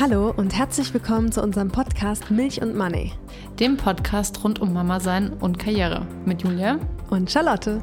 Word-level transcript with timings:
Hallo 0.00 0.32
und 0.36 0.58
herzlich 0.58 0.92
willkommen 0.92 1.30
zu 1.30 1.40
unserem 1.40 1.68
Podcast 1.68 2.32
Milch 2.32 2.60
und 2.60 2.74
Money. 2.74 3.12
Dem 3.60 3.76
Podcast 3.76 4.42
rund 4.42 4.60
um 4.60 4.72
Mama 4.72 4.98
sein 4.98 5.34
und 5.34 5.60
Karriere 5.60 6.04
mit 6.24 6.42
Julia 6.42 6.80
und 7.10 7.30
Charlotte. 7.30 7.80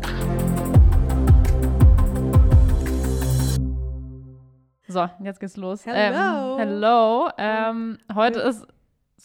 So, 4.88 5.08
jetzt 5.24 5.40
geht's 5.40 5.56
los. 5.56 5.86
Hello. 5.86 6.58
Ähm, 6.58 6.58
hello. 6.58 7.30
Ähm, 7.38 7.98
heute 8.14 8.40
ist. 8.40 8.75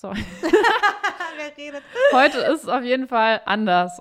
Sorry. 0.01 0.25
Wer 1.37 1.55
redet? 1.59 1.83
Heute 2.13 2.39
ist 2.39 2.67
auf 2.67 2.83
jeden 2.83 3.07
Fall 3.07 3.43
anders. 3.45 4.01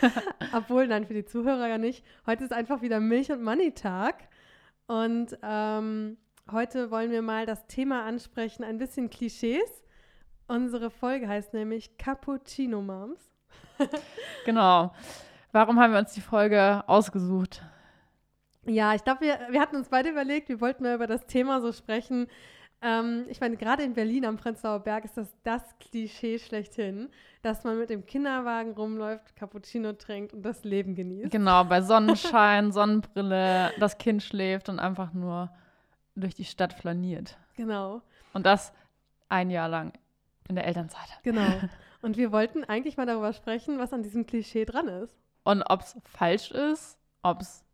Obwohl, 0.52 0.88
nein, 0.88 1.06
für 1.06 1.14
die 1.14 1.24
Zuhörer 1.24 1.68
ja 1.68 1.78
nicht. 1.78 2.04
Heute 2.26 2.42
ist 2.42 2.52
einfach 2.52 2.82
wieder 2.82 2.98
Milch- 2.98 3.30
und 3.30 3.44
Money-Tag. 3.44 4.16
Und 4.88 5.38
ähm, 5.44 6.16
heute 6.50 6.90
wollen 6.90 7.12
wir 7.12 7.22
mal 7.22 7.46
das 7.46 7.68
Thema 7.68 8.04
ansprechen, 8.04 8.64
ein 8.64 8.78
bisschen 8.78 9.10
Klischees. 9.10 9.84
Unsere 10.48 10.90
Folge 10.90 11.28
heißt 11.28 11.54
nämlich 11.54 11.96
Cappuccino 11.98 12.82
Moms. 12.82 13.20
genau. 14.44 14.92
Warum 15.52 15.78
haben 15.78 15.92
wir 15.92 16.00
uns 16.00 16.14
die 16.14 16.20
Folge 16.20 16.82
ausgesucht? 16.88 17.62
Ja, 18.66 18.92
ich 18.92 19.04
glaube, 19.04 19.20
wir, 19.20 19.38
wir 19.50 19.60
hatten 19.60 19.76
uns 19.76 19.88
beide 19.88 20.10
überlegt, 20.10 20.48
wir 20.48 20.60
wollten 20.60 20.82
mal 20.82 20.96
über 20.96 21.06
das 21.06 21.26
Thema 21.26 21.60
so 21.60 21.70
sprechen. 21.70 22.26
Ähm, 22.80 23.24
ich 23.28 23.40
meine, 23.40 23.56
gerade 23.56 23.82
in 23.82 23.94
Berlin 23.94 24.24
am 24.24 24.36
Prenzlauer 24.36 24.80
Berg 24.80 25.04
ist 25.04 25.16
das 25.16 25.28
das 25.42 25.62
Klischee 25.80 26.38
schlechthin, 26.38 27.10
dass 27.42 27.64
man 27.64 27.78
mit 27.78 27.90
dem 27.90 28.06
Kinderwagen 28.06 28.72
rumläuft, 28.72 29.34
Cappuccino 29.34 29.94
trinkt 29.94 30.32
und 30.32 30.42
das 30.42 30.62
Leben 30.64 30.94
genießt. 30.94 31.32
Genau, 31.32 31.64
bei 31.64 31.82
Sonnenschein, 31.82 32.70
Sonnenbrille, 32.72 33.72
das 33.80 33.98
Kind 33.98 34.22
schläft 34.22 34.68
und 34.68 34.78
einfach 34.78 35.12
nur 35.12 35.50
durch 36.14 36.34
die 36.34 36.44
Stadt 36.44 36.72
flaniert. 36.72 37.36
Genau. 37.56 38.02
Und 38.32 38.46
das 38.46 38.72
ein 39.28 39.50
Jahr 39.50 39.68
lang 39.68 39.92
in 40.48 40.54
der 40.54 40.66
Elternzeit. 40.66 41.08
Genau. 41.22 41.46
Und 42.00 42.16
wir 42.16 42.30
wollten 42.30 42.62
eigentlich 42.62 42.96
mal 42.96 43.06
darüber 43.06 43.32
sprechen, 43.32 43.80
was 43.80 43.92
an 43.92 44.04
diesem 44.04 44.24
Klischee 44.24 44.64
dran 44.64 44.86
ist. 44.86 45.12
Und 45.42 45.62
ob 45.62 45.80
es 45.80 45.96
falsch 46.04 46.52
ist, 46.52 46.96
ob 47.22 47.40
es 47.40 47.64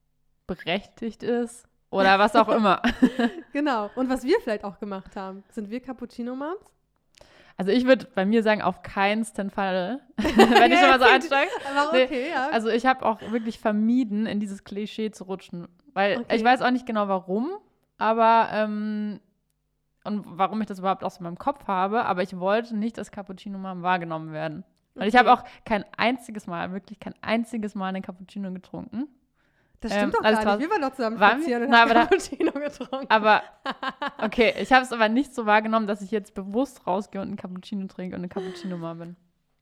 berechtigt 0.47 1.23
ist 1.23 1.69
oder 1.95 2.19
was 2.19 2.35
auch 2.35 2.49
immer. 2.49 2.83
genau. 3.53 3.91
Und 3.95 4.09
was 4.09 4.25
wir 4.25 4.41
vielleicht 4.41 4.65
auch 4.65 4.79
gemacht 4.79 5.17
haben. 5.17 5.45
Sind 5.51 5.71
wir 5.71 5.81
Cappuccino-Moms? 5.81 6.75
Also 7.57 7.71
ich 7.71 7.87
würde 7.87 8.09
bei 8.15 8.27
mir 8.27 8.43
sagen, 8.43 8.63
auf 8.63 8.83
keinsten 8.83 9.49
Fall, 9.49 10.01
wenn 10.17 10.73
ich 10.73 10.81
schon 10.81 10.89
mal 10.89 10.99
so 10.99 11.05
einsteige. 11.05 11.51
Okay, 11.89 12.09
nee, 12.11 12.31
ja. 12.31 12.49
Also 12.51 12.69
ich 12.69 12.85
habe 12.85 13.07
auch 13.07 13.21
wirklich 13.31 13.61
vermieden, 13.61 14.27
in 14.27 14.41
dieses 14.41 14.65
Klischee 14.65 15.13
zu 15.13 15.25
rutschen. 15.25 15.69
Weil 15.93 16.19
okay. 16.19 16.37
ich 16.37 16.43
weiß 16.45 16.63
auch 16.63 16.73
nicht 16.73 16.87
genau 16.87 17.07
warum, 17.07 17.53
aber 17.97 18.49
ähm, 18.51 19.21
und 20.03 20.25
warum 20.27 20.61
ich 20.61 20.67
das 20.67 20.81
überhaupt 20.81 21.05
aus 21.05 21.21
meinem 21.21 21.39
Kopf 21.39 21.69
habe, 21.69 22.05
aber 22.05 22.23
ich 22.23 22.39
wollte 22.39 22.77
nicht 22.77 22.99
als 22.99 23.13
Cappuccino-Mom 23.13 23.83
wahrgenommen 23.83 24.33
werden. 24.33 24.65
Und 24.95 25.03
okay. 25.03 25.09
ich 25.09 25.17
habe 25.17 25.33
auch 25.33 25.45
kein 25.65 25.85
einziges 25.97 26.49
Mal, 26.49 26.73
wirklich 26.73 26.99
kein 26.99 27.15
einziges 27.21 27.77
Mal 27.77 27.89
einen 27.89 28.03
Cappuccino 28.03 28.53
getrunken. 28.53 29.09
Das 29.81 29.93
stimmt 29.93 30.05
ähm, 30.05 30.13
doch 30.13 30.25
also 30.25 30.43
gar 30.43 30.57
nicht. 30.57 30.67
Wir 30.67 30.71
waren 30.71 30.83
doch 30.83 30.95
zusammen 30.95 31.17
spazieren 31.17 31.65
und 31.65 31.71
na, 31.71 31.81
haben 31.81 31.91
Cappuccino 31.93 32.53
getrunken. 32.53 33.07
Aber, 33.11 33.43
okay, 34.23 34.55
ich 34.59 34.73
habe 34.73 34.85
es 34.85 34.93
aber 34.93 35.09
nicht 35.09 35.35
so 35.35 35.47
wahrgenommen, 35.47 35.87
dass 35.87 36.01
ich 36.01 36.11
jetzt 36.11 36.35
bewusst 36.35 36.87
rausgehe 36.87 37.21
und 37.21 37.29
einen 37.29 37.37
Cappuccino 37.37 37.87
trinke 37.87 38.17
und 38.17 38.21
eine 38.21 38.29
Cappuccino-Mom 38.29 38.99
bin. 38.99 39.17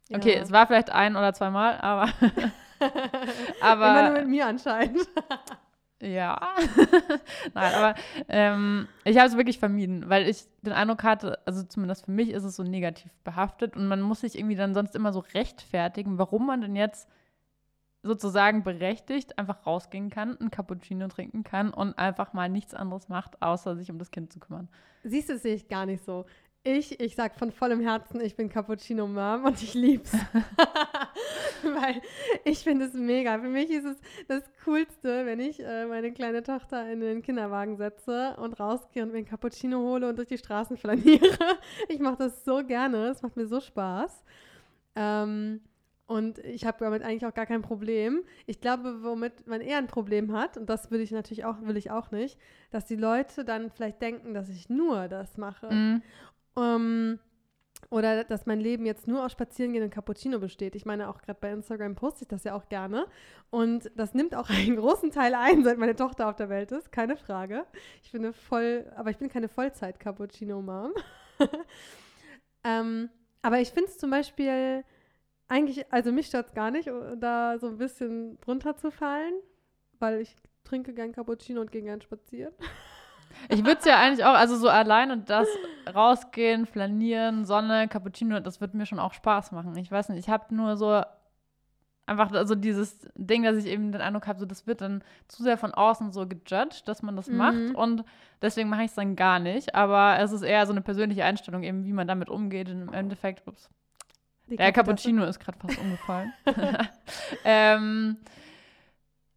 Ja. 0.08 0.18
Okay, 0.18 0.34
es 0.34 0.52
war 0.52 0.66
vielleicht 0.66 0.90
ein 0.90 1.16
oder 1.16 1.32
zweimal, 1.32 1.78
aber. 1.80 2.08
aber 3.60 3.90
Immer 3.90 4.10
nur 4.10 4.18
mit 4.20 4.28
mir 4.28 4.46
anscheinend. 4.46 5.08
ja. 6.00 6.54
Nein, 7.54 7.74
aber 7.74 7.94
ähm, 8.28 8.88
ich 9.04 9.16
habe 9.16 9.28
es 9.28 9.36
wirklich 9.36 9.58
vermieden, 9.58 10.08
weil 10.08 10.28
ich 10.28 10.44
den 10.62 10.72
Eindruck 10.72 11.02
hatte, 11.02 11.38
also 11.46 11.62
zumindest 11.62 12.04
für 12.04 12.10
mich 12.10 12.30
ist 12.30 12.44
es 12.44 12.56
so 12.56 12.62
negativ 12.62 13.10
behaftet 13.24 13.76
und 13.76 13.88
man 13.88 14.00
muss 14.02 14.20
sich 14.20 14.38
irgendwie 14.38 14.56
dann 14.56 14.74
sonst 14.74 14.94
immer 14.94 15.12
so 15.12 15.20
rechtfertigen, 15.34 16.18
warum 16.18 16.46
man 16.46 16.60
denn 16.60 16.76
jetzt 16.76 17.08
sozusagen 18.02 18.64
berechtigt 18.64 19.38
einfach 19.38 19.66
rausgehen 19.66 20.10
kann, 20.10 20.36
ein 20.40 20.50
Cappuccino 20.50 21.08
trinken 21.08 21.44
kann 21.44 21.72
und 21.72 21.96
einfach 21.98 22.32
mal 22.32 22.48
nichts 22.48 22.74
anderes 22.74 23.08
macht, 23.08 23.40
außer 23.40 23.76
sich 23.76 23.90
um 23.90 23.98
das 23.98 24.10
Kind 24.10 24.32
zu 24.32 24.40
kümmern. 24.40 24.68
Siehst 25.04 25.28
du, 25.28 25.38
sehe 25.38 25.54
ich 25.54 25.68
gar 25.68 25.86
nicht 25.86 26.04
so. 26.04 26.26
Ich, 26.64 27.00
ich 27.00 27.16
sag 27.16 27.36
von 27.36 27.50
vollem 27.50 27.80
Herzen, 27.80 28.20
ich 28.20 28.36
bin 28.36 28.48
Cappuccino 28.48 29.06
Mom 29.06 29.44
und 29.44 29.60
ich 29.62 29.74
lieb's. 29.74 30.12
Weil 31.62 32.02
ich 32.44 32.58
finde 32.60 32.86
es 32.86 32.94
mega. 32.94 33.38
Für 33.38 33.48
mich 33.48 33.70
ist 33.70 33.84
es 33.84 33.96
das 34.28 34.42
Coolste, 34.64 35.26
wenn 35.26 35.40
ich 35.40 35.60
äh, 35.60 35.86
meine 35.86 36.12
kleine 36.12 36.42
Tochter 36.42 36.90
in 36.90 37.00
den 37.00 37.22
Kinderwagen 37.22 37.76
setze 37.76 38.36
und 38.38 38.58
rausgehe 38.58 39.02
und 39.02 39.12
mir 39.12 39.18
ein 39.18 39.24
Cappuccino 39.24 39.78
hole 39.78 40.08
und 40.08 40.16
durch 40.16 40.28
die 40.28 40.38
Straßen 40.38 40.76
flaniere. 40.76 41.38
ich 41.88 42.00
mache 42.00 42.16
das 42.16 42.44
so 42.44 42.64
gerne. 42.64 43.08
Es 43.08 43.22
macht 43.22 43.36
mir 43.36 43.46
so 43.46 43.60
Spaß. 43.60 44.24
Ähm, 44.96 45.60
und 46.06 46.38
ich 46.40 46.66
habe 46.66 46.78
damit 46.80 47.02
eigentlich 47.02 47.26
auch 47.26 47.34
gar 47.34 47.46
kein 47.46 47.62
Problem. 47.62 48.24
Ich 48.46 48.60
glaube, 48.60 49.02
womit 49.02 49.46
man 49.46 49.60
eher 49.60 49.78
ein 49.78 49.86
Problem 49.86 50.32
hat, 50.32 50.56
und 50.56 50.68
das 50.68 50.90
will 50.90 51.00
ich 51.00 51.10
natürlich 51.10 51.44
auch, 51.44 51.56
will 51.62 51.76
ich 51.76 51.90
auch 51.90 52.10
nicht, 52.10 52.38
dass 52.70 52.84
die 52.84 52.96
Leute 52.96 53.44
dann 53.44 53.70
vielleicht 53.70 54.02
denken, 54.02 54.34
dass 54.34 54.48
ich 54.48 54.68
nur 54.68 55.08
das 55.08 55.36
mache. 55.36 55.72
Mhm. 55.72 56.02
Um, 56.54 56.62
ähm, 56.64 57.18
oder 57.90 58.24
dass 58.24 58.46
mein 58.46 58.60
Leben 58.60 58.86
jetzt 58.86 59.08
nur 59.08 59.24
aus 59.24 59.32
Spazierengehen 59.32 59.84
und 59.84 59.90
Cappuccino 59.90 60.38
besteht. 60.38 60.74
Ich 60.74 60.86
meine, 60.86 61.08
auch 61.08 61.20
gerade 61.20 61.38
bei 61.40 61.50
Instagram 61.50 61.94
poste 61.94 62.22
ich 62.22 62.28
das 62.28 62.44
ja 62.44 62.54
auch 62.54 62.68
gerne. 62.68 63.06
Und 63.50 63.90
das 63.96 64.14
nimmt 64.14 64.34
auch 64.34 64.48
einen 64.50 64.76
großen 64.76 65.10
Teil 65.10 65.34
ein, 65.34 65.64
seit 65.64 65.78
meine 65.78 65.96
Tochter 65.96 66.28
auf 66.28 66.36
der 66.36 66.48
Welt 66.48 66.72
ist. 66.72 66.92
Keine 66.92 67.16
Frage. 67.16 67.66
Ich 68.02 68.12
bin 68.12 68.24
eine 68.24 68.32
voll, 68.32 68.90
aber 68.96 69.10
ich 69.10 69.18
bin 69.18 69.28
keine 69.28 69.48
Vollzeit-Cappuccino-Mom. 69.48 70.92
ähm, 72.64 73.10
aber 73.42 73.60
ich 73.60 73.70
finde 73.70 73.90
es 73.90 73.98
zum 73.98 74.10
Beispiel 74.10 74.84
eigentlich, 75.52 75.92
also 75.92 76.12
mich 76.12 76.28
stört 76.28 76.48
es 76.48 76.54
gar 76.54 76.70
nicht, 76.70 76.90
da 77.18 77.58
so 77.58 77.68
ein 77.68 77.76
bisschen 77.76 78.40
drunter 78.40 78.74
zu 78.76 78.90
fallen, 78.90 79.34
weil 79.98 80.20
ich 80.20 80.34
trinke 80.64 80.94
gern 80.94 81.12
Cappuccino 81.12 81.60
und 81.60 81.70
gehe 81.70 81.82
gern 81.82 82.00
spazieren. 82.00 82.54
Ich 83.48 83.64
würde 83.64 83.78
es 83.78 83.84
ja 83.86 83.98
eigentlich 83.98 84.24
auch, 84.24 84.34
also 84.34 84.56
so 84.56 84.68
allein 84.68 85.10
und 85.10 85.30
das 85.30 85.48
rausgehen, 85.94 86.66
flanieren, 86.66 87.46
Sonne, 87.46 87.88
Cappuccino, 87.88 88.40
das 88.40 88.60
wird 88.60 88.74
mir 88.74 88.84
schon 88.84 88.98
auch 88.98 89.14
Spaß 89.14 89.52
machen. 89.52 89.76
Ich 89.76 89.90
weiß 89.90 90.10
nicht, 90.10 90.18
ich 90.18 90.28
habe 90.28 90.54
nur 90.54 90.76
so 90.76 91.02
einfach 92.04 92.32
also 92.32 92.54
dieses 92.54 93.08
Ding, 93.14 93.42
dass 93.42 93.56
ich 93.56 93.66
eben 93.66 93.92
den 93.92 94.02
Eindruck 94.02 94.26
habe, 94.26 94.38
so 94.38 94.44
das 94.44 94.66
wird 94.66 94.80
dann 94.80 95.02
zu 95.28 95.42
sehr 95.42 95.56
von 95.56 95.72
außen 95.72 96.12
so 96.12 96.26
gejudged, 96.26 96.86
dass 96.86 97.02
man 97.02 97.16
das 97.16 97.28
mhm. 97.28 97.36
macht 97.36 97.74
und 97.74 98.04
deswegen 98.42 98.68
mache 98.68 98.82
ich 98.82 98.90
es 98.90 98.96
dann 98.96 99.16
gar 99.16 99.38
nicht. 99.38 99.74
Aber 99.74 100.18
es 100.18 100.32
ist 100.32 100.42
eher 100.42 100.66
so 100.66 100.72
eine 100.72 100.82
persönliche 100.82 101.24
Einstellung, 101.24 101.62
eben 101.62 101.84
wie 101.84 101.92
man 101.92 102.08
damit 102.08 102.28
umgeht. 102.28 102.68
Und 102.68 102.82
im 102.82 102.92
Endeffekt, 102.92 103.46
ups, 103.46 103.70
die 104.48 104.56
Der 104.56 104.72
Cappuccino 104.72 105.24
ist 105.24 105.40
gerade 105.40 105.58
fast 105.58 105.78
umgefallen. 105.78 106.32
ähm, 107.44 108.18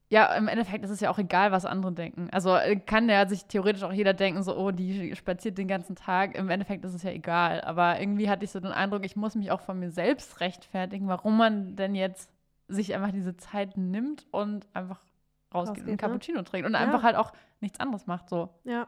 ja, 0.09 0.35
im 0.35 0.47
Endeffekt 0.47 0.85
ist 0.85 0.91
es 0.91 0.99
ja 0.99 1.09
auch 1.09 1.17
egal, 1.17 1.51
was 1.51 1.66
andere 1.66 1.91
denken. 1.91 2.29
Also 2.31 2.55
äh, 2.55 2.75
kann 2.75 3.09
ja 3.09 3.27
sich 3.27 3.45
theoretisch 3.45 3.83
auch 3.83 3.91
jeder 3.91 4.13
denken, 4.13 4.44
so, 4.44 4.55
oh, 4.55 4.71
die 4.71 5.15
spaziert 5.15 5.57
den 5.57 5.67
ganzen 5.67 5.95
Tag. 5.95 6.38
Im 6.38 6.49
Endeffekt 6.49 6.85
ist 6.85 6.94
es 6.94 7.03
ja 7.03 7.11
egal. 7.11 7.61
Aber 7.61 7.99
irgendwie 7.99 8.29
hatte 8.29 8.45
ich 8.45 8.51
so 8.51 8.59
den 8.59 8.71
Eindruck, 8.71 9.03
ich 9.05 9.15
muss 9.15 9.35
mich 9.35 9.51
auch 9.51 9.61
von 9.61 9.79
mir 9.79 9.89
selbst 9.89 10.39
rechtfertigen, 10.41 11.07
warum 11.07 11.38
man 11.38 11.75
denn 11.75 11.95
jetzt 11.95 12.31
sich 12.67 12.94
einfach 12.94 13.11
diese 13.11 13.35
Zeit 13.38 13.77
nimmt 13.77 14.25
und 14.31 14.67
einfach 14.73 15.01
rausgeht, 15.53 15.77
rausgeht 15.77 15.88
und 15.88 15.97
Cappuccino 15.97 16.38
ne? 16.39 16.44
trinkt 16.44 16.67
und 16.67 16.73
ja. 16.73 16.79
einfach 16.79 17.03
halt 17.03 17.15
auch 17.15 17.31
nichts 17.59 17.79
anderes 17.79 18.05
macht. 18.05 18.29
So. 18.29 18.49
Ja. 18.63 18.88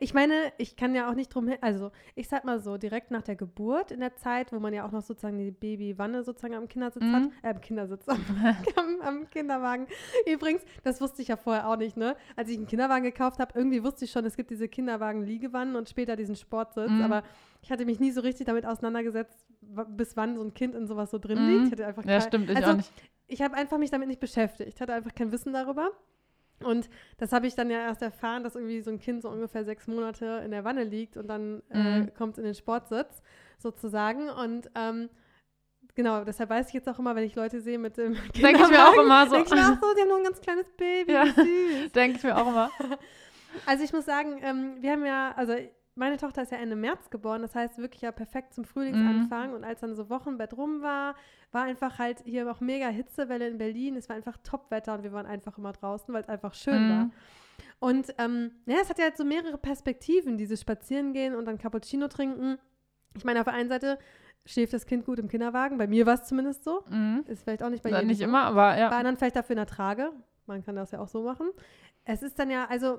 Ich 0.00 0.14
meine, 0.14 0.52
ich 0.56 0.76
kann 0.76 0.94
ja 0.94 1.10
auch 1.10 1.14
nicht 1.14 1.34
drum 1.34 1.48
hin, 1.48 1.58
also 1.60 1.90
ich 2.14 2.28
sag 2.28 2.44
mal 2.44 2.58
so, 2.58 2.78
direkt 2.78 3.10
nach 3.10 3.22
der 3.22 3.36
Geburt 3.36 3.90
in 3.90 4.00
der 4.00 4.16
Zeit, 4.16 4.52
wo 4.52 4.58
man 4.58 4.72
ja 4.72 4.86
auch 4.86 4.92
noch 4.92 5.02
sozusagen 5.02 5.38
die 5.38 5.50
Babywanne 5.50 6.22
sozusagen 6.22 6.54
am 6.54 6.68
Kindersitz 6.68 7.02
mhm. 7.02 7.14
hat, 7.14 7.22
äh, 7.42 7.48
am 7.48 7.60
Kindersitz, 7.60 8.08
am, 8.08 8.20
am, 8.76 9.00
am, 9.02 9.30
Kinderwagen. 9.30 9.86
Übrigens, 10.26 10.62
das 10.82 11.00
wusste 11.00 11.22
ich 11.22 11.28
ja 11.28 11.36
vorher 11.36 11.68
auch 11.68 11.76
nicht, 11.76 11.96
ne? 11.96 12.16
Als 12.36 12.48
ich 12.48 12.56
einen 12.56 12.66
Kinderwagen 12.66 13.04
gekauft 13.04 13.40
habe, 13.40 13.52
irgendwie 13.54 13.82
wusste 13.84 14.04
ich 14.04 14.10
schon, 14.10 14.24
es 14.24 14.36
gibt 14.36 14.50
diese 14.50 14.68
Kinderwagen-Liegewannen 14.68 15.76
und 15.76 15.88
später 15.88 16.16
diesen 16.16 16.36
Sportsitz, 16.36 16.90
mhm. 16.90 17.02
aber 17.02 17.22
ich 17.62 17.70
hatte 17.70 17.84
mich 17.84 18.00
nie 18.00 18.10
so 18.10 18.20
richtig 18.20 18.46
damit 18.46 18.66
auseinandergesetzt, 18.66 19.46
bis 19.88 20.16
wann 20.16 20.36
so 20.36 20.42
ein 20.42 20.54
Kind 20.54 20.74
in 20.74 20.86
sowas 20.86 21.10
so 21.10 21.18
drin 21.18 21.42
mhm. 21.42 21.50
liegt. 21.50 21.66
Ich 21.66 21.72
hatte 21.72 21.86
einfach 21.86 22.04
ja, 22.04 22.18
kein, 22.18 22.28
stimmt, 22.28 22.50
ich 22.50 22.56
also, 22.56 22.70
auch 22.70 22.76
nicht. 22.76 22.92
Ich 23.26 23.42
habe 23.42 23.54
einfach 23.54 23.78
mich 23.78 23.90
damit 23.90 24.08
nicht 24.08 24.20
beschäftigt. 24.20 24.68
Ich 24.74 24.80
hatte 24.80 24.92
einfach 24.92 25.14
kein 25.14 25.32
Wissen 25.32 25.52
darüber. 25.52 25.90
Und 26.64 26.88
das 27.18 27.32
habe 27.32 27.46
ich 27.46 27.54
dann 27.54 27.70
ja 27.70 27.78
erst 27.78 28.02
erfahren, 28.02 28.42
dass 28.42 28.54
irgendwie 28.54 28.80
so 28.80 28.90
ein 28.90 28.98
Kind 28.98 29.22
so 29.22 29.28
ungefähr 29.28 29.64
sechs 29.64 29.86
Monate 29.86 30.42
in 30.44 30.50
der 30.50 30.64
Wanne 30.64 30.84
liegt 30.84 31.16
und 31.16 31.28
dann 31.28 31.62
äh, 31.70 31.78
mhm. 31.78 32.08
äh, 32.08 32.10
kommt 32.10 32.38
in 32.38 32.44
den 32.44 32.54
Sportsitz 32.54 33.22
sozusagen. 33.58 34.28
Und 34.30 34.70
ähm, 34.74 35.08
genau, 35.94 36.24
deshalb 36.24 36.50
weiß 36.50 36.68
ich 36.68 36.74
jetzt 36.74 36.88
auch 36.88 36.98
immer, 36.98 37.14
wenn 37.14 37.24
ich 37.24 37.34
Leute 37.34 37.60
sehe 37.60 37.78
mit 37.78 37.96
dem 37.96 38.14
Denke 38.34 38.62
ich 38.62 38.70
mir 38.70 38.88
auch 38.88 38.94
immer 38.94 39.26
so. 39.26 39.34
Denke 39.34 39.48
ich 39.48 39.54
mir 39.54 39.66
auch 39.66 39.80
so, 39.80 39.94
die 39.94 40.00
haben 40.00 40.08
noch 40.08 40.18
ein 40.18 40.24
ganz 40.24 40.40
kleines 40.40 40.66
Baby, 40.76 41.12
ja. 41.12 41.26
süß. 41.26 41.92
Denke 41.94 42.18
ich 42.18 42.24
mir 42.24 42.36
auch 42.36 42.48
immer. 42.48 42.70
Also 43.66 43.84
ich 43.84 43.92
muss 43.92 44.04
sagen, 44.04 44.40
ähm, 44.42 44.78
wir 44.80 44.90
haben 44.90 45.06
ja, 45.06 45.32
also 45.36 45.54
meine 45.96 46.16
Tochter 46.16 46.42
ist 46.42 46.50
ja 46.52 46.58
Ende 46.58 46.76
März 46.76 47.10
geboren, 47.10 47.42
das 47.42 47.54
heißt 47.54 47.78
wirklich 47.78 48.02
ja 48.02 48.10
perfekt 48.12 48.52
zum 48.54 48.64
Frühlingsanfang. 48.64 49.50
Mhm. 49.50 49.54
Und 49.56 49.64
als 49.64 49.80
dann 49.80 49.94
so 49.94 50.10
Wochenbett 50.10 50.56
rum 50.56 50.82
war, 50.82 51.14
war 51.52 51.62
einfach 51.62 51.98
halt 51.98 52.20
hier 52.24 52.50
auch 52.50 52.60
mega 52.60 52.88
Hitzewelle 52.88 53.46
in 53.48 53.58
Berlin. 53.58 53.96
Es 53.96 54.08
war 54.08 54.16
einfach 54.16 54.36
Topwetter 54.38 54.94
und 54.94 55.02
wir 55.04 55.12
waren 55.12 55.26
einfach 55.26 55.56
immer 55.58 55.72
draußen, 55.72 56.12
weil 56.12 56.22
es 56.22 56.28
einfach 56.28 56.54
schön 56.54 56.86
Mhm. 56.86 56.90
war. 56.90 57.10
Und 57.78 58.14
ähm, 58.18 58.50
ja, 58.66 58.78
es 58.82 58.88
hat 58.90 58.98
ja 58.98 59.04
halt 59.04 59.16
so 59.16 59.24
mehrere 59.24 59.58
Perspektiven, 59.58 60.36
dieses 60.36 60.60
Spazierengehen 60.60 61.34
und 61.34 61.44
dann 61.44 61.58
Cappuccino 61.58 62.08
trinken. 62.08 62.58
Ich 63.16 63.24
meine, 63.24 63.40
auf 63.40 63.44
der 63.44 63.54
einen 63.54 63.68
Seite 63.68 63.98
schläft 64.46 64.72
das 64.72 64.86
Kind 64.86 65.04
gut 65.06 65.18
im 65.18 65.28
Kinderwagen. 65.28 65.78
Bei 65.78 65.86
mir 65.86 66.04
war 66.06 66.14
es 66.14 66.24
zumindest 66.24 66.64
so. 66.64 66.82
Mhm. 66.88 67.24
Ist 67.28 67.44
vielleicht 67.44 67.62
auch 67.62 67.70
nicht 67.70 67.82
bei 67.82 67.90
jedem 67.90 68.08
Nicht 68.08 68.20
immer, 68.20 68.42
aber 68.44 68.72
Bei 68.72 68.78
ja. 68.80 68.88
anderen 68.88 69.16
vielleicht 69.16 69.36
dafür 69.36 69.54
in 69.54 69.58
der 69.58 69.66
Trage. 69.66 70.10
Man 70.46 70.64
kann 70.64 70.76
das 70.76 70.90
ja 70.90 70.98
auch 70.98 71.08
so 71.08 71.22
machen. 71.22 71.50
Es 72.04 72.22
ist 72.22 72.38
dann 72.38 72.50
ja, 72.50 72.66
also 72.66 72.98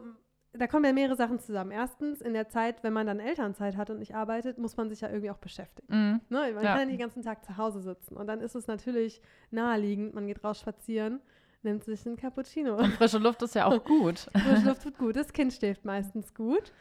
da 0.57 0.68
kommen 0.68 0.86
ja 0.86 0.94
mehrere 0.94 1.16
Sachen 1.16 1.40
zusammen. 1.40 1.72
Erstens, 1.72 2.22
in 2.22 2.34
der 2.34 2.48
Zeit, 2.50 2.84
wenn 2.84 2.94
man 2.94 3.07
dann 3.07 3.19
Elternzeit 3.19 3.78
hat 3.78 3.90
und 3.90 4.00
nicht 4.00 4.16
arbeitet, 4.16 4.57
muss 4.57 4.78
man 4.78 4.90
sich 4.90 5.02
ja 5.02 5.10
irgendwie 5.10 5.30
auch 5.31 5.38
beschäftigen. 5.38 5.88
Mhm. 5.94 6.22
Ne? 6.30 6.52
Man 6.54 6.63
Ja. 6.63 6.72
kann 6.72 6.80
ja 6.80 6.86
nicht 6.86 7.00
den 7.00 7.00
ganzen 7.00 7.22
Tag 7.24 7.44
zu 7.46 7.57
Hause 7.57 7.81
sitzen. 7.81 8.16
Und 8.18 8.28
dann 8.28 8.42
ist 8.42 8.56
es 8.56 8.68
natürlich 8.68 9.22
naheliegend, 9.52 10.13
man 10.13 10.28
geht 10.28 10.44
raus 10.44 10.60
spazieren, 10.60 11.19
nimmt 11.63 11.84
sich 11.84 12.06
einen 12.06 12.18
Cappuccino. 12.18 12.75
Und 12.78 12.94
frische 12.94 13.18
Luft 13.18 13.42
ist 13.42 13.56
ja 13.56 13.66
auch 13.66 13.84
gut. 13.86 14.28
Frische 14.34 14.66
Luft 14.68 14.84
tut 14.84 14.98
gut. 14.98 15.16
Das 15.16 15.34
Kind 15.34 15.54
schläft 15.54 15.86
meistens 15.86 16.34
gut. 16.34 16.72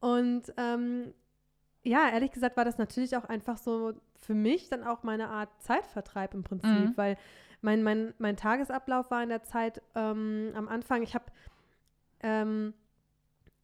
Und 0.00 0.52
ähm, 0.56 1.12
ja, 1.82 2.08
ehrlich 2.10 2.32
gesagt 2.32 2.56
war 2.56 2.64
das 2.64 2.78
natürlich 2.78 3.16
auch 3.16 3.24
einfach 3.24 3.58
so 3.58 3.92
für 4.16 4.34
mich 4.34 4.68
dann 4.70 4.82
auch 4.84 5.02
meine 5.02 5.28
Art 5.28 5.50
Zeitvertreib 5.62 6.32
im 6.34 6.42
Prinzip, 6.42 6.70
Mhm. 6.70 6.92
weil 6.96 7.16
mein, 7.60 7.82
mein, 7.82 8.14
mein 8.18 8.36
Tagesablauf 8.36 9.10
war 9.10 9.22
in 9.22 9.28
der 9.30 9.42
Zeit 9.42 9.82
ähm, 9.94 10.52
am 10.54 10.68
Anfang, 10.68 11.02
ich 11.02 11.14
habe 11.14 11.24
ähm, 12.22 12.72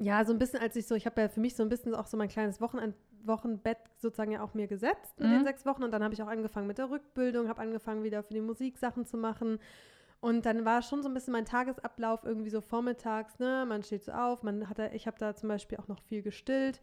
ja 0.00 0.24
so 0.24 0.32
ein 0.32 0.38
bisschen, 0.38 0.60
als 0.60 0.74
ich 0.76 0.86
so, 0.86 0.94
ich 0.94 1.06
habe 1.06 1.20
ja 1.20 1.28
für 1.28 1.40
mich 1.40 1.54
so 1.54 1.62
ein 1.62 1.68
bisschen 1.68 1.94
auch 1.94 2.06
so 2.06 2.16
mein 2.16 2.28
kleines 2.28 2.60
Wochenend, 2.60 2.94
Wochenbett 3.24 3.78
sozusagen 3.98 4.32
ja 4.32 4.42
auch 4.42 4.54
mir 4.54 4.66
gesetzt 4.66 5.18
mit 5.20 5.28
Mhm. 5.28 5.32
den 5.34 5.44
sechs 5.44 5.66
Wochen 5.66 5.84
und 5.84 5.90
dann 5.92 6.02
habe 6.02 6.14
ich 6.14 6.22
auch 6.22 6.26
angefangen 6.28 6.66
mit 6.66 6.78
der 6.78 6.90
Rückbildung, 6.90 7.48
habe 7.48 7.60
angefangen 7.60 8.02
wieder 8.02 8.22
für 8.22 8.32
die 8.34 8.40
Musik 8.40 8.78
Sachen 8.78 9.04
zu 9.04 9.18
machen 9.18 9.58
und 10.20 10.46
dann 10.46 10.64
war 10.64 10.82
schon 10.82 11.02
so 11.02 11.08
ein 11.08 11.14
bisschen 11.14 11.32
mein 11.32 11.44
Tagesablauf 11.44 12.24
irgendwie 12.24 12.50
so 12.50 12.60
vormittags, 12.62 13.38
ne? 13.38 13.64
Man 13.68 13.82
steht 13.82 14.04
so 14.04 14.12
auf, 14.12 14.42
man 14.42 14.68
hat 14.68 14.78
da, 14.78 14.90
ich 14.92 15.06
habe 15.06 15.18
da 15.18 15.34
zum 15.34 15.48
Beispiel 15.50 15.78
auch 15.78 15.88
noch 15.88 16.00
viel 16.00 16.22
gestillt. 16.22 16.80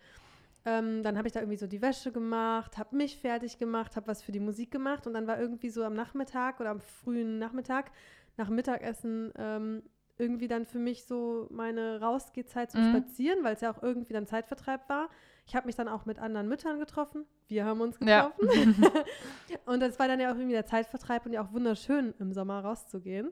Ähm, 0.66 1.02
dann 1.02 1.18
habe 1.18 1.28
ich 1.28 1.34
da 1.34 1.40
irgendwie 1.40 1.58
so 1.58 1.66
die 1.68 1.82
Wäsche 1.82 2.12
gemacht, 2.12 2.78
habe 2.78 2.96
mich 2.96 3.18
fertig 3.18 3.58
gemacht, 3.58 3.96
habe 3.96 4.08
was 4.08 4.22
für 4.22 4.32
die 4.32 4.40
Musik 4.40 4.70
gemacht 4.70 5.08
und 5.08 5.14
dann 5.14 5.26
war 5.26 5.40
irgendwie 5.40 5.70
so 5.70 5.84
am 5.84 5.94
Nachmittag 5.94 6.60
oder 6.60 6.72
am 6.72 6.82
frühen 6.82 7.40
Nachmittag 7.40 7.92
nach 8.38 8.50
Mittagessen 8.50 9.32
ähm, 9.38 9.84
irgendwie 10.20 10.48
dann 10.48 10.66
für 10.66 10.80
mich 10.80 11.06
so 11.06 11.48
meine 11.52 12.00
Rausgehzeit 12.02 12.72
zum 12.72 12.82
Mhm. 12.82 12.86
Spazieren, 12.90 13.44
weil 13.44 13.54
es 13.54 13.62
ja 13.62 13.72
auch 13.72 13.82
irgendwie 13.84 14.14
dann 14.14 14.26
Zeitvertreib 14.28 14.88
war. 14.90 15.10
Ich 15.46 15.56
habe 15.56 15.66
mich 15.68 15.76
dann 15.76 15.88
auch 15.88 16.06
mit 16.06 16.20
anderen 16.20 16.48
Müttern 16.48 16.80
getroffen. 16.80 17.26
Wir 17.48 17.66
haben 17.66 17.82
uns 17.82 17.98
Ja. 18.04 18.34
getroffen. 18.38 18.76
und 19.66 19.80
das 19.82 19.98
war 20.00 20.08
dann 20.08 20.20
ja 20.20 20.32
auch 20.32 20.36
irgendwie 20.36 20.54
der 20.54 20.66
Zeitvertreib 20.66 21.26
und 21.26 21.34
ja 21.34 21.42
auch 21.44 21.52
wunderschön 21.54 22.14
im 22.20 22.34
Sommer 22.34 22.60
rauszugehen 22.62 23.32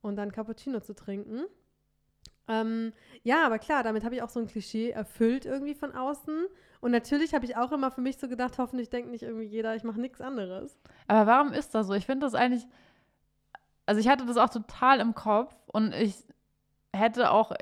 und 0.00 0.16
dann 0.16 0.32
Cappuccino 0.32 0.80
zu 0.80 0.94
trinken. 0.94 1.44
Ähm, 2.48 2.92
ja, 3.24 3.44
aber 3.44 3.58
klar, 3.58 3.82
damit 3.82 4.04
habe 4.04 4.14
ich 4.14 4.22
auch 4.22 4.28
so 4.28 4.38
ein 4.38 4.46
Klischee 4.46 4.90
erfüllt 4.90 5.46
irgendwie 5.46 5.74
von 5.74 5.92
außen. 5.92 6.46
Und 6.80 6.90
natürlich 6.92 7.34
habe 7.34 7.44
ich 7.44 7.56
auch 7.56 7.72
immer 7.72 7.90
für 7.90 8.00
mich 8.00 8.18
so 8.18 8.28
gedacht, 8.28 8.58
hoffentlich 8.58 8.88
denkt 8.88 9.10
nicht 9.10 9.24
irgendwie 9.24 9.46
jeder, 9.46 9.74
ich 9.74 9.82
mache 9.82 10.00
nichts 10.00 10.20
anderes. 10.20 10.78
Aber 11.08 11.26
warum 11.26 11.52
ist 11.52 11.74
das 11.74 11.88
so? 11.88 11.94
Ich 11.94 12.06
finde 12.06 12.24
das 12.26 12.34
eigentlich, 12.36 12.66
also 13.86 14.00
ich 14.00 14.08
hatte 14.08 14.26
das 14.26 14.36
auch 14.36 14.50
total 14.50 15.00
im 15.00 15.14
Kopf 15.14 15.54
und 15.66 15.94
ich 15.94 16.14
hätte 16.92 17.30
auch 17.30 17.52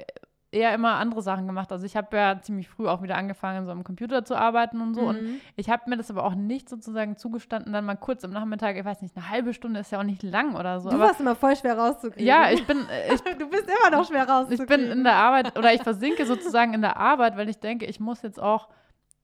eher 0.50 0.72
immer 0.72 0.94
andere 0.94 1.20
Sachen 1.20 1.46
gemacht. 1.48 1.72
Also 1.72 1.84
ich 1.84 1.96
habe 1.96 2.16
ja 2.16 2.40
ziemlich 2.40 2.68
früh 2.68 2.86
auch 2.86 3.02
wieder 3.02 3.16
angefangen, 3.16 3.66
so 3.66 3.72
am 3.72 3.82
Computer 3.82 4.24
zu 4.24 4.36
arbeiten 4.36 4.80
und 4.80 4.94
so. 4.94 5.00
Und 5.08 5.20
Mhm. 5.20 5.40
ich 5.56 5.68
habe 5.68 5.90
mir 5.90 5.96
das 5.96 6.12
aber 6.12 6.22
auch 6.24 6.36
nicht 6.36 6.68
sozusagen 6.68 7.16
zugestanden, 7.16 7.72
dann 7.72 7.84
mal 7.84 7.96
kurz 7.96 8.24
am 8.24 8.30
Nachmittag, 8.30 8.76
ich 8.76 8.84
weiß 8.84 9.02
nicht, 9.02 9.16
eine 9.16 9.28
halbe 9.28 9.52
Stunde 9.52 9.80
ist 9.80 9.90
ja 9.90 9.98
auch 9.98 10.04
nicht 10.04 10.22
lang 10.22 10.54
oder 10.54 10.78
so. 10.78 10.90
du 10.90 10.98
warst 11.00 11.18
immer 11.18 11.34
voll 11.34 11.56
schwer 11.56 11.76
rauszukriegen. 11.76 12.24
ja, 12.24 12.50
ich 12.52 12.64
bin, 12.68 12.78
äh, 12.88 13.12
ich, 13.14 13.20
du 13.38 13.48
bist 13.50 13.64
immer 13.68 13.96
noch 13.96 14.06
schwer 14.06 14.22
ich 14.22 14.28
rauszukriegen. 14.30 14.66
bin 14.66 14.90
in 14.92 15.02
der 15.02 15.16
Arbeit 15.16 15.58
oder 15.58 15.74
ich 15.74 15.82
versinke 15.90 16.24
sozusagen 16.24 16.72
in 16.72 16.82
der 16.82 16.98
Arbeit, 16.98 17.36
weil 17.36 17.48
ich 17.48 17.58
denke, 17.58 17.86
ich 17.86 17.98
muss 17.98 18.22
jetzt 18.22 18.38
auch 18.40 18.68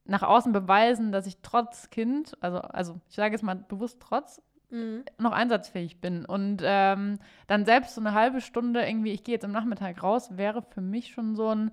nach 0.07 0.25
außen 0.25 0.51
beweisen, 0.53 1.13
dass 1.13 1.27
ich 1.29 1.39
trotz 1.43 1.91
Kind, 1.91 2.37
also, 2.41 2.59
also 2.59 2.97
ich 3.09 3.15
sage 3.15 3.33
jetzt 3.35 3.43
mal 3.43 3.55
bewusst 3.55 3.99
trotz, 4.01 4.43
Mhm. 4.71 5.05
noch 5.19 5.33
einsatzfähig 5.33 6.01
bin. 6.01 6.25
Und 6.25 6.63
ähm, 6.65 7.19
dann 7.47 7.65
selbst 7.65 7.95
so 7.95 8.01
eine 8.01 8.15
halbe 8.15 8.41
Stunde 8.41 8.87
irgendwie, 8.87 9.13
ich 9.13 9.25
gehe 9.25 9.35
jetzt 9.35 9.45
am 9.45 9.53
Nachmittag 9.53 10.03
raus, 10.03 10.37
wäre 10.37 10.63
für 10.63 10.81
mich 10.81 11.09
schon 11.13 11.35
so 11.35 11.49
ein, 11.55 11.71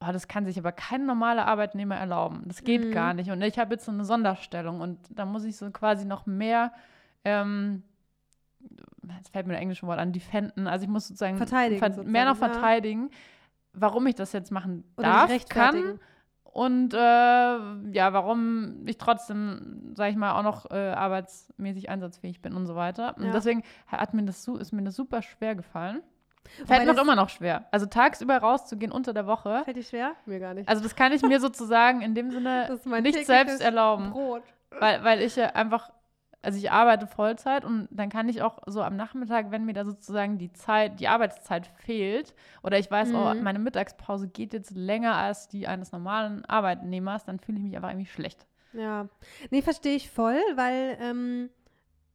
oh, 0.00 0.12
das 0.12 0.28
kann 0.28 0.46
sich 0.46 0.58
aber 0.58 0.72
kein 0.72 1.06
normaler 1.06 1.46
Arbeitnehmer 1.46 1.96
erlauben. 1.96 2.42
Das 2.46 2.62
geht 2.62 2.84
Mhm. 2.84 2.92
gar 2.92 3.14
nicht. 3.14 3.30
Und 3.30 3.42
ich 3.42 3.58
habe 3.58 3.74
jetzt 3.74 3.84
so 3.84 3.92
eine 3.92 4.04
Sonderstellung 4.04 4.80
und 4.80 4.98
da 5.10 5.24
muss 5.24 5.44
ich 5.44 5.56
so 5.56 5.70
quasi 5.70 6.04
noch 6.04 6.26
mehr, 6.26 6.72
ähm, 7.24 7.82
jetzt 9.18 9.30
fällt 9.30 9.46
mir 9.46 9.52
der 9.54 9.62
englische 9.62 9.86
Wort 9.86 9.98
an, 9.98 10.12
defenden. 10.12 10.66
Also 10.66 10.84
ich 10.84 10.90
muss 10.90 11.08
sozusagen 11.08 11.36
Verteidigen 11.36 11.78
ver 11.78 11.88
sozusagen, 11.90 12.12
mehr 12.12 12.24
noch 12.24 12.40
ja. 12.40 12.48
verteidigen, 12.48 13.10
warum 13.72 14.06
ich 14.06 14.14
das 14.14 14.32
jetzt 14.32 14.50
machen 14.50 14.84
Oder 14.96 15.08
darf, 15.08 15.48
kann. 15.48 15.98
Und 16.54 16.94
äh, 16.94 16.96
ja, 16.98 18.12
warum 18.12 18.86
ich 18.86 18.96
trotzdem, 18.96 19.92
sage 19.96 20.12
ich 20.12 20.16
mal, 20.16 20.38
auch 20.38 20.44
noch 20.44 20.70
äh, 20.70 20.92
arbeitsmäßig 20.92 21.88
einsatzfähig 21.88 22.40
bin 22.42 22.54
und 22.54 22.66
so 22.66 22.76
weiter. 22.76 23.16
Und 23.16 23.24
Ja. 23.26 23.32
deswegen 23.32 23.64
hat 23.88 24.14
mir 24.14 24.22
das, 24.22 24.46
ist 24.46 24.72
mir 24.72 24.82
das 24.84 24.94
super 24.94 25.20
schwer 25.20 25.56
gefallen. 25.56 26.00
Wobei 26.60 26.76
Fällt 26.76 26.94
mir 26.94 27.02
immer 27.02 27.16
noch 27.16 27.28
schwer. 27.28 27.64
Also 27.72 27.86
tagsüber 27.86 28.36
rauszugehen 28.36 28.92
unter 28.92 29.12
der 29.12 29.26
Woche. 29.26 29.62
Fällt 29.64 29.76
dir 29.78 29.82
schwer? 29.82 30.12
Mir 30.26 30.38
gar 30.38 30.54
nicht. 30.54 30.68
Also 30.68 30.80
das 30.82 30.94
kann 30.94 31.10
ich 31.10 31.22
mir 31.22 31.40
sozusagen 31.40 32.02
in 32.02 32.14
dem 32.14 32.30
Sinne 32.30 32.78
nicht 33.02 33.26
selbst 33.26 33.60
erlauben. 33.60 34.12
Brot. 34.12 34.42
Weil, 34.78 35.02
weil 35.02 35.22
ich 35.22 35.34
ja 35.34 35.46
einfach, 35.46 35.90
also 36.44 36.58
ich 36.58 36.70
arbeite 36.70 37.06
Vollzeit 37.06 37.64
und 37.64 37.88
dann 37.90 38.08
kann 38.10 38.28
ich 38.28 38.42
auch 38.42 38.58
so 38.66 38.82
am 38.82 38.96
Nachmittag, 38.96 39.50
wenn 39.50 39.64
mir 39.64 39.72
da 39.74 39.84
sozusagen 39.84 40.38
die 40.38 40.52
Zeit, 40.52 41.00
die 41.00 41.08
Arbeitszeit 41.08 41.66
fehlt 41.66 42.34
oder 42.62 42.78
ich 42.78 42.90
weiß, 42.90 43.12
oh, 43.14 43.34
Mhm. 43.34 43.42
meine 43.42 43.58
Mittagspause 43.58 44.28
geht 44.28 44.52
jetzt 44.52 44.70
länger 44.70 45.14
als 45.16 45.48
die 45.48 45.66
eines 45.66 45.92
normalen 45.92 46.44
Arbeitnehmers, 46.44 47.24
dann 47.24 47.40
fühle 47.40 47.58
ich 47.58 47.64
mich 47.64 47.76
einfach 47.76 47.90
irgendwie 47.90 48.06
schlecht. 48.10 48.46
Ja, 48.72 49.08
nee, 49.50 49.62
verstehe 49.62 49.94
ich 49.96 50.10
voll, 50.10 50.40
weil, 50.56 50.96
ähm, 51.00 51.50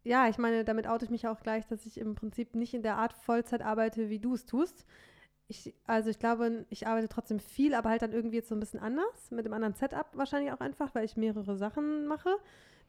ja, 0.04 0.28
ich 0.28 0.38
meine, 0.38 0.64
damit 0.66 0.88
oute 0.88 1.06
ich 1.06 1.12
mich 1.12 1.28
auch 1.28 1.42
gleich, 1.42 1.66
dass 1.68 1.86
ich 1.86 1.98
im 2.00 2.16
Prinzip 2.16 2.56
nicht 2.56 2.74
in 2.74 2.84
der 2.84 2.98
Art 2.98 3.14
Vollzeit 3.14 3.62
arbeite, 3.62 4.10
wie 4.10 4.20
du 4.20 4.34
es 4.34 4.46
tust. 4.46 4.86
Ich, 5.48 5.74
also 5.88 6.10
ich 6.10 6.20
glaube, 6.20 6.66
ich 6.70 6.86
arbeite 6.88 7.10
trotzdem 7.10 7.40
viel, 7.40 7.74
aber 7.74 7.90
halt 7.90 8.02
dann 8.04 8.12
irgendwie 8.14 8.36
jetzt 8.38 8.50
so 8.50 8.56
ein 8.56 8.60
bisschen 8.60 8.80
anders, 8.80 9.32
mit 9.32 9.46
dem 9.46 9.54
anderen 9.54 9.74
Setup 9.74 10.06
wahrscheinlich 10.14 10.52
auch 10.52 10.60
einfach, 10.60 10.94
weil 10.94 11.06
ich 11.06 11.18
mehrere 11.18 11.56
Sachen 11.58 12.06
mache, 12.08 12.30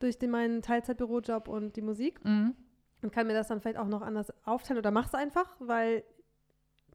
durch 0.00 0.18
den, 0.18 0.30
meinen 0.30 0.60
Teilzeitbürojob 0.62 1.46
und 1.48 1.76
die 1.76 1.82
Musik 1.82 2.18
Mhm. 2.24 2.54
und 3.02 3.12
kann 3.12 3.26
mir 3.28 3.34
das 3.34 3.48
dann 3.48 3.60
vielleicht 3.60 3.78
auch 3.78 3.86
noch 3.86 4.02
anders 4.02 4.32
aufteilen 4.44 4.78
oder 4.78 4.90
mach's 4.90 5.14
einfach, 5.14 5.48
weil 5.60 6.02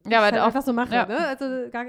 Ja, 0.03 0.09
ich 0.09 0.11
weil 0.17 0.21
halt 0.23 0.39
auch, 0.39 0.45
einfach 0.47 0.61
so 0.63 0.73
mache. 0.73 0.93
ja. 0.93 1.05
Ne? 1.05 1.17
Also, 1.17 1.69
gar, 1.71 1.85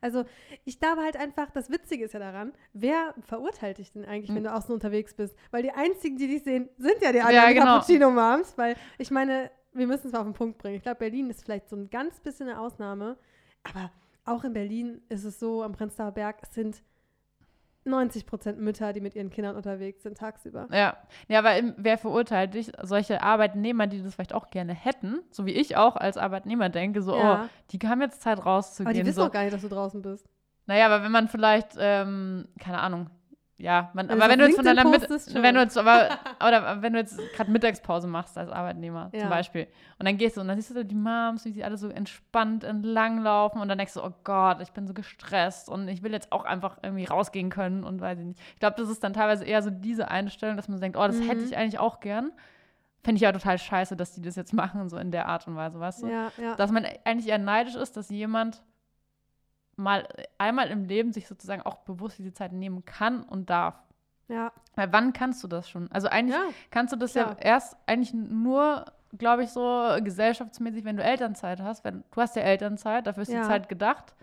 also 0.00 0.24
ich 0.64 0.78
glaube 0.78 1.02
halt 1.02 1.16
einfach, 1.16 1.50
das 1.50 1.70
Witzige 1.70 2.04
ist 2.04 2.12
ja 2.12 2.20
daran, 2.20 2.52
wer 2.74 3.14
verurteilt 3.22 3.78
dich 3.78 3.90
denn 3.92 4.04
eigentlich, 4.04 4.34
wenn 4.34 4.44
du 4.44 4.52
außen 4.52 4.72
unterwegs 4.74 5.14
bist? 5.14 5.34
Weil 5.50 5.62
die 5.62 5.70
einzigen, 5.72 6.16
die 6.18 6.28
dich 6.28 6.42
sehen, 6.44 6.68
sind 6.76 7.00
ja 7.00 7.12
die 7.12 7.20
anderen 7.20 7.34
Ja, 7.34 7.52
genau. 7.52 7.64
Cappuccino-Moms. 7.78 8.58
Weil 8.58 8.76
ich 8.98 9.10
meine, 9.10 9.50
wir 9.72 9.86
müssen 9.86 10.08
es 10.08 10.12
mal 10.12 10.20
auf 10.20 10.26
den 10.26 10.34
Punkt 10.34 10.58
bringen. 10.58 10.76
Ich 10.76 10.82
glaube, 10.82 10.98
Berlin 10.98 11.30
ist 11.30 11.42
vielleicht 11.44 11.68
so 11.68 11.76
ein 11.76 11.88
ganz 11.90 12.20
bisschen 12.20 12.48
eine 12.48 12.60
Ausnahme. 12.60 13.16
Aber 13.64 13.90
auch 14.24 14.44
in 14.44 14.52
Berlin 14.52 15.00
ist 15.08 15.24
es 15.24 15.40
so, 15.40 15.62
am 15.62 15.72
Prenzlauer 15.72 16.12
Berg, 16.12 16.40
sind 16.50 16.82
90 17.86 18.26
Prozent 18.26 18.58
Mütter, 18.60 18.92
die 18.92 19.00
mit 19.00 19.14
ihren 19.14 19.30
Kindern 19.30 19.56
unterwegs 19.56 20.02
sind 20.02 20.18
tagsüber. 20.18 20.68
Ja, 20.72 20.96
ja, 21.28 21.40
im- 21.52 21.74
wer 21.76 21.98
verurteilt 21.98 22.54
dich? 22.54 22.72
Solche 22.82 23.22
Arbeitnehmer, 23.22 23.86
die 23.86 24.02
das 24.02 24.14
vielleicht 24.14 24.34
auch 24.34 24.50
gerne 24.50 24.74
hätten, 24.74 25.20
so 25.30 25.46
wie 25.46 25.52
ich 25.52 25.76
auch 25.76 25.96
als 25.96 26.16
Arbeitnehmer 26.16 26.68
denke, 26.68 27.02
so, 27.02 27.16
Ja. 27.16 27.44
oh, 27.44 27.48
die 27.70 27.78
haben 27.88 28.00
jetzt 28.00 28.20
Zeit 28.22 28.38
Aber 28.38 28.50
rauszugehen. 28.50 28.94
die 28.94 29.06
wissen 29.06 29.16
so. 29.20 29.26
auch 29.26 29.32
gar 29.32 29.42
nicht, 29.42 29.54
dass 29.54 29.62
du 29.62 29.68
draußen 29.68 30.02
bist. 30.02 30.26
Naja, 30.66 30.86
aber 30.86 31.04
wenn 31.04 31.12
man 31.12 31.28
vielleicht, 31.28 31.68
ähm, 31.78 32.48
keine 32.58 32.80
Ahnung, 32.80 33.08
ja, 33.58 33.90
man, 33.94 34.08
Wenn 34.08 34.20
aber 34.20 34.30
wenn 34.30 34.38
du 34.38 34.44
jetzt 34.46 34.56
von 34.56 34.64
deiner 34.66 34.84
Mit 34.84 35.08
wenn 35.08 35.54
du 35.54 35.60
jetzt, 35.62 35.78
aber, 35.78 36.10
oder 36.46 36.82
wenn 36.82 36.92
du 36.92 36.98
jetzt 36.98 37.18
gerade 37.32 37.50
Mittagspause 37.50 38.06
machst 38.06 38.36
als 38.36 38.50
Arbeitnehmer 38.50 39.08
Ja. 39.14 39.20
zum 39.20 39.30
Beispiel 39.30 39.66
und 39.98 40.06
dann 40.06 40.18
gehst 40.18 40.36
du 40.36 40.42
und 40.42 40.48
dann 40.48 40.60
siehst 40.60 40.76
du 40.76 40.84
die 40.84 40.94
Moms, 40.94 41.44
wie 41.46 41.52
sie 41.52 41.64
alle 41.64 41.78
so 41.78 41.88
entspannt 41.88 42.64
entlang 42.64 43.22
laufen 43.22 43.60
und 43.60 43.68
dann 43.68 43.78
denkst 43.78 43.94
du, 43.94 44.04
oh 44.04 44.12
Gott, 44.24 44.60
ich 44.60 44.72
bin 44.72 44.86
so 44.86 44.92
gestresst 44.92 45.68
und 45.70 45.88
ich 45.88 46.02
will 46.02 46.12
jetzt 46.12 46.32
auch 46.32 46.44
einfach 46.44 46.76
irgendwie 46.82 47.04
rausgehen 47.06 47.48
können 47.48 47.82
und 47.82 48.00
weiß 48.00 48.18
ich 48.18 48.26
nicht. 48.26 48.40
Ich 48.54 48.60
glaube, 48.60 48.76
das 48.78 48.90
ist 48.90 49.02
dann 49.02 49.14
teilweise 49.14 49.44
eher 49.44 49.62
so 49.62 49.70
diese 49.70 50.08
Einstellung, 50.10 50.56
dass 50.56 50.68
man 50.68 50.78
denkt, 50.80 50.98
oh, 50.98 51.06
das 51.06 51.18
hätte 51.20 51.36
Mhm. 51.40 51.44
ich 51.46 51.56
eigentlich 51.56 51.78
auch 51.78 52.00
gern. 52.00 52.32
Fände 53.02 53.16
ich 53.16 53.22
ja 53.22 53.30
total 53.32 53.56
scheiße, 53.56 53.96
dass 53.96 54.12
die 54.14 54.20
das 54.20 54.34
jetzt 54.36 54.52
machen, 54.52 54.88
so 54.90 54.98
in 54.98 55.12
der 55.12 55.28
Art 55.28 55.46
und 55.46 55.56
Weise, 55.56 55.78
weißt 55.80 56.02
du? 56.02 56.08
Ja, 56.08 56.30
ja. 56.36 56.56
dass 56.56 56.72
man 56.72 56.84
eigentlich 57.04 57.28
eher 57.28 57.38
neidisch 57.38 57.76
ist, 57.76 57.96
dass 57.96 58.10
jemand 58.10 58.62
mal 59.76 60.06
einmal 60.38 60.68
im 60.68 60.84
Leben 60.84 61.12
sich 61.12 61.28
sozusagen 61.28 61.62
auch 61.62 61.76
bewusst 61.78 62.18
diese 62.18 62.32
Zeit 62.32 62.52
nehmen 62.52 62.84
kann 62.84 63.22
und 63.22 63.50
darf. 63.50 63.82
ja. 64.28 64.52
Weil 64.74 64.92
wann 64.92 65.12
kannst 65.14 65.42
du 65.42 65.48
das 65.48 65.68
schon? 65.70 65.90
Also 65.90 66.08
eigentlich 66.08 66.36
ja. 66.36 66.44
kannst 66.70 66.92
du 66.92 66.98
das 66.98 67.12
klar. 67.12 67.36
ja 67.38 67.38
erst 67.38 67.76
eigentlich 67.86 68.12
nur, 68.12 68.84
glaube 69.16 69.44
ich, 69.44 69.50
so 69.50 69.96
gesellschaftsmäßig, 70.02 70.84
wenn 70.84 70.96
du 70.98 71.02
Elternzeit 71.02 71.60
hast. 71.62 71.82
Wenn, 71.84 72.04
du 72.10 72.20
hast 72.20 72.36
ja 72.36 72.42
Elternzeit, 72.42 73.06
dafür 73.06 73.22
ist 73.22 73.32
Ja. 73.32 73.40
die 73.40 73.46
Zeit 73.48 73.68
gedacht. 73.70 74.14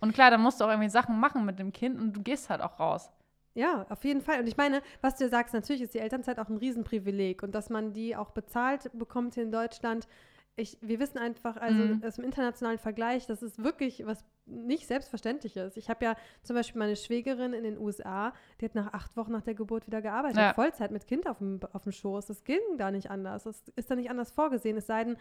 Und 0.00 0.14
klar, 0.14 0.30
dann 0.30 0.40
musst 0.40 0.60
du 0.60 0.64
auch 0.64 0.70
irgendwie 0.70 0.88
Sachen 0.88 1.20
machen 1.20 1.44
mit 1.44 1.58
dem 1.58 1.72
Kind 1.72 2.00
und 2.00 2.12
du 2.14 2.22
gehst 2.22 2.48
halt 2.50 2.60
auch 2.62 2.80
raus. 2.80 3.10
Ja, 3.54 3.84
auf 3.90 4.02
jeden 4.04 4.22
Fall. 4.22 4.40
Und 4.40 4.46
ich 4.46 4.56
meine, 4.56 4.80
was 5.02 5.16
du 5.16 5.28
sagst, 5.28 5.52
natürlich 5.52 5.82
ist 5.82 5.92
die 5.92 5.98
Elternzeit 5.98 6.38
auch 6.38 6.48
ein 6.48 6.56
Riesenprivileg 6.56 7.42
und 7.42 7.54
dass 7.54 7.68
man 7.68 7.92
die 7.92 8.16
auch 8.16 8.30
bezahlt 8.30 8.90
bekommt 8.98 9.34
hier 9.34 9.42
in 9.42 9.52
Deutschland. 9.52 10.08
Ich, 10.54 10.76
wir 10.82 11.00
wissen 11.00 11.16
einfach, 11.16 11.56
also 11.56 11.82
Mhm. 11.82 12.02
aus 12.04 12.16
dem 12.16 12.24
internationalen 12.24 12.78
Vergleich, 12.78 13.26
das 13.26 13.42
ist 13.42 13.62
wirklich 13.64 14.04
was 14.04 14.22
nicht 14.44 14.86
Selbstverständliches. 14.86 15.78
Ich 15.78 15.88
habe 15.88 16.04
ja 16.04 16.14
zum 16.42 16.56
Beispiel 16.56 16.78
meine 16.78 16.94
Schwägerin 16.96 17.54
in 17.54 17.64
den 17.64 17.78
USA, 17.78 18.34
die 18.60 18.66
hat 18.66 18.74
nach 18.74 18.92
acht 18.92 19.16
Wochen 19.16 19.32
nach 19.32 19.40
der 19.42 19.54
Geburt 19.54 19.86
wieder 19.86 20.02
gearbeitet, 20.02 20.38
Ja. 20.38 20.52
Vollzeit 20.52 20.90
mit 20.90 21.06
Kind 21.06 21.26
auf 21.26 21.38
dem, 21.38 21.58
auf 21.72 21.84
dem 21.84 21.92
Schoß. 21.92 22.26
Das 22.26 22.44
ging 22.44 22.60
da 22.76 22.90
nicht 22.90 23.10
anders. 23.10 23.44
Das 23.44 23.62
ist 23.76 23.90
da 23.90 23.96
nicht 23.96 24.10
anders 24.10 24.30
vorgesehen, 24.30 24.76
es 24.76 24.86
sei 24.86 25.04
denn, 25.04 25.16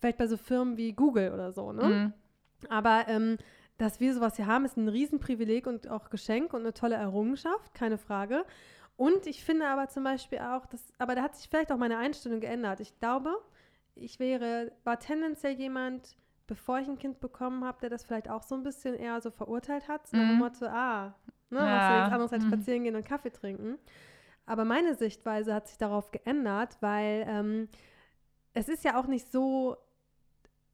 vielleicht 0.00 0.18
bei 0.18 0.26
so 0.26 0.36
Firmen 0.36 0.76
wie 0.76 0.92
Google 0.92 1.32
oder 1.32 1.52
so, 1.52 1.70
ne? 1.72 1.84
Mhm. 1.84 2.12
Aber 2.68 3.04
ähm, 3.06 3.36
dass 3.78 4.00
wir 4.00 4.12
sowas 4.12 4.36
hier 4.36 4.46
haben, 4.46 4.64
ist 4.64 4.76
ein 4.76 4.88
Riesenprivileg 4.88 5.66
und 5.68 5.88
auch 5.88 6.10
Geschenk 6.10 6.52
und 6.52 6.60
eine 6.62 6.74
tolle 6.74 6.96
Errungenschaft, 6.96 7.74
keine 7.74 7.96
Frage. 7.98 8.44
Und 8.96 9.26
ich 9.26 9.44
finde 9.44 9.66
aber 9.68 9.88
zum 9.88 10.02
Beispiel 10.04 10.38
auch, 10.38 10.66
dass, 10.66 10.82
aber 10.98 11.14
da 11.14 11.22
hat 11.22 11.36
sich 11.36 11.48
vielleicht 11.48 11.70
auch 11.72 11.76
meine 11.78 11.98
Einstellung 11.98 12.40
geändert. 12.40 12.80
Ich 12.80 12.98
glaube, 13.00 13.34
ich 13.94 14.18
wäre, 14.18 14.72
war 14.84 14.98
tendenziell 14.98 15.54
jemand, 15.54 16.16
bevor 16.46 16.78
ich 16.78 16.88
ein 16.88 16.98
Kind 16.98 17.20
bekommen 17.20 17.64
habe, 17.64 17.78
der 17.80 17.90
das 17.90 18.04
vielleicht 18.04 18.28
auch 18.28 18.42
so 18.42 18.54
ein 18.54 18.62
bisschen 18.62 18.94
eher 18.94 19.20
so 19.20 19.30
verurteilt 19.30 19.88
hat, 19.88 20.06
so 20.06 20.16
nach 20.16 20.24
dem 20.26 20.34
Mhm. 20.34 20.38
Motto, 20.40 20.66
ah, 20.66 21.14
ne, 21.50 21.58
Ja. 21.58 21.64
machst 21.66 21.88
du 21.88 21.94
nichts 21.94 22.10
anderes 22.12 22.32
als 22.32 22.44
Mhm. 22.44 22.48
spazieren 22.48 22.84
gehen 22.84 22.96
und 22.96 23.04
Kaffee 23.04 23.30
trinken. 23.30 23.78
Aber 24.46 24.64
meine 24.64 24.94
Sichtweise 24.94 25.54
hat 25.54 25.68
sich 25.68 25.78
darauf 25.78 26.10
geändert, 26.10 26.76
weil 26.80 27.24
ähm, 27.26 27.68
es 28.52 28.68
ist 28.68 28.84
ja 28.84 28.98
auch 29.00 29.06
nicht 29.06 29.32
so, 29.32 29.76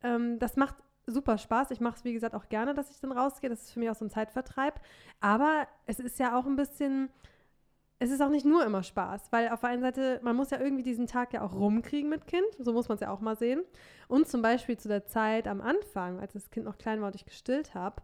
ähm, 0.02 0.38
das 0.40 0.56
macht 0.56 0.74
super 1.06 1.38
Spaß. 1.38 1.70
Ich 1.70 1.80
mache 1.80 1.96
es, 1.96 2.04
wie 2.04 2.12
gesagt, 2.12 2.34
auch 2.34 2.48
gerne, 2.48 2.74
dass 2.74 2.90
ich 2.90 3.00
dann 3.00 3.12
rausgehe. 3.12 3.48
Das 3.50 3.62
ist 3.62 3.72
für 3.72 3.78
mich 3.80 3.90
auch 3.90 3.94
so 3.94 4.04
ein 4.04 4.10
Zeitvertreib. 4.10 4.80
Aber 5.20 5.68
es 5.86 6.00
ist 6.00 6.18
ja 6.18 6.36
auch 6.38 6.46
ein 6.46 6.56
bisschen, 6.56 7.10
es 8.02 8.10
ist 8.10 8.22
auch 8.22 8.30
nicht 8.30 8.46
nur 8.46 8.64
immer 8.64 8.82
Spaß, 8.82 9.30
weil 9.30 9.50
auf 9.50 9.60
der 9.60 9.68
einen 9.68 9.82
Seite, 9.82 10.20
man 10.22 10.34
muss 10.34 10.50
ja 10.50 10.58
irgendwie 10.58 10.82
diesen 10.82 11.06
Tag 11.06 11.34
ja 11.34 11.42
auch 11.42 11.54
rumkriegen 11.54 12.08
mit 12.08 12.26
Kind. 12.26 12.46
So 12.58 12.72
muss 12.72 12.88
man 12.88 12.94
es 12.94 13.02
ja 13.02 13.10
auch 13.10 13.20
mal 13.20 13.36
sehen. 13.36 13.62
Und 14.08 14.26
zum 14.26 14.40
Beispiel 14.40 14.78
zu 14.78 14.88
der 14.88 15.04
Zeit 15.04 15.46
am 15.46 15.60
Anfang, 15.60 16.18
als 16.18 16.32
das 16.32 16.50
Kind 16.50 16.64
noch 16.64 16.78
klein 16.78 17.00
war 17.02 17.08
und 17.08 17.14
ich 17.14 17.26
gestillt 17.26 17.74
habe, 17.74 18.02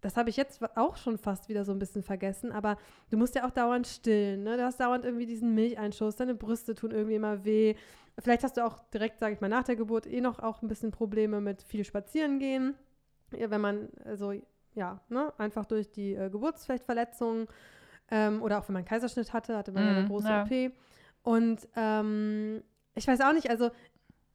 das 0.00 0.16
habe 0.16 0.30
ich 0.30 0.36
jetzt 0.36 0.60
auch 0.76 0.96
schon 0.96 1.16
fast 1.16 1.48
wieder 1.48 1.64
so 1.64 1.70
ein 1.70 1.78
bisschen 1.78 2.02
vergessen, 2.02 2.52
aber 2.52 2.76
du 3.10 3.16
musst 3.16 3.34
ja 3.34 3.46
auch 3.46 3.50
dauernd 3.50 3.86
stillen, 3.86 4.42
ne? 4.42 4.56
Du 4.56 4.64
hast 4.64 4.78
dauernd 4.78 5.04
irgendwie 5.04 5.26
diesen 5.26 5.54
Milcheinschuss, 5.54 6.16
deine 6.16 6.34
Brüste 6.34 6.74
tun 6.74 6.90
irgendwie 6.90 7.14
immer 7.14 7.44
weh. 7.44 7.76
Vielleicht 8.18 8.42
hast 8.42 8.56
du 8.56 8.64
auch 8.64 8.80
direkt, 8.92 9.20
sage 9.20 9.34
ich 9.34 9.40
mal, 9.40 9.48
nach 9.48 9.64
der 9.64 9.76
Geburt 9.76 10.06
eh 10.06 10.20
noch 10.20 10.40
auch 10.40 10.60
ein 10.62 10.68
bisschen 10.68 10.90
Probleme 10.90 11.40
mit 11.40 11.62
viel 11.62 11.84
spazieren 11.84 12.38
gehen. 12.40 12.74
Wenn 13.30 13.60
man, 13.60 13.88
also, 14.04 14.32
ja, 14.74 15.00
ne, 15.08 15.32
einfach 15.38 15.66
durch 15.66 15.90
die 15.90 16.14
äh, 16.14 16.30
Geburtsflechtverletzung 16.30 17.48
ähm, 18.10 18.42
oder 18.42 18.58
auch 18.58 18.68
wenn 18.68 18.74
man 18.74 18.80
einen 18.80 18.88
Kaiserschnitt 18.88 19.32
hatte, 19.32 19.56
hatte 19.56 19.72
man 19.72 19.84
ja 19.84 19.90
eine 19.90 20.02
Mhm, 20.02 20.06
große 20.06 20.28
ja. 20.28 20.44
OP. 20.44 20.72
Und 21.22 21.68
ähm, 21.76 22.62
ich 22.94 23.06
weiß 23.06 23.20
auch 23.20 23.32
nicht, 23.32 23.50
also 23.50 23.70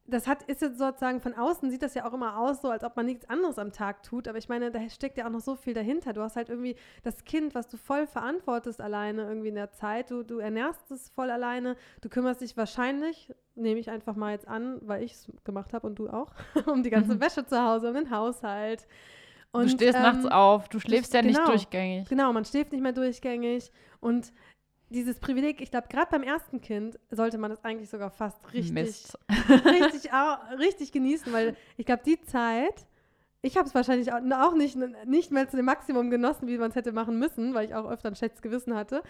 das 0.08 0.28
hat, 0.28 0.44
ist 0.44 0.62
jetzt 0.62 0.78
sozusagen 0.78 1.22
von 1.22 1.36
außen 1.36 1.70
sieht 1.72 1.84
das 1.84 1.94
ja 1.94 2.06
auch 2.06 2.13
immer 2.13 2.38
aus, 2.38 2.62
so 2.62 2.70
als 2.70 2.84
ob 2.84 2.98
man 2.98 3.06
nichts 3.06 3.30
anderes 3.30 3.58
am 3.58 3.72
Tag 3.72 4.04
tut. 4.04 4.28
Aber 4.28 4.38
ich 4.38 4.50
meine, 4.50 4.70
da 4.70 4.90
steckt 4.90 5.18
ja 5.18 5.25
auch 5.25 5.30
noch 5.32 5.40
so 5.40 5.56
viel 5.56 5.74
dahinter. 5.74 6.12
Du 6.12 6.22
hast 6.22 6.36
halt 6.36 6.50
irgendwie 6.50 6.75
das 7.04 7.24
Kind, 7.24 7.56
was 7.56 7.70
du 7.70 7.78
voll 7.78 8.08
verantwortest 8.08 8.82
alleine 8.82 9.22
irgendwie 9.24 9.50
in 9.50 9.56
der 9.56 9.72
Zeit. 9.72 10.12
Du, 10.12 10.24
du 10.24 10.40
ernährst 10.40 10.92
es 10.92 11.08
voll 11.10 11.30
alleine. 11.30 11.78
Du 12.01 12.10
kümmerst 12.10 12.42
dich 12.42 12.58
wahrscheinlich, 12.58 13.34
nehme 13.56 13.80
ich 13.80 13.90
einfach 13.90 14.16
mal 14.16 14.32
jetzt 14.34 14.48
an, 14.50 14.80
weil 14.82 15.04
ich 15.04 15.13
es 15.13 15.32
gemacht 15.46 15.72
habe 15.74 15.88
und 15.88 15.96
du 15.96 16.10
auch, 16.10 16.34
um 16.66 16.84
die 16.84 16.90
ganze 16.90 17.16
Mhm. 17.16 17.22
Wäsche 17.22 17.46
zu 17.46 17.63
Hause, 17.63 17.90
um 17.90 17.94
den 17.94 18.12
Haushalt. 18.12 18.88
Und, 19.53 19.65
du 19.65 19.70
stehst 19.70 19.98
ähm, 19.98 20.03
nachts 20.03 20.25
auf, 20.25 20.70
du 20.70 20.79
schläfst 20.79 21.13
ja 21.13 21.22
nicht 21.22 21.38
genau. 21.38 21.50
durchgängig. 21.50 22.08
Genau, 22.08 22.31
man 22.31 22.46
schläft 22.46 22.72
nicht 22.72 22.81
mehr 22.81 22.93
durchgängig. 22.93 23.72
Und 24.00 24.31
dieses 24.89 25.20
Privileg, 25.20 25.62
ich 25.62 25.72
glaube, 25.72 25.88
gerade 25.89 26.10
beim 26.10 26.24
ersten 26.24 26.62
Kind 26.62 27.00
sollte 27.10 27.38
man 27.38 27.50
das 27.50 27.63
eigentlich 27.63 27.89
sogar 27.89 28.12
fast 28.12 28.53
richtig, 28.53 29.13
richtig, 29.50 30.12
richtig 30.60 30.91
genießen, 30.91 31.31
weil 31.34 31.55
ich 31.77 31.86
glaube, 31.86 32.03
die 32.05 32.22
Zeit, 32.22 32.88
ich 33.41 33.58
habe 33.58 33.67
es 33.67 33.75
wahrscheinlich 33.75 34.12
auch, 34.13 34.53
nicht, 34.55 34.77
nicht 35.05 35.31
mehr 35.31 35.50
zu 35.50 35.58
dem 35.58 35.65
Maximum 35.65 36.10
genossen, 36.10 36.48
wie 36.48 36.58
man 36.58 36.70
es 36.70 36.75
hätte 36.75 36.91
machen 36.91 37.20
müssen, 37.20 37.53
weil 37.53 37.65
ich 37.65 37.74
auch 37.74 37.89
öfter 37.89 38.10
ein 38.10 38.15
schlechtes 38.15 38.41
Gewissen 38.41 38.75
hatte. 38.75 39.01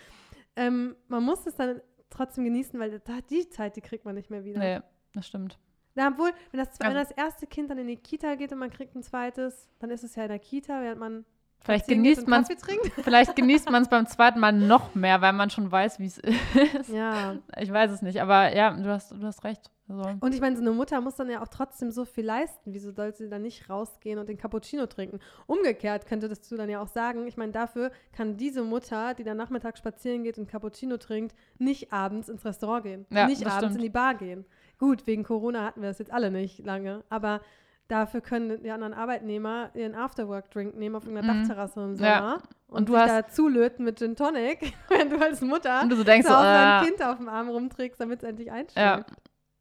Ähm, 0.56 0.96
man 1.08 1.24
muss 1.24 1.46
es 1.46 1.56
dann 1.56 1.82
trotzdem 2.10 2.44
genießen, 2.44 2.80
weil 2.80 3.00
da, 3.00 3.20
die 3.30 3.50
Zeit, 3.50 3.76
die 3.76 3.82
kriegt 3.82 4.06
man 4.06 4.16
nicht 4.16 4.30
mehr 4.30 4.44
wieder. 4.44 4.60
Nee, 4.60 4.80
das 5.14 5.28
stimmt. 5.28 5.60
Na, 5.96 6.08
obwohl, 6.10 6.32
wenn 6.52 6.60
das, 6.60 6.80
wenn 6.80 6.96
Also- 6.96 7.10
das 7.10 7.12
erste 7.12 7.48
Kind 7.48 7.70
dann 7.70 7.78
in 7.78 7.88
die 7.88 7.98
Kita 7.98 8.36
geht 8.36 8.52
und 8.52 8.60
man 8.60 8.70
kriegt 8.70 8.96
ein 8.96 9.04
zweites, 9.04 9.68
dann 9.80 9.90
ist 9.90 10.04
es 10.04 10.16
ja 10.16 10.24
in 10.24 10.30
der 10.30 10.40
Kita, 10.40 10.82
während 10.82 11.00
man 11.00 11.26
Vielleicht 11.64 11.88
genießt 11.88 12.22
und 12.22 12.28
man 12.28 12.42
es 12.42 12.50
Kaffee 12.50 12.62
trinkt. 12.62 12.92
vielleicht 13.04 13.36
genießt 13.36 13.70
man 13.70 13.84
es 13.84 13.90
beim 13.90 14.08
zweiten 14.08 14.40
Mal 14.40 14.52
noch 14.52 14.96
mehr, 14.96 15.22
weil 15.22 15.34
man 15.34 15.52
schon 15.52 15.72
weiß, 15.72 16.00
wie 16.00 16.08
es 16.08 16.18
ist. 16.18 16.90
Ja. 16.90 17.36
Ich 17.60 17.72
weiß 17.72 17.92
es 17.92 18.02
nicht, 18.02 18.20
aber 18.20 18.56
ja, 18.56 18.72
du 18.72 18.90
hast, 18.90 19.12
du 19.12 19.22
hast 19.24 19.44
recht. 19.44 19.70
Also, 19.88 20.10
Und 20.22 20.34
ich 20.34 20.42
meine, 20.42 20.56
so 20.56 20.62
eine 20.62 20.72
Mutter 20.72 21.02
muss 21.02 21.16
dann 21.16 21.30
ja 21.30 21.44
auch 21.44 21.50
trotzdem 21.50 21.92
so 21.92 22.06
viel 22.06 22.26
leisten. 22.26 22.74
Wieso 22.74 22.92
soll 22.92 23.14
sie 23.14 23.30
dann 23.30 23.42
nicht 23.42 23.70
rausgehen 23.70 24.18
und 24.18 24.30
den 24.30 24.38
Cappuccino 24.38 24.86
trinken? 24.88 25.20
Umgekehrt 25.48 26.08
könntest 26.08 26.50
du 26.52 26.56
dann 26.58 26.70
ja 26.70 26.82
auch 26.82 26.88
sagen, 26.88 27.28
ich 27.28 27.38
meine, 27.38 27.52
dafür 27.52 27.92
kann 28.14 28.38
diese 28.38 28.64
Mutter, 28.64 29.14
die 29.14 29.24
dann 29.24 29.38
nachmittags 29.38 29.80
spazieren 29.80 30.24
geht 30.24 30.38
und 30.40 30.48
Cappuccino 30.50 30.98
trinkt, 30.98 31.36
nicht 31.60 31.92
abends 31.94 32.30
ins 32.30 32.46
Restaurant 32.46 32.84
gehen. 32.84 33.06
Ja, 33.12 33.28
nicht 33.28 33.46
abends 33.46 33.58
stimmt. 33.58 33.76
in 33.76 33.82
die 33.82 33.90
Bar 33.90 34.16
gehen. 34.16 34.46
Gut, 34.82 35.06
wegen 35.08 35.24
Corona 35.24 35.64
hatten 35.64 35.82
wir 35.82 35.90
das 35.90 36.00
jetzt 36.00 36.12
alle 36.12 36.32
nicht 36.32 36.66
lange, 36.66 37.04
aber 37.10 37.40
dafür 37.88 38.20
können 38.22 38.62
die 38.64 38.72
anderen 38.72 38.94
Arbeitnehmer 38.94 39.70
ihren 39.76 39.94
Afterwork-Drink 39.96 40.76
nehmen 40.76 40.96
auf 40.96 41.06
irgendeiner 41.06 41.34
Mhm. 41.34 41.40
Dachterrasse 41.48 41.82
im 41.84 41.96
Sommer 41.96 42.10
Ja. 42.10 42.34
und, 42.68 42.78
Und 42.78 42.90
du 42.90 42.94
sich 42.94 43.02
hast- 43.04 43.12
da 43.12 43.28
zulöten 43.28 43.86
mit 43.86 44.00
Gin 44.00 44.16
Tonic, 44.16 44.74
wenn 44.90 45.10
du 45.12 45.22
als 45.22 45.40
Mutter 45.42 45.82
und 45.84 45.90
du 45.90 45.96
so 45.96 46.04
denkst, 46.04 46.28
zu 46.28 46.34
Hause 46.36 46.44
dein 46.48 46.84
äh, 46.84 46.88
Kind 46.88 47.04
auf 47.04 47.18
dem 47.18 47.30
Arm 47.30 47.50
rumträgst, 47.50 48.02
damit 48.02 48.24
es 48.24 48.28
endlich 48.30 48.52
einschläft. 48.52 48.78
ja. 48.78 49.06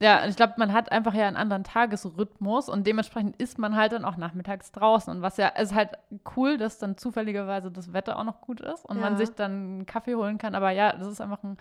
Ja, 0.02 0.22
und 0.22 0.30
ich 0.30 0.36
glaube, 0.36 0.54
man 0.56 0.72
hat 0.72 0.90
einfach 0.90 1.12
ja 1.12 1.26
einen 1.28 1.36
anderen 1.36 1.62
Tagesrhythmus 1.62 2.70
und 2.70 2.86
dementsprechend 2.86 3.36
ist 3.36 3.58
man 3.58 3.76
halt 3.76 3.92
dann 3.92 4.06
auch 4.06 4.16
nachmittags 4.16 4.72
draußen. 4.72 5.14
Und 5.14 5.20
was 5.20 5.36
ja 5.36 5.48
ist 5.48 5.74
halt 5.74 5.90
cool, 6.36 6.56
dass 6.56 6.78
dann 6.78 6.96
zufälligerweise 6.96 7.70
das 7.70 7.92
Wetter 7.92 8.18
auch 8.18 8.24
noch 8.24 8.40
gut 8.40 8.62
ist 8.62 8.86
und 8.86 8.98
man 8.98 9.12
Ja. 9.12 9.18
sich 9.18 9.28
dann 9.34 9.50
einen 9.52 9.84
Kaffee 9.86 10.14
holen 10.14 10.38
kann. 10.38 10.54
Aber 10.54 10.70
ja, 10.70 10.94
das 10.96 11.06
ist 11.06 11.20
einfach 11.20 11.42
ein 11.42 11.58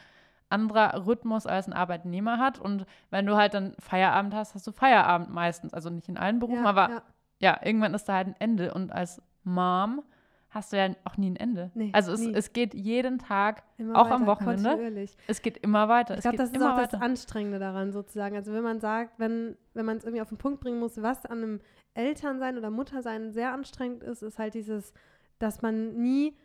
anderer 0.50 1.06
Rhythmus, 1.06 1.46
als 1.46 1.68
ein 1.68 1.74
Arbeitnehmer 1.74 2.38
hat. 2.40 2.60
Und 2.60 2.86
wenn 3.10 3.26
du 3.26 3.36
halt 3.36 3.54
dann 3.54 3.74
Feierabend 3.80 4.34
hast, 4.34 4.56
hast 4.56 4.66
du 4.68 4.72
Feierabend 4.72 5.30
meistens. 5.32 5.74
Also 5.74 5.90
nicht 5.90 6.10
in 6.10 6.18
allen 6.18 6.40
Berufen, 6.40 6.64
Ja, 6.64 6.70
aber 6.70 6.90
ja. 6.90 7.02
ja, 7.40 7.60
irgendwann 7.64 7.94
ist 7.94 8.06
da 8.10 8.16
halt 8.16 8.28
ein 8.28 8.36
Ende. 8.40 8.74
Und 8.74 8.92
als 8.92 9.22
Mom 9.44 10.02
hast 10.50 10.74
du 10.74 10.78
ja 10.78 10.90
auch 11.06 11.18
nie 11.18 11.30
ein 11.30 11.36
Ende. 11.36 11.70
Nee, 11.76 11.92
also 11.94 12.12
es, 12.12 12.26
es 12.26 12.54
geht 12.54 12.74
jeden 12.74 13.20
Tag, 13.20 13.62
Immer 13.78 13.96
auch 13.96 14.10
am 14.10 14.22
weiter, 14.22 14.28
Wochenende. 14.28 14.70
kontinuierlich. 14.70 15.16
es 15.28 15.44
geht 15.44 15.58
immer 15.58 15.88
weiter. 15.90 16.16
Ich 16.16 16.22
glaube, 16.22 16.38
das 16.38 16.50
ist 16.50 16.56
immer 16.56 16.74
auch 16.74 16.78
weiter. 16.78 16.98
das 16.98 17.02
Anstrengende 17.02 17.60
daran 17.60 17.92
sozusagen. 17.92 18.36
Also 18.36 18.52
wenn 18.54 18.64
man 18.64 18.80
sagt, 18.80 19.20
wenn, 19.20 19.56
wenn 19.76 19.86
man 19.86 19.98
es 19.98 20.04
irgendwie 20.04 20.22
auf 20.22 20.30
den 20.30 20.40
Punkt 20.40 20.62
bringen 20.62 20.80
muss, 20.80 21.00
was 21.04 21.24
an 21.28 21.38
einem 21.44 21.62
Elternsein 21.94 22.58
oder 22.58 22.72
Muttersein 22.72 23.32
sehr 23.32 23.54
anstrengend 23.54 24.02
ist, 24.04 24.24
ist 24.24 24.40
halt 24.40 24.56
dieses, 24.56 24.94
dass 25.38 25.62
man 25.62 25.96
nie, 26.02 26.36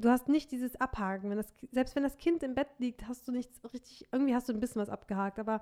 du 0.00 0.08
hast 0.10 0.28
nicht 0.28 0.50
dieses 0.52 0.80
Abhaken. 0.80 1.30
Wenn 1.30 1.36
das, 1.36 1.52
selbst 1.72 1.94
wenn 1.96 2.02
das 2.02 2.16
Kind 2.18 2.42
im 2.42 2.54
Bett 2.54 2.68
liegt, 2.78 3.06
hast 3.08 3.26
du 3.28 3.32
nichts 3.32 3.60
richtig, 3.72 4.06
irgendwie 4.12 4.34
hast 4.34 4.48
du 4.48 4.52
ein 4.52 4.60
bisschen 4.60 4.80
was 4.82 4.90
abgehakt, 4.90 5.38
aber 5.38 5.60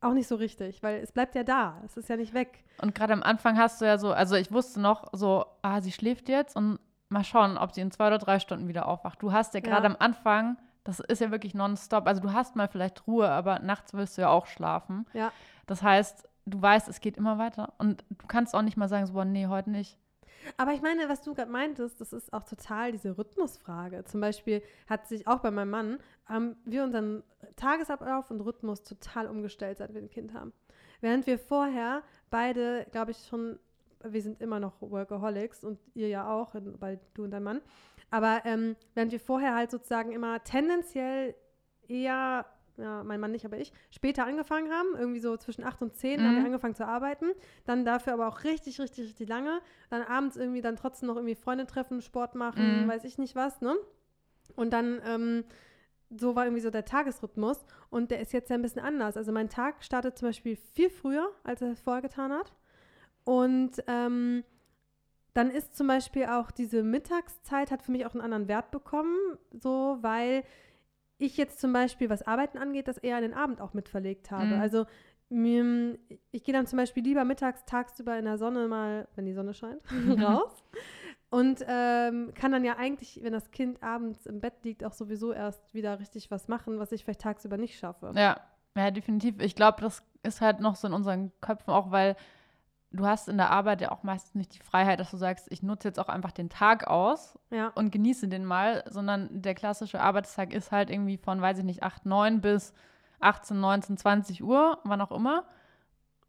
auch 0.00 0.12
nicht 0.12 0.26
so 0.28 0.34
richtig, 0.36 0.82
weil 0.82 1.00
es 1.00 1.12
bleibt 1.12 1.34
ja 1.34 1.44
da. 1.44 1.80
Es 1.84 1.96
ist 1.96 2.08
ja 2.08 2.16
nicht 2.16 2.34
weg. 2.34 2.64
Und 2.82 2.94
gerade 2.94 3.12
am 3.12 3.22
Anfang 3.22 3.56
hast 3.58 3.80
du 3.80 3.84
ja 3.86 3.96
so, 3.98 4.12
also 4.12 4.34
ich 4.36 4.52
wusste 4.52 4.80
noch 4.80 5.08
so, 5.12 5.46
ah, 5.62 5.80
sie 5.80 5.92
schläft 5.92 6.28
jetzt 6.28 6.56
und 6.56 6.78
mal 7.08 7.24
schauen, 7.24 7.56
ob 7.56 7.72
sie 7.72 7.80
in 7.80 7.90
zwei 7.90 8.08
oder 8.08 8.18
drei 8.18 8.38
Stunden 8.38 8.68
wieder 8.68 8.86
aufwacht. 8.88 9.22
Du 9.22 9.32
hast 9.32 9.54
ja 9.54 9.60
gerade 9.60 9.86
Ja. 9.86 9.94
am 9.94 9.96
Anfang, 9.98 10.56
das 10.82 11.00
ist 11.00 11.20
ja 11.20 11.30
wirklich 11.30 11.54
nonstop, 11.54 12.06
also 12.06 12.20
du 12.20 12.32
hast 12.32 12.56
mal 12.56 12.68
vielleicht 12.68 13.06
Ruhe, 13.06 13.28
aber 13.30 13.60
nachts 13.60 13.94
willst 13.94 14.18
du 14.18 14.22
ja 14.22 14.28
auch 14.28 14.46
schlafen. 14.46 15.06
Ja. 15.14 15.32
Das 15.66 15.82
heißt, 15.82 16.28
du 16.46 16.60
weißt, 16.60 16.88
es 16.88 17.00
geht 17.00 17.16
immer 17.16 17.38
weiter 17.38 17.72
und 17.78 18.04
du 18.10 18.26
kannst 18.26 18.54
auch 18.54 18.62
nicht 18.62 18.76
mal 18.76 18.88
sagen, 18.88 19.06
so, 19.06 19.14
boah, 19.14 19.24
nee, 19.24 19.46
heute 19.46 19.70
nicht. 19.70 19.96
Aber 20.56 20.72
ich 20.72 20.82
meine, 20.82 21.08
was 21.08 21.22
du 21.22 21.34
gerade 21.34 21.50
meintest, 21.50 22.00
das 22.00 22.12
ist 22.12 22.32
auch 22.32 22.44
total 22.44 22.92
diese 22.92 23.16
Rhythmusfrage. 23.16 24.04
Zum 24.04 24.20
Beispiel 24.20 24.62
hat 24.88 25.06
sich 25.06 25.26
auch 25.26 25.40
bei 25.40 25.50
meinem 25.50 25.70
Mann, 25.70 25.98
haben 26.26 26.56
wir 26.64 26.84
unseren 26.84 27.22
Tagesablauf 27.56 28.30
und 28.30 28.40
Rhythmus 28.40 28.82
total 28.82 29.28
umgestellt, 29.28 29.78
seit 29.78 29.94
wir 29.94 30.02
ein 30.02 30.10
Kind 30.10 30.34
haben. 30.34 30.52
Während 31.00 31.26
wir 31.26 31.38
vorher 31.38 32.02
beide, 32.30 32.86
glaube 32.92 33.10
ich, 33.10 33.26
schon, 33.26 33.58
wir 34.02 34.22
sind 34.22 34.40
immer 34.40 34.60
noch 34.60 34.80
Workaholics 34.80 35.64
und 35.64 35.78
ihr 35.94 36.08
ja 36.08 36.30
auch, 36.30 36.54
weil 36.54 37.00
du 37.14 37.24
und 37.24 37.30
dein 37.30 37.42
Mann. 37.42 37.60
Aber 38.10 38.42
ähm, 38.44 38.76
während 38.94 39.12
wir 39.12 39.20
vorher 39.20 39.54
halt 39.54 39.70
sozusagen 39.70 40.12
immer 40.12 40.42
tendenziell 40.44 41.34
eher, 41.88 42.46
ja, 42.76 43.04
mein 43.04 43.20
Mann 43.20 43.30
nicht, 43.32 43.44
aber 43.44 43.58
ich, 43.58 43.72
später 43.90 44.24
angefangen 44.26 44.70
haben, 44.72 44.88
irgendwie 44.96 45.20
so 45.20 45.36
zwischen 45.36 45.64
8 45.64 45.80
und 45.82 45.94
10 45.94 46.22
haben 46.22 46.32
Mhm. 46.34 46.38
wir 46.38 46.44
angefangen 46.44 46.74
zu 46.74 46.86
arbeiten. 46.86 47.26
Dann 47.64 47.84
dafür 47.84 48.14
aber 48.14 48.28
auch 48.28 48.44
richtig, 48.44 48.80
richtig, 48.80 49.06
richtig 49.06 49.28
lange. 49.28 49.60
Dann 49.90 50.02
abends 50.02 50.36
irgendwie 50.36 50.60
dann 50.60 50.76
trotzdem 50.76 51.06
noch 51.08 51.16
irgendwie 51.16 51.34
Freunde 51.36 51.66
treffen, 51.66 52.02
Sport 52.02 52.34
machen, 52.34 52.84
Mhm. 52.84 52.88
weiß 52.88 53.04
ich 53.04 53.18
nicht 53.18 53.34
was, 53.36 53.60
ne? 53.60 53.76
Und 54.56 54.72
dann, 54.72 55.00
ähm, 55.06 55.44
so 56.16 56.36
war 56.36 56.44
irgendwie 56.44 56.60
so 56.62 56.70
der 56.70 56.84
Tagesrhythmus. 56.84 57.64
Und 57.90 58.10
der 58.10 58.20
ist 58.20 58.32
jetzt 58.32 58.50
ja 58.50 58.56
ein 58.56 58.62
bisschen 58.62 58.82
anders. 58.82 59.16
Also 59.16 59.32
mein 59.32 59.48
Tag 59.48 59.82
startet 59.82 60.16
zum 60.18 60.28
Beispiel 60.28 60.56
viel 60.56 60.90
früher, 60.90 61.28
als 61.42 61.62
er 61.62 61.72
es 61.72 61.80
vorher 61.80 62.02
getan 62.02 62.32
hat. 62.32 62.52
Und 63.24 63.82
ähm, 63.86 64.44
dann 65.32 65.50
ist 65.50 65.76
zum 65.76 65.86
Beispiel 65.88 66.26
auch 66.26 66.50
diese 66.52 66.82
Mittagszeit 66.84 67.70
hat 67.72 67.82
für 67.82 67.90
mich 67.90 68.06
auch 68.06 68.12
einen 68.12 68.20
anderen 68.20 68.46
Wert 68.48 68.70
bekommen, 68.70 69.16
so 69.50 69.98
weil 70.02 70.44
ich 71.18 71.36
jetzt 71.36 71.60
zum 71.60 71.72
Beispiel, 71.72 72.10
was 72.10 72.26
Arbeiten 72.26 72.58
angeht, 72.58 72.88
das 72.88 72.98
eher 72.98 73.16
in 73.16 73.22
den 73.22 73.34
Abend 73.34 73.60
auch 73.60 73.74
mitverlegt 73.74 74.30
habe. 74.30 74.46
Mhm. 74.46 74.60
Also 74.60 74.86
ich 75.30 76.44
gehe 76.44 76.54
dann 76.54 76.66
zum 76.66 76.76
Beispiel 76.76 77.02
lieber 77.02 77.24
mittags, 77.24 77.64
tagsüber 77.64 78.18
in 78.18 78.24
der 78.24 78.38
Sonne 78.38 78.68
mal, 78.68 79.08
wenn 79.16 79.24
die 79.24 79.32
Sonne 79.32 79.54
scheint, 79.54 79.82
raus. 80.20 80.62
Und 81.30 81.64
ähm, 81.66 82.32
kann 82.34 82.52
dann 82.52 82.64
ja 82.64 82.76
eigentlich, 82.76 83.18
wenn 83.22 83.32
das 83.32 83.50
Kind 83.50 83.82
abends 83.82 84.26
im 84.26 84.40
Bett 84.40 84.54
liegt, 84.62 84.84
auch 84.84 84.92
sowieso 84.92 85.32
erst 85.32 85.74
wieder 85.74 85.98
richtig 85.98 86.30
was 86.30 86.46
machen, 86.46 86.78
was 86.78 86.92
ich 86.92 87.02
vielleicht 87.02 87.22
tagsüber 87.22 87.56
nicht 87.56 87.78
schaffe. 87.78 88.12
Ja, 88.14 88.40
ja, 88.76 88.90
definitiv. 88.92 89.40
Ich 89.40 89.56
glaube, 89.56 89.80
das 89.80 90.04
ist 90.22 90.40
halt 90.40 90.60
noch 90.60 90.76
so 90.76 90.86
in 90.86 90.94
unseren 90.94 91.32
Köpfen 91.40 91.72
auch, 91.72 91.90
weil 91.90 92.14
du 92.94 93.06
hast 93.06 93.28
in 93.28 93.36
der 93.36 93.50
Arbeit 93.50 93.80
ja 93.80 93.90
auch 93.90 94.02
meistens 94.02 94.34
nicht 94.34 94.54
die 94.54 94.62
Freiheit, 94.62 95.00
dass 95.00 95.10
du 95.10 95.16
sagst, 95.16 95.46
ich 95.50 95.62
nutze 95.62 95.88
jetzt 95.88 95.98
auch 95.98 96.08
einfach 96.08 96.32
den 96.32 96.48
Tag 96.48 96.86
aus 96.86 97.38
Ja, 97.50 97.68
und 97.74 97.90
genieße 97.90 98.28
den 98.28 98.44
mal, 98.44 98.84
sondern 98.88 99.42
der 99.42 99.54
klassische 99.54 100.00
Arbeitstag 100.00 100.52
ist 100.52 100.72
halt 100.72 100.90
irgendwie 100.90 101.16
von, 101.16 101.40
weiß 101.40 101.58
ich 101.58 101.64
nicht, 101.64 101.82
8, 101.82 102.06
9 102.06 102.40
bis 102.40 102.72
18, 103.20 103.58
19, 103.58 103.96
20 103.96 104.44
Uhr, 104.44 104.78
wann 104.84 105.00
auch 105.00 105.12
immer. 105.12 105.44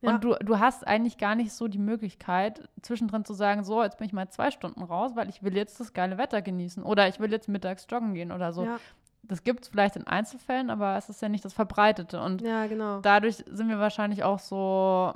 Ja. 0.02 0.12
Und 0.12 0.24
du, 0.24 0.36
du 0.36 0.60
hast 0.60 0.86
eigentlich 0.86 1.18
gar 1.18 1.36
nicht 1.36 1.52
so 1.52 1.68
die 1.68 1.80
Möglichkeit, 1.80 2.70
zwischendrin 2.82 3.26
zu 3.26 3.34
sagen, 3.34 3.64
so, 3.64 3.82
jetzt 3.84 3.98
bin 3.98 4.08
ich 4.08 4.14
mal 4.14 4.30
zwei 4.30 4.52
Stunden 4.52 4.84
raus, 4.84 5.12
weil 5.16 5.30
ich 5.30 5.44
will 5.44 5.56
jetzt 5.56 5.80
das 5.80 5.94
geile 5.94 6.18
Wetter 6.18 6.42
genießen 6.42 6.84
oder 6.84 7.08
ich 7.08 7.20
will 7.20 7.32
jetzt 7.32 7.50
mittags 7.50 7.88
joggen 7.90 8.14
gehen 8.14 8.32
oder 8.32 8.54
so. 8.54 8.66
ja, 8.66 8.80
Das 9.24 9.44
gibt 9.44 9.64
es 9.64 9.70
vielleicht 9.70 9.96
in 9.96 10.06
Einzelfällen, 10.06 10.70
aber 10.70 10.98
es 10.98 11.10
ist 11.10 11.22
ja 11.22 11.30
nicht 11.30 11.44
das 11.44 11.54
Verbreitete. 11.54 12.22
Und 12.22 12.42
ja, 12.42 12.68
genau. 12.68 13.00
dadurch 13.02 13.38
sind 13.38 13.70
wir 13.70 13.80
wahrscheinlich 13.80 14.24
auch 14.24 14.40
so, 14.40 15.14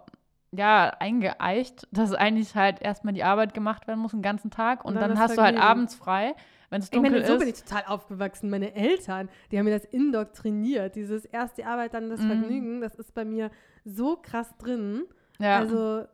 ja, 0.52 0.90
eingeeicht, 1.00 1.88
dass 1.92 2.14
eigentlich 2.14 2.56
halt 2.56 2.82
erstmal 2.82 3.14
die 3.14 3.24
Arbeit 3.24 3.54
gemacht 3.54 3.88
werden 3.88 4.00
muss, 4.00 4.12
den 4.12 4.22
ganzen 4.22 4.50
Tag. 4.52 4.84
Und, 4.84 4.94
Und 4.96 5.02
dann 5.02 5.12
dann, 5.12 5.20
hast 5.20 5.38
du 5.38 5.42
halt 5.42 5.58
abends 5.60 5.96
frei, 5.96 6.36
wenn 6.70 6.80
es 6.80 6.86
Ich 6.86 6.92
dunkel 6.92 7.12
meine, 7.12 7.26
so 7.26 7.34
ist. 7.34 7.40
bin 7.40 7.48
ich 7.50 7.64
total 7.64 7.84
aufgewachsen. 7.86 8.50
Meine 8.50 8.74
Eltern, 8.74 9.30
die 9.52 9.58
haben 9.58 9.66
mir 9.66 9.78
das 9.78 9.86
indoktriniert. 9.86 10.96
Dieses 10.96 11.26
erst 11.26 11.58
die 11.58 11.66
Arbeit, 11.66 11.94
dann 11.94 12.10
das 12.10 12.20
Mhm. 12.22 12.28
Vergnügen, 12.28 12.82
das 12.82 12.96
ist 12.96 13.14
bei 13.14 13.26
mir 13.26 13.52
so 13.86 14.18
krass 14.18 14.56
drin. 14.58 15.04
ja. 15.40 15.60
Also, 15.60 16.06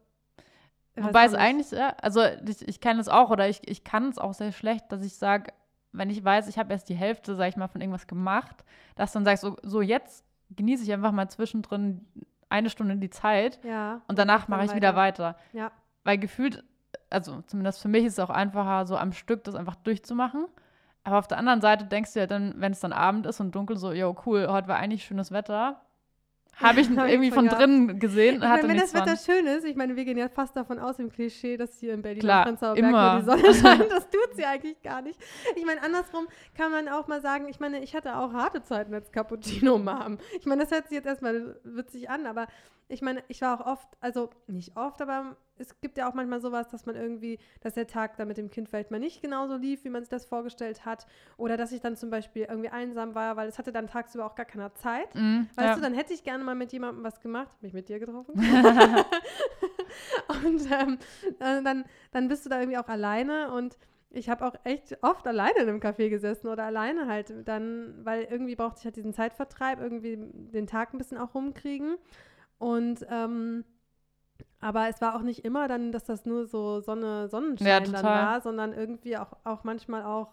ich 0.97 1.03
Wobei 1.03 1.25
es 1.25 1.33
eigentlich, 1.33 1.71
ja, 1.71 1.89
also 2.01 2.21
ich, 2.23 2.65
ich 2.65 2.79
kenne 2.79 3.01
es 3.01 3.09
auch 3.09 3.29
oder 3.29 3.49
ich, 3.49 3.59
ich 3.67 3.83
kann 3.83 4.07
es 4.07 4.17
auch 4.17 4.33
sehr 4.33 4.53
schlecht, 4.53 4.89
dass 4.93 5.03
ich 5.03 5.15
sage, 5.15 5.51
wenn 5.91 6.09
ich 6.09 6.23
weiß, 6.23 6.47
ich 6.47 6.57
habe 6.57 6.71
erst 6.71 6.87
die 6.87 6.95
Hälfte, 6.95 7.35
sag 7.35 7.49
ich 7.49 7.57
mal, 7.57 7.67
von 7.67 7.81
irgendwas 7.81 8.07
gemacht, 8.07 8.63
dass 8.95 9.11
dann 9.11 9.25
sagst 9.25 9.43
so, 9.43 9.57
so 9.61 9.81
jetzt 9.81 10.23
genieße 10.55 10.83
ich 10.83 10.93
einfach 10.93 11.11
mal 11.11 11.27
zwischendrin 11.29 12.05
eine 12.49 12.69
Stunde 12.69 12.95
die 12.97 13.09
Zeit 13.09 13.59
Ja. 13.63 14.01
und 14.07 14.17
danach 14.19 14.47
mache 14.47 14.65
ich 14.65 14.75
wieder 14.75 14.95
weiter. 14.95 15.35
Ja. 15.53 15.71
Weil 16.03 16.17
gefühlt, 16.17 16.63
also 17.09 17.41
zumindest 17.47 17.81
für 17.81 17.87
mich 17.87 18.05
ist 18.05 18.13
es 18.13 18.19
auch 18.19 18.29
einfacher, 18.29 18.85
so 18.85 18.97
am 18.97 19.11
Stück 19.13 19.43
das 19.43 19.55
einfach 19.55 19.75
durchzumachen. 19.75 20.45
Aber 21.03 21.19
auf 21.19 21.27
der 21.27 21.37
anderen 21.37 21.61
Seite 21.61 21.85
denkst 21.85 22.13
du 22.13 22.19
ja 22.19 22.27
dann, 22.27 22.55
wenn 22.57 22.71
es 22.71 22.79
dann 22.79 22.93
Abend 22.93 23.25
ist 23.27 23.39
und 23.39 23.53
dunkel, 23.53 23.77
so, 23.77 23.91
jo, 23.91 24.15
cool, 24.25 24.47
heute 24.49 24.67
war 24.67 24.77
eigentlich 24.77 25.05
schönes 25.05 25.31
Wetter. 25.31 25.81
Habe 26.57 26.81
ich 26.81 26.89
Hab 26.95 27.05
ich 27.07 27.13
irgendwie 27.13 27.31
von 27.31 27.47
drinnen 27.47 27.99
gesehen 27.99 28.35
Ich 28.35 28.41
und 28.41 28.47
hatte 28.47 28.67
meine, 28.67 28.79
wenn 28.79 28.81
das 28.81 28.93
Wetter 28.93 29.17
schön 29.17 29.45
ist, 29.47 29.65
ich 29.65 29.75
meine, 29.75 29.95
wir 29.95 30.05
gehen 30.05 30.17
ja 30.17 30.29
fast 30.29 30.55
davon 30.55 30.79
aus 30.79 30.99
im 30.99 31.11
Klischee, 31.11 31.57
dass 31.57 31.79
hier 31.79 31.93
in 31.93 32.01
Berlin 32.01 32.21
Klar, 32.21 32.45
Prenzlauer 32.45 32.75
Berg 32.75 32.85
immer. 32.87 33.19
die 33.19 33.25
Sonne 33.25 33.53
scheint. 33.53 33.91
Das 33.91 34.09
tut 34.09 34.35
sie 34.35 34.45
eigentlich 34.45 34.81
gar 34.81 35.01
nicht. 35.01 35.19
Ich 35.55 35.65
meine, 35.65 35.81
andersrum 35.81 36.27
kann 36.57 36.71
man 36.71 36.87
auch 36.87 37.07
mal 37.07 37.21
sagen, 37.21 37.47
ich 37.49 37.59
meine, 37.59 37.83
ich 37.83 37.95
hatte 37.95 38.15
auch 38.17 38.33
harte 38.33 38.63
Zeiten 38.63 38.93
als 38.93 39.11
Cappuccino-Mom. 39.11 40.17
Ich 40.39 40.45
meine, 40.45 40.63
das 40.63 40.71
hört 40.71 40.87
sich 40.87 40.95
jetzt 40.95 41.07
erstmal 41.07 41.59
witzig 41.63 42.09
an, 42.09 42.25
aber 42.25 42.47
ich 42.87 43.01
meine, 43.01 43.23
ich 43.27 43.41
war 43.41 43.59
auch 43.59 43.65
oft, 43.65 43.87
also 43.99 44.29
nicht 44.47 44.77
oft, 44.77 45.01
aber 45.01 45.35
es 45.57 45.79
gibt 45.81 45.97
ja 45.97 46.09
auch 46.09 46.13
manchmal 46.13 46.41
sowas, 46.41 46.67
dass 46.67 46.85
man 46.85 46.95
irgendwie, 46.95 47.39
dass 47.61 47.73
der 47.73 47.87
Tag 47.87 48.17
dann 48.17 48.27
mit 48.27 48.37
dem 48.37 48.51
Kind 48.51 48.69
vielleicht 48.69 48.91
mal 48.91 48.99
nicht 48.99 49.21
genauso 49.21 49.55
lief, 49.55 49.85
wie 49.85 49.89
man 49.89 50.03
sich 50.03 50.09
das 50.09 50.25
vorgestellt 50.25 50.85
hat. 50.85 51.07
Oder 51.37 51.57
dass 51.57 51.71
ich 51.71 51.81
dann 51.81 51.95
zum 51.95 52.09
Beispiel 52.09 52.43
irgendwie 52.43 52.69
einsam 52.69 53.15
war, 53.15 53.37
weil 53.37 53.47
es 53.47 53.57
hatte 53.57 53.71
dann 53.71 53.87
tagsüber 53.87 54.25
auch 54.25 54.35
gar 54.35 54.45
keiner 54.45 54.73
Zeit. 54.75 55.15
Mhm, 55.15 55.47
Weißt 55.55 55.69
ja. 55.69 55.75
du, 55.75 55.81
dann 55.81 55.93
hätte 55.93 56.13
ich 56.13 56.23
gerne 56.23 56.43
mal 56.43 56.55
mit 56.55 56.73
jemandem 56.73 57.03
was 57.03 57.21
gemacht, 57.21 57.61
mich 57.61 57.73
mit 57.73 57.89
dir 57.89 57.99
getroffen. 57.99 58.33
und 60.45 60.71
ähm, 60.71 60.97
äh, 61.39 61.63
dann, 61.63 61.85
dann 62.11 62.27
bist 62.27 62.45
du 62.45 62.49
da 62.49 62.59
irgendwie 62.59 62.77
auch 62.77 62.89
alleine 62.89 63.51
und 63.51 63.77
ich 64.11 64.29
habe 64.29 64.45
auch 64.45 64.53
echt 64.63 64.97
oft 65.01 65.27
alleine 65.27 65.59
in 65.59 65.69
einem 65.69 65.79
Café 65.79 66.09
gesessen 66.09 66.47
oder 66.47 66.63
alleine 66.63 67.07
halt 67.07 67.33
dann, 67.45 67.95
weil 68.03 68.23
irgendwie 68.23 68.55
brauchte 68.55 68.79
ich 68.79 68.85
halt 68.85 68.95
diesen 68.95 69.13
Zeitvertreib, 69.13 69.81
irgendwie 69.81 70.17
den 70.17 70.67
Tag 70.67 70.93
ein 70.93 70.97
bisschen 70.97 71.17
auch 71.17 71.35
rumkriegen. 71.35 71.97
Und 72.57 73.05
ähm, 73.09 73.63
aber 74.59 74.87
es 74.89 74.99
war 75.01 75.15
auch 75.15 75.21
nicht 75.21 75.45
immer 75.45 75.67
dann, 75.67 75.91
dass 75.91 76.05
das 76.05 76.25
nur 76.25 76.47
so 76.47 76.79
Sonne, 76.79 77.27
Sonnenschein 77.29 77.67
Ja, 77.67 77.79
dann 77.79 78.03
war, 78.03 78.41
sondern 78.41 78.73
irgendwie 78.73 79.17
auch, 79.17 79.33
auch 79.43 79.63
manchmal 79.63 80.03
auch 80.03 80.29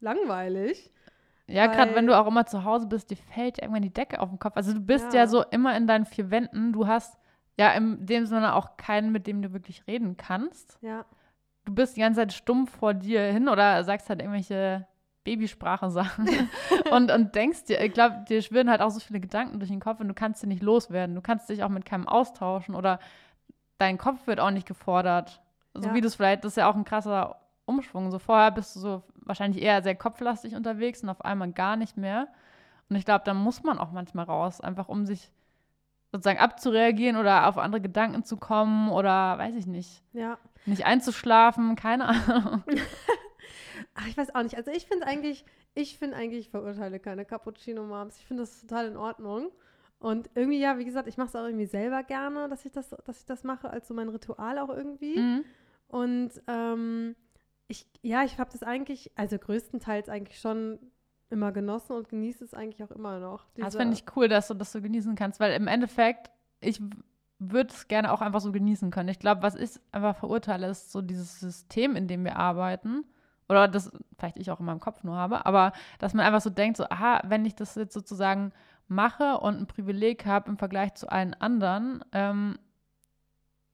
langweilig. 0.00 0.90
Ja, 1.48 1.66
gerade 1.66 1.94
wenn 1.94 2.06
du 2.06 2.18
auch 2.18 2.26
immer 2.26 2.46
zu 2.46 2.64
Hause 2.64 2.86
bist, 2.86 3.10
dir 3.10 3.16
fällt 3.16 3.58
irgendwann 3.58 3.82
die 3.82 3.92
Decke 3.92 4.20
auf 4.20 4.30
den 4.30 4.38
Kopf. 4.38 4.56
Also 4.56 4.72
du 4.72 4.80
bist 4.80 5.12
ja, 5.12 5.20
Ja. 5.20 5.26
so 5.26 5.44
immer 5.50 5.76
in 5.76 5.86
deinen 5.86 6.06
vier 6.06 6.30
Wänden. 6.30 6.72
Du 6.72 6.86
hast 6.86 7.18
ja 7.58 7.72
in 7.72 8.06
dem 8.06 8.24
Sinne 8.26 8.54
auch 8.54 8.76
keinen, 8.76 9.12
mit 9.12 9.26
dem 9.26 9.42
du 9.42 9.52
wirklich 9.52 9.86
reden 9.86 10.16
kannst. 10.16 10.78
Ja. 10.80 11.04
Du 11.64 11.74
bist 11.74 11.96
die 11.96 12.00
ganze 12.00 12.20
Zeit 12.20 12.32
stumm 12.32 12.66
vor 12.66 12.94
dir 12.94 13.20
hin 13.24 13.48
oder 13.48 13.84
sagst 13.84 14.08
halt 14.08 14.20
irgendwelche 14.20 14.86
Babysprache-Sachen 15.24 16.28
und, 16.90 17.10
und 17.10 17.34
denkst 17.34 17.64
dir, 17.64 17.80
ich 17.84 17.92
glaube, 17.92 18.24
dir 18.28 18.42
schwirren 18.42 18.70
halt 18.70 18.80
auch 18.80 18.90
so 18.90 19.00
viele 19.00 19.20
Gedanken 19.20 19.58
durch 19.60 19.70
den 19.70 19.80
Kopf 19.80 20.00
und 20.00 20.08
du 20.08 20.14
kannst 20.14 20.40
sie 20.40 20.46
nicht 20.46 20.62
loswerden. 20.62 21.14
Du 21.14 21.22
kannst 21.22 21.48
dich 21.48 21.62
auch 21.62 21.68
mit 21.68 21.84
keinem 21.84 22.08
austauschen 22.08 22.74
oder 22.74 22.98
dein 23.78 23.98
Kopf 23.98 24.26
wird 24.26 24.40
auch 24.40 24.50
nicht 24.50 24.66
gefordert. 24.66 25.40
So 25.74 25.88
Ja. 25.88 25.94
wie 25.94 26.00
du 26.00 26.06
es 26.06 26.14
vielleicht, 26.16 26.44
das 26.44 26.52
ist 26.52 26.56
ja 26.56 26.68
auch 26.70 26.74
ein 26.76 26.84
krasser 26.84 27.36
Umschwung. 27.64 28.10
So 28.10 28.18
vorher 28.18 28.50
bist 28.50 28.74
du 28.76 28.80
so 28.80 29.02
wahrscheinlich 29.16 29.62
eher 29.62 29.82
sehr 29.82 29.94
kopflastig 29.94 30.54
unterwegs 30.54 31.02
und 31.02 31.08
auf 31.08 31.24
einmal 31.24 31.52
gar 31.52 31.76
nicht 31.76 31.96
mehr. 31.96 32.28
Und 32.88 32.96
ich 32.96 33.04
glaube, 33.04 33.22
da 33.24 33.32
muss 33.34 33.62
man 33.62 33.78
auch 33.78 33.92
manchmal 33.92 34.24
raus, 34.26 34.60
einfach 34.60 34.88
um 34.88 35.06
sich 35.06 35.30
sozusagen 36.10 36.38
abzureagieren 36.40 37.16
oder 37.16 37.46
auf 37.48 37.56
andere 37.56 37.80
Gedanken 37.80 38.22
zu 38.24 38.36
kommen 38.36 38.90
oder 38.90 39.38
weiß 39.38 39.54
ich 39.54 39.66
nicht, 39.66 40.02
Ja. 40.12 40.36
nicht 40.66 40.84
einzuschlafen, 40.84 41.74
keine 41.76 42.08
Ahnung. 42.08 42.62
Ach, 44.02 44.08
ich 44.08 44.16
weiß 44.16 44.34
auch 44.34 44.42
nicht. 44.42 44.56
Also 44.56 44.70
ich 44.70 44.86
finde 44.86 45.06
eigentlich, 45.06 45.44
ich 45.74 45.98
finde 45.98 46.16
eigentlich, 46.16 46.46
ich 46.46 46.50
verurteile 46.50 46.98
keine 46.98 47.24
Cappuccino-Moms. 47.24 48.18
Ich 48.18 48.26
finde 48.26 48.42
das 48.42 48.60
total 48.60 48.88
in 48.88 48.96
Ordnung. 48.96 49.50
Und 49.98 50.30
irgendwie, 50.34 50.58
ja, 50.58 50.78
wie 50.78 50.84
gesagt, 50.84 51.06
ich 51.06 51.16
mache 51.16 51.28
es 51.28 51.36
auch 51.36 51.44
irgendwie 51.44 51.66
selber 51.66 52.02
gerne, 52.02 52.48
dass 52.48 52.64
ich 52.64 52.72
das, 52.72 52.90
dass 53.04 53.20
ich 53.20 53.26
das 53.26 53.44
mache, 53.44 53.70
als 53.70 53.86
so 53.86 53.94
mein 53.94 54.08
Ritual 54.08 54.58
auch 54.58 54.70
irgendwie. 54.70 55.16
Mhm. 55.18 55.44
Und 55.86 56.30
ähm, 56.48 57.14
ich, 57.68 57.86
ja, 58.02 58.24
ich 58.24 58.38
habe 58.38 58.50
das 58.50 58.64
eigentlich, 58.64 59.12
also 59.14 59.38
größtenteils 59.38 60.08
eigentlich 60.08 60.40
schon 60.40 60.80
immer 61.30 61.52
genossen 61.52 61.92
und 61.92 62.08
genieße 62.08 62.44
es 62.44 62.52
eigentlich 62.52 62.82
auch 62.82 62.90
immer 62.90 63.20
noch. 63.20 63.46
Das 63.54 63.68
Diese- 63.68 63.78
finde 63.78 63.94
ich 63.94 64.04
cool, 64.16 64.28
dass 64.28 64.48
du 64.48 64.54
das 64.54 64.72
so 64.72 64.82
genießen 64.82 65.14
kannst, 65.14 65.38
weil 65.38 65.52
im 65.52 65.68
Endeffekt, 65.68 66.30
ich 66.60 66.80
würde 67.38 67.72
es 67.72 67.88
gerne 67.88 68.12
auch 68.12 68.20
einfach 68.20 68.40
so 68.40 68.52
genießen 68.52 68.90
können. 68.90 69.08
Ich 69.08 69.18
glaube, 69.18 69.42
was 69.42 69.54
ich 69.54 69.70
einfach 69.92 70.16
verurteile, 70.16 70.68
ist 70.68 70.92
so 70.92 71.00
dieses 71.00 71.40
System, 71.40 71.96
in 71.96 72.08
dem 72.08 72.24
wir 72.24 72.36
arbeiten. 72.36 73.04
Oder 73.52 73.68
das 73.68 73.92
vielleicht 74.18 74.38
ich 74.38 74.50
auch 74.50 74.60
in 74.60 74.66
meinem 74.66 74.80
Kopf 74.80 75.04
nur 75.04 75.16
habe, 75.16 75.44
aber 75.44 75.72
dass 75.98 76.14
man 76.14 76.24
einfach 76.24 76.40
so 76.40 76.50
denkt, 76.50 76.78
so, 76.78 76.84
aha, 76.88 77.20
wenn 77.24 77.44
ich 77.44 77.54
das 77.54 77.74
jetzt 77.74 77.92
sozusagen 77.92 78.52
mache 78.88 79.38
und 79.38 79.60
ein 79.60 79.66
Privileg 79.66 80.24
habe 80.24 80.48
im 80.48 80.56
Vergleich 80.56 80.94
zu 80.94 81.10
allen 81.10 81.34
anderen, 81.34 82.02
ähm, 82.12 82.58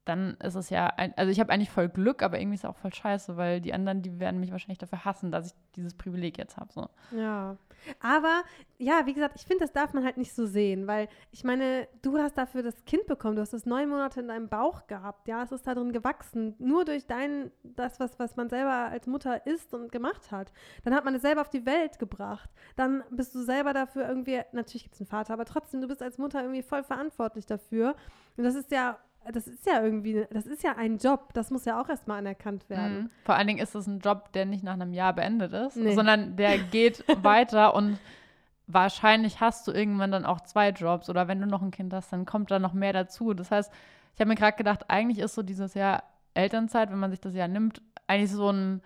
dann 0.08 0.36
ist 0.42 0.54
es 0.54 0.70
ja, 0.70 0.86
ein, 0.86 1.12
also 1.16 1.30
ich 1.30 1.40
habe 1.40 1.52
eigentlich 1.52 1.70
voll 1.70 1.88
Glück, 1.88 2.22
aber 2.22 2.40
irgendwie 2.40 2.54
ist 2.54 2.64
es 2.64 2.70
auch 2.70 2.76
voll 2.76 2.92
scheiße, 2.92 3.36
weil 3.36 3.60
die 3.60 3.74
anderen, 3.74 4.02
die 4.02 4.18
werden 4.18 4.40
mich 4.40 4.52
wahrscheinlich 4.52 4.78
dafür 4.78 5.04
hassen, 5.04 5.30
dass 5.30 5.48
ich 5.48 5.52
dieses 5.76 5.94
Privileg 5.94 6.38
jetzt 6.38 6.56
habe. 6.56 6.72
So. 6.72 6.88
Ja. 7.16 7.56
Aber 8.00 8.42
ja, 8.78 9.06
wie 9.06 9.14
gesagt, 9.14 9.36
ich 9.36 9.46
finde, 9.46 9.64
das 9.64 9.72
darf 9.72 9.92
man 9.92 10.04
halt 10.04 10.16
nicht 10.16 10.34
so 10.34 10.46
sehen, 10.46 10.86
weil 10.86 11.08
ich 11.30 11.44
meine, 11.44 11.88
du 12.02 12.18
hast 12.18 12.36
dafür 12.38 12.62
das 12.62 12.84
Kind 12.84 13.06
bekommen, 13.06 13.36
du 13.36 13.42
hast 13.42 13.52
es 13.52 13.66
neun 13.66 13.88
Monate 13.88 14.20
in 14.20 14.28
deinem 14.28 14.48
Bauch 14.48 14.86
gehabt, 14.86 15.28
ja, 15.28 15.42
es 15.42 15.52
ist 15.52 15.66
da 15.66 15.74
drin 15.74 15.92
gewachsen, 15.92 16.54
nur 16.58 16.84
durch 16.84 17.06
dein, 17.06 17.50
das, 17.62 18.00
was, 18.00 18.18
was 18.18 18.36
man 18.36 18.48
selber 18.48 18.72
als 18.72 19.06
Mutter 19.06 19.46
ist 19.46 19.74
und 19.74 19.92
gemacht 19.92 20.32
hat. 20.32 20.52
Dann 20.84 20.94
hat 20.94 21.04
man 21.04 21.14
es 21.14 21.22
selber 21.22 21.40
auf 21.40 21.50
die 21.50 21.66
Welt 21.66 21.98
gebracht. 21.98 22.50
Dann 22.76 23.04
bist 23.10 23.34
du 23.34 23.42
selber 23.42 23.72
dafür 23.72 24.08
irgendwie, 24.08 24.40
natürlich 24.52 24.84
gibt 24.84 24.94
es 24.94 25.00
einen 25.00 25.08
Vater, 25.08 25.34
aber 25.34 25.44
trotzdem, 25.44 25.80
du 25.80 25.88
bist 25.88 26.02
als 26.02 26.18
Mutter 26.18 26.40
irgendwie 26.40 26.62
voll 26.62 26.82
verantwortlich 26.82 27.46
dafür. 27.46 27.94
Und 28.36 28.44
das 28.44 28.54
ist 28.54 28.70
ja, 28.70 28.98
das 29.32 29.46
ist 29.46 29.66
ja 29.66 29.82
irgendwie, 29.82 30.26
das 30.30 30.46
ist 30.46 30.62
ja 30.62 30.76
ein 30.76 30.98
Job, 30.98 31.32
das 31.34 31.50
muss 31.50 31.64
ja 31.64 31.80
auch 31.80 31.88
erstmal 31.88 32.18
anerkannt 32.18 32.68
werden. 32.70 33.02
Mhm. 33.02 33.10
Vor 33.24 33.34
allen 33.34 33.46
Dingen 33.46 33.58
ist 33.60 33.74
es 33.74 33.86
ein 33.86 33.98
Job, 34.00 34.32
der 34.32 34.46
nicht 34.46 34.64
nach 34.64 34.72
einem 34.74 34.92
Jahr 34.92 35.12
beendet 35.12 35.52
ist, 35.52 35.76
Nee. 35.76 35.94
sondern 35.94 36.36
der 36.36 36.58
geht 36.70 37.04
weiter 37.22 37.74
und 37.74 37.98
wahrscheinlich 38.66 39.40
hast 39.40 39.66
du 39.66 39.72
irgendwann 39.72 40.12
dann 40.12 40.24
auch 40.26 40.40
zwei 40.42 40.70
Jobs 40.70 41.08
oder 41.10 41.28
wenn 41.28 41.40
du 41.40 41.46
noch 41.46 41.62
ein 41.62 41.70
Kind 41.70 41.92
hast, 41.92 42.12
dann 42.12 42.26
kommt 42.26 42.50
da 42.50 42.58
noch 42.58 42.72
mehr 42.74 42.92
dazu. 42.92 43.34
Das 43.34 43.50
heißt, 43.50 43.72
ich 44.14 44.20
habe 44.20 44.28
mir 44.28 44.34
gerade 44.34 44.56
gedacht, 44.56 44.86
eigentlich 44.88 45.18
ist 45.18 45.34
so 45.34 45.42
dieses 45.42 45.74
Jahr 45.74 46.02
Elternzeit, 46.34 46.90
wenn 46.90 46.98
man 46.98 47.10
sich 47.10 47.20
das 47.20 47.34
Jahr 47.34 47.48
nimmt, 47.48 47.82
eigentlich 48.06 48.32
so 48.32 48.50
ein 48.50 48.82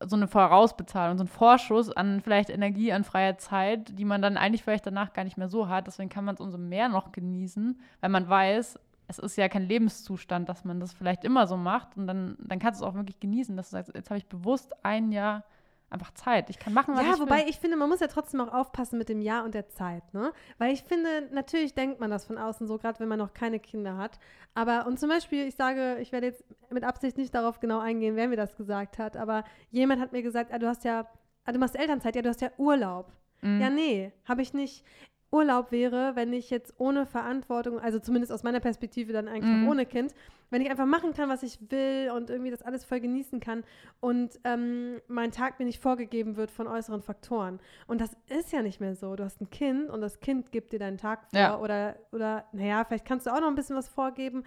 so 0.00 0.14
eine 0.14 0.28
Vorausbezahlung, 0.28 1.18
so 1.18 1.24
ein 1.24 1.28
Vorschuss 1.28 1.90
an 1.90 2.20
vielleicht 2.20 2.50
Energie, 2.50 2.92
an 2.92 3.02
freier 3.02 3.36
Zeit, 3.36 3.98
die 3.98 4.04
man 4.04 4.22
dann 4.22 4.36
eigentlich 4.36 4.62
vielleicht 4.62 4.86
danach 4.86 5.12
gar 5.12 5.24
nicht 5.24 5.36
mehr 5.36 5.48
so 5.48 5.68
hat. 5.68 5.88
Deswegen 5.88 6.08
kann 6.08 6.24
man 6.24 6.36
es 6.36 6.40
umso 6.40 6.56
mehr 6.56 6.88
noch 6.88 7.10
genießen, 7.10 7.80
weil 8.00 8.08
man 8.10 8.28
weiß, 8.28 8.78
es 9.08 9.18
ist 9.18 9.36
ja 9.36 9.48
kein 9.48 9.66
Lebenszustand, 9.66 10.48
dass 10.48 10.64
man 10.64 10.80
das 10.80 10.92
vielleicht 10.92 11.24
immer 11.24 11.46
so 11.46 11.56
macht 11.56 11.96
und 11.96 12.06
dann, 12.06 12.36
dann 12.40 12.58
kannst 12.58 12.80
du 12.80 12.84
es 12.84 12.90
auch 12.90 12.94
wirklich 12.94 13.18
genießen, 13.18 13.56
dass 13.56 13.70
du 13.70 13.76
sagst, 13.76 13.94
jetzt 13.94 14.10
habe 14.10 14.18
ich 14.18 14.26
bewusst 14.26 14.72
ein 14.84 15.10
Jahr 15.10 15.44
einfach 15.90 16.12
Zeit. 16.12 16.50
Ich 16.50 16.58
kann 16.58 16.74
machen, 16.74 16.94
was 16.94 17.02
ja, 17.02 17.14
ich 17.14 17.20
wobei 17.20 17.40
will. 17.40 17.48
ich 17.48 17.58
finde, 17.58 17.78
man 17.78 17.88
muss 17.88 18.00
ja 18.00 18.08
trotzdem 18.08 18.42
auch 18.42 18.52
aufpassen 18.52 18.98
mit 18.98 19.08
dem 19.08 19.22
Jahr 19.22 19.44
und 19.44 19.54
der 19.54 19.68
Zeit, 19.70 20.02
ne? 20.12 20.32
Weil 20.58 20.74
ich 20.74 20.82
finde, 20.82 21.28
natürlich 21.32 21.74
denkt 21.74 21.98
man 21.98 22.10
das 22.10 22.26
von 22.26 22.36
außen 22.36 22.66
so, 22.66 22.76
gerade 22.76 23.00
wenn 23.00 23.08
man 23.08 23.18
noch 23.18 23.32
keine 23.32 23.58
Kinder 23.58 23.96
hat. 23.96 24.18
Aber, 24.54 24.86
und 24.86 25.00
zum 25.00 25.08
Beispiel, 25.08 25.46
ich 25.46 25.54
sage, 25.54 25.96
ich 26.00 26.12
werde 26.12 26.26
jetzt 26.26 26.44
mit 26.70 26.84
Absicht 26.84 27.16
nicht 27.16 27.34
darauf 27.34 27.60
genau 27.60 27.78
eingehen, 27.78 28.16
wer 28.16 28.28
mir 28.28 28.36
das 28.36 28.54
gesagt 28.56 28.98
hat, 28.98 29.16
aber 29.16 29.44
jemand 29.70 30.02
hat 30.02 30.12
mir 30.12 30.22
gesagt, 30.22 30.52
ah, 30.52 30.58
du 30.58 30.68
hast 30.68 30.84
ja, 30.84 31.06
ah, 31.44 31.52
du 31.52 31.58
machst 31.58 31.76
Elternzeit, 31.76 32.16
ja, 32.16 32.22
du 32.22 32.28
hast 32.28 32.42
ja 32.42 32.50
Urlaub. 32.58 33.10
Mhm. 33.40 33.60
Ja, 33.60 33.70
nee, 33.70 34.12
habe 34.26 34.42
ich 34.42 34.52
nicht. 34.52 34.84
Urlaub 35.30 35.72
wäre, 35.72 36.16
wenn 36.16 36.32
ich 36.32 36.48
jetzt 36.48 36.74
ohne 36.78 37.04
Verantwortung, 37.04 37.78
also 37.78 37.98
zumindest 37.98 38.32
aus 38.32 38.42
meiner 38.42 38.60
Perspektive 38.60 39.12
dann 39.12 39.28
eigentlich 39.28 39.60
Mhm. 39.60 39.68
ohne 39.68 39.84
Kind, 39.84 40.14
wenn 40.50 40.62
ich 40.62 40.70
einfach 40.70 40.86
machen 40.86 41.12
kann, 41.12 41.28
was 41.28 41.42
ich 41.42 41.58
will 41.70 42.10
und 42.14 42.30
irgendwie 42.30 42.50
das 42.50 42.62
alles 42.62 42.84
voll 42.84 43.00
genießen 43.00 43.38
kann 43.38 43.62
und 44.00 44.40
ähm, 44.44 45.00
mein 45.06 45.30
Tag 45.30 45.58
mir 45.58 45.66
nicht 45.66 45.82
vorgegeben 45.82 46.36
wird 46.36 46.50
von 46.50 46.66
äußeren 46.66 47.02
Faktoren. 47.02 47.60
Und 47.86 48.00
das 48.00 48.16
ist 48.28 48.52
ja 48.52 48.62
nicht 48.62 48.80
mehr 48.80 48.94
so. 48.94 49.14
Du 49.16 49.24
hast 49.24 49.40
ein 49.42 49.50
Kind 49.50 49.90
und 49.90 50.00
das 50.00 50.20
Kind 50.20 50.50
gibt 50.50 50.72
dir 50.72 50.78
deinen 50.78 50.96
Tag 50.96 51.26
vor 51.30 51.38
Ja. 51.38 51.58
oder, 51.58 51.96
oder, 52.12 52.44
naja, 52.52 52.84
vielleicht 52.86 53.04
kannst 53.04 53.26
du 53.26 53.30
auch 53.30 53.40
noch 53.40 53.48
ein 53.48 53.54
bisschen 53.54 53.76
was 53.76 53.88
vorgeben, 53.90 54.44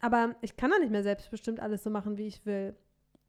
aber 0.00 0.34
ich 0.40 0.56
kann 0.56 0.70
doch 0.70 0.78
nicht 0.78 0.90
mehr 0.92 1.02
selbstbestimmt 1.02 1.60
alles 1.60 1.82
so 1.84 1.90
machen, 1.90 2.16
wie 2.16 2.26
ich 2.26 2.46
will. 2.46 2.74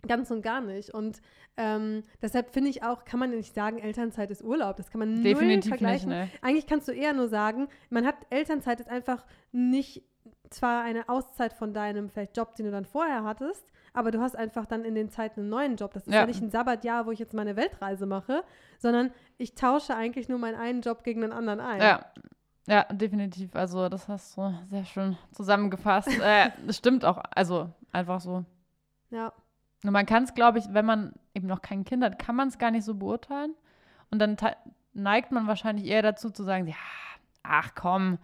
Ganz 0.07 0.31
und 0.31 0.41
gar 0.41 0.61
nicht. 0.61 0.93
Und 0.93 1.21
ähm, 1.57 2.03
deshalb 2.21 2.51
finde 2.51 2.69
ich 2.69 2.83
auch, 2.83 3.05
kann 3.05 3.19
man 3.19 3.29
nicht 3.31 3.53
sagen, 3.53 3.77
Elternzeit 3.79 4.29
ist 4.31 4.43
Urlaub. 4.43 4.75
Das 4.77 4.91
kann 4.91 4.99
man 4.99 5.13
null 5.13 5.23
Definitiv 5.23 5.71
nicht, 5.71 5.79
vergleichen. 5.79 6.09
ne? 6.09 6.29
Eigentlich 6.41 6.67
kannst 6.67 6.87
du 6.87 6.91
eher 6.91 7.13
nur 7.13 7.27
sagen, 7.29 7.67
man 7.89 8.05
hat 8.05 8.15
Elternzeit 8.29 8.79
ist 8.79 8.89
einfach 8.89 9.25
nicht 9.51 10.03
zwar 10.49 10.83
eine 10.83 11.09
Auszeit 11.09 11.53
von 11.53 11.73
deinem 11.73 12.09
vielleicht 12.09 12.37
Job, 12.37 12.55
den 12.55 12.65
du 12.67 12.71
dann 12.71 12.85
vorher 12.85 13.23
hattest, 13.23 13.65
aber 13.93 14.11
du 14.11 14.19
hast 14.21 14.35
einfach 14.35 14.65
dann 14.65 14.83
in 14.85 14.93
den 14.95 15.09
Zeiten 15.09 15.41
einen 15.41 15.49
neuen 15.49 15.75
Job. 15.75 15.93
Das 15.93 16.05
ist 16.07 16.13
ja, 16.13 16.21
Ja. 16.21 16.25
nicht 16.27 16.41
ein 16.41 16.49
Sabbatjahr, 16.49 17.05
wo 17.05 17.11
ich 17.11 17.19
jetzt 17.19 17.33
meine 17.33 17.55
Weltreise 17.55 18.05
mache, 18.05 18.43
sondern 18.77 19.11
ich 19.37 19.55
tausche 19.55 19.95
eigentlich 19.95 20.29
nur 20.29 20.37
meinen 20.39 20.55
einen 20.55 20.81
Job 20.81 21.03
gegen 21.03 21.23
einen 21.23 21.33
anderen 21.33 21.59
ein. 21.59 21.81
Ja. 21.81 22.05
Ja, 22.67 22.83
definitiv. 22.91 23.55
Also, 23.55 23.89
das 23.89 24.07
hast 24.07 24.35
du 24.37 24.51
sehr 24.65 24.85
schön 24.85 25.15
zusammengefasst. 25.31 26.07
äh, 26.21 26.49
das 26.65 26.77
stimmt 26.77 27.05
auch. 27.05 27.21
Also, 27.35 27.69
einfach 27.91 28.19
so. 28.21 28.43
Ja. 29.11 29.33
Nur 29.85 29.91
man 29.91 30.05
kann 30.05 30.23
es, 30.23 30.33
glaube 30.33 30.59
ich, 30.59 30.65
wenn 30.73 30.85
man 30.85 31.13
eben 31.33 31.47
noch 31.47 31.61
kein 31.61 31.83
Kind 31.85 32.03
hat, 32.03 32.19
kann 32.19 32.35
man 32.35 32.47
es 32.47 32.57
gar 32.57 32.71
nicht 32.71 32.83
so 32.83 32.95
beurteilen. 32.95 33.53
Und 34.11 34.19
dann 34.19 34.35
neigt 34.93 35.31
man 35.31 35.47
wahrscheinlich 35.47 35.85
eher 35.87 36.01
dazu 36.01 36.29
zu 36.29 36.43
sagen, 36.43 36.67
ja, 36.67 36.75
ach 37.43 37.73
komm, 37.75 38.17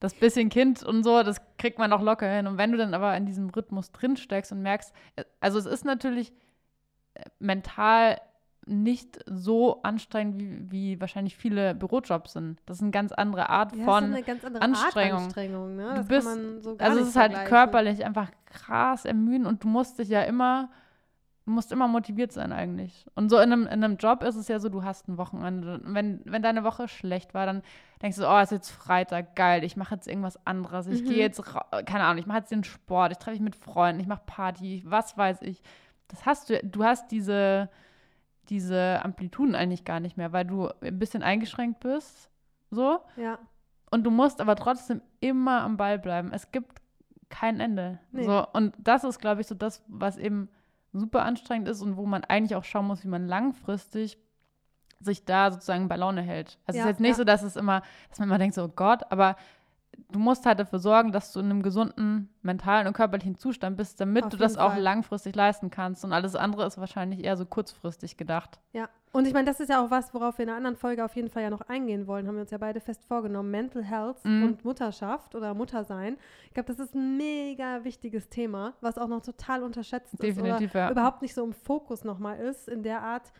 das 0.00 0.14
bisschen 0.14 0.48
Kind 0.48 0.82
und 0.82 1.02
so, 1.02 1.22
das 1.22 1.40
kriegt 1.56 1.78
man 1.78 1.90
doch 1.90 2.02
locker 2.02 2.28
hin. 2.30 2.46
Und 2.46 2.58
wenn 2.58 2.72
du 2.72 2.78
dann 2.78 2.94
aber 2.94 3.16
in 3.16 3.26
diesem 3.26 3.50
Rhythmus 3.50 3.90
drin 3.92 4.16
steckst 4.16 4.52
und 4.52 4.62
merkst, 4.62 4.92
äh, 5.16 5.24
also 5.40 5.58
es 5.58 5.66
ist 5.66 5.84
natürlich 5.84 6.32
äh, 7.14 7.24
mental 7.38 8.20
nicht 8.66 9.18
so 9.26 9.82
anstrengend, 9.82 10.38
wie, 10.38 10.70
wie 10.70 11.00
wahrscheinlich 11.00 11.36
viele 11.36 11.74
Bürojobs 11.74 12.34
sind. 12.34 12.60
Das 12.66 12.76
ist 12.76 12.82
eine 12.82 12.90
ganz 12.90 13.12
andere 13.12 13.48
Art 13.48 13.74
Ja, 13.74 13.84
von 13.84 14.10
das 14.10 14.10
ist 14.10 14.16
eine 14.16 14.22
ganz 14.24 14.44
andere 14.44 14.62
Anstrengung. 14.62 15.12
Art 15.18 15.24
Anstrengung. 15.24 15.76
Ne? 15.76 15.94
Du 15.96 16.04
bist- 16.04 16.62
so 16.62 16.76
also 16.78 17.00
es 17.00 17.08
ist 17.08 17.16
halt 17.16 17.46
körperlich 17.46 18.04
einfach 18.04 18.30
krass 18.44 19.04
ermüden 19.04 19.46
und 19.46 19.64
du 19.64 19.68
musst 19.68 19.98
dich 19.98 20.08
ja 20.08 20.22
immer, 20.22 20.70
musst 21.48 21.72
immer 21.72 21.88
motiviert 21.88 22.32
sein 22.32 22.52
eigentlich. 22.52 23.06
Und 23.14 23.28
so 23.30 23.36
in 23.38 23.52
einem, 23.52 23.62
in 23.66 23.84
einem 23.84 23.96
Job 23.96 24.22
ist 24.22 24.36
es 24.36 24.48
ja 24.48 24.58
so, 24.60 24.68
du 24.68 24.84
hast 24.84 25.08
ein 25.08 25.18
Wochenende. 25.18 25.74
Und 25.74 25.94
wenn, 25.94 26.20
wenn 26.24 26.42
deine 26.42 26.64
Woche 26.64 26.88
schlecht 26.88 27.34
war, 27.34 27.46
dann 27.46 27.62
denkst 28.02 28.16
du, 28.18 28.28
oh, 28.28 28.36
es 28.38 28.44
ist 28.52 28.58
jetzt 28.58 28.70
Freitag, 28.70 29.34
geil, 29.36 29.64
ich 29.64 29.76
mache 29.76 29.94
jetzt 29.94 30.06
irgendwas 30.08 30.44
anderes. 30.46 30.86
Ich 30.86 31.02
Mhm. 31.02 31.08
gehe 31.08 31.18
jetzt, 31.18 31.42
keine 31.86 32.04
Ahnung, 32.04 32.18
ich 32.18 32.26
mache 32.26 32.38
jetzt 32.38 32.50
den 32.50 32.64
Sport, 32.64 33.12
ich 33.12 33.18
treffe 33.18 33.32
mich 33.36 33.42
mit 33.42 33.56
Freunden, 33.56 34.00
ich 34.00 34.06
mache 34.06 34.22
Party, 34.26 34.82
was 34.86 35.16
weiß 35.16 35.42
ich. 35.42 35.62
Das 36.08 36.24
hast 36.26 36.50
du, 36.50 36.58
du 36.64 36.84
hast 36.84 37.10
diese, 37.10 37.68
diese 38.48 39.00
Amplituden 39.04 39.54
eigentlich 39.54 39.84
gar 39.84 40.00
nicht 40.00 40.16
mehr, 40.16 40.32
weil 40.32 40.44
du 40.44 40.68
ein 40.80 40.98
bisschen 40.98 41.22
eingeschränkt 41.22 41.80
bist. 41.80 42.30
So. 42.70 43.00
Ja. 43.16 43.38
Und 43.90 44.04
du 44.04 44.10
musst 44.10 44.40
aber 44.40 44.56
trotzdem 44.56 45.00
immer 45.20 45.62
am 45.62 45.76
Ball 45.76 45.98
bleiben. 45.98 46.30
Es 46.32 46.50
gibt 46.52 46.80
kein 47.30 47.60
Ende. 47.60 47.98
Nee. 48.12 48.24
So, 48.24 48.46
und 48.52 48.74
das 48.78 49.04
ist, 49.04 49.18
glaube 49.18 49.40
ich, 49.42 49.46
so 49.46 49.54
das, 49.54 49.84
was 49.86 50.16
eben 50.16 50.48
super 50.98 51.24
anstrengend 51.24 51.68
ist 51.68 51.82
und 51.82 51.96
wo 51.96 52.06
man 52.06 52.24
eigentlich 52.24 52.54
auch 52.54 52.64
schauen 52.64 52.86
muss, 52.86 53.04
wie 53.04 53.08
man 53.08 53.26
langfristig 53.26 54.18
sich 55.00 55.24
da 55.24 55.50
sozusagen 55.50 55.88
bei 55.88 55.96
Laune 55.96 56.22
hält. 56.22 56.58
Also 56.66 56.78
Ja, 56.78 56.84
es 56.84 56.86
ist 56.86 56.90
jetzt 56.94 57.00
nicht 57.00 57.10
ja. 57.10 57.16
so, 57.16 57.24
dass 57.24 57.42
es 57.42 57.56
immer, 57.56 57.82
dass 58.08 58.18
man 58.18 58.28
immer 58.28 58.38
denkt, 58.38 58.54
so 58.54 58.64
oh 58.64 58.68
Gott, 58.68 59.02
aber 59.10 59.36
du 60.10 60.18
musst 60.18 60.46
halt 60.46 60.58
dafür 60.58 60.78
sorgen, 60.78 61.12
dass 61.12 61.32
du 61.32 61.40
in 61.40 61.46
einem 61.46 61.62
gesunden 61.62 62.28
mentalen 62.42 62.86
und 62.86 62.92
körperlichen 62.92 63.36
Zustand 63.36 63.76
bist, 63.76 64.00
damit 64.00 64.24
Auf 64.24 64.30
du 64.30 64.36
das 64.36 64.52
jeden 64.52 64.62
auch 64.62 64.72
Fall. 64.72 64.80
langfristig 64.82 65.34
leisten 65.34 65.70
kannst. 65.70 66.04
Und 66.04 66.12
alles 66.12 66.34
andere 66.36 66.66
ist 66.66 66.78
wahrscheinlich 66.78 67.24
eher 67.24 67.36
so 67.36 67.44
kurzfristig 67.44 68.16
gedacht. 68.16 68.58
Ja, 68.72 68.88
und 69.12 69.26
ich 69.26 69.32
meine, 69.34 69.46
das 69.46 69.60
ist 69.60 69.68
ja 69.70 69.84
auch 69.84 69.90
was, 69.90 70.12
worauf 70.14 70.38
wir 70.38 70.44
in 70.44 70.48
einer 70.50 70.56
anderen 70.58 70.76
Folge 70.76 71.04
auf 71.04 71.16
jeden 71.16 71.30
Fall 71.30 71.42
ja 71.42 71.50
noch 71.50 71.62
eingehen 71.62 72.06
wollen, 72.06 72.26
haben 72.28 72.34
wir 72.36 72.42
uns 72.42 72.50
ja 72.50 72.58
beide 72.58 72.80
fest 72.80 73.04
vorgenommen. 73.06 73.50
Mental 73.50 73.82
Health 73.82 74.24
Mhm. 74.24 74.42
und 74.44 74.64
Mutterschaft 74.64 75.34
oder 75.34 75.54
Muttersein. 75.54 76.16
Ich 76.46 76.54
glaube, 76.54 76.68
das 76.68 76.78
ist 76.78 76.94
ein 76.94 77.16
mega 77.16 77.84
wichtiges 77.84 78.28
Thema, 78.28 78.74
was 78.80 78.98
auch 78.98 79.08
noch 79.08 79.22
total 79.22 79.62
unterschätzt 79.62 80.12
Definitiv, 80.22 80.66
ist 80.66 80.70
oder 80.74 80.80
ja. 80.84 80.90
überhaupt 80.90 81.22
nicht 81.22 81.34
so 81.34 81.44
im 81.44 81.52
Fokus 81.52 82.04
nochmal 82.04 82.38
ist 82.38 82.68
in 82.68 82.82
der 82.82 83.02
Art, 83.02 83.32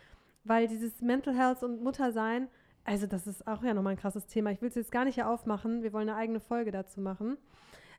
weil 0.43 0.67
dieses 0.67 1.01
Mental 1.01 1.35
Health 1.35 1.63
und 1.63 1.83
Muttersein, 1.83 2.47
also 2.83 3.07
das 3.07 3.27
ist 3.27 3.45
auch 3.47 3.63
ja 3.63 3.73
nochmal 3.73 3.93
ein 3.93 3.99
krasses 3.99 4.25
Thema. 4.27 4.51
Ich 4.51 4.61
will 4.61 4.69
es 4.69 4.75
jetzt 4.75 4.91
gar 4.91 5.05
nicht 5.05 5.15
hier 5.15 5.29
aufmachen, 5.29 5.83
wir 5.83 5.93
wollen 5.93 6.09
eine 6.09 6.17
eigene 6.17 6.39
Folge 6.39 6.71
dazu 6.71 7.01
machen. 7.01 7.37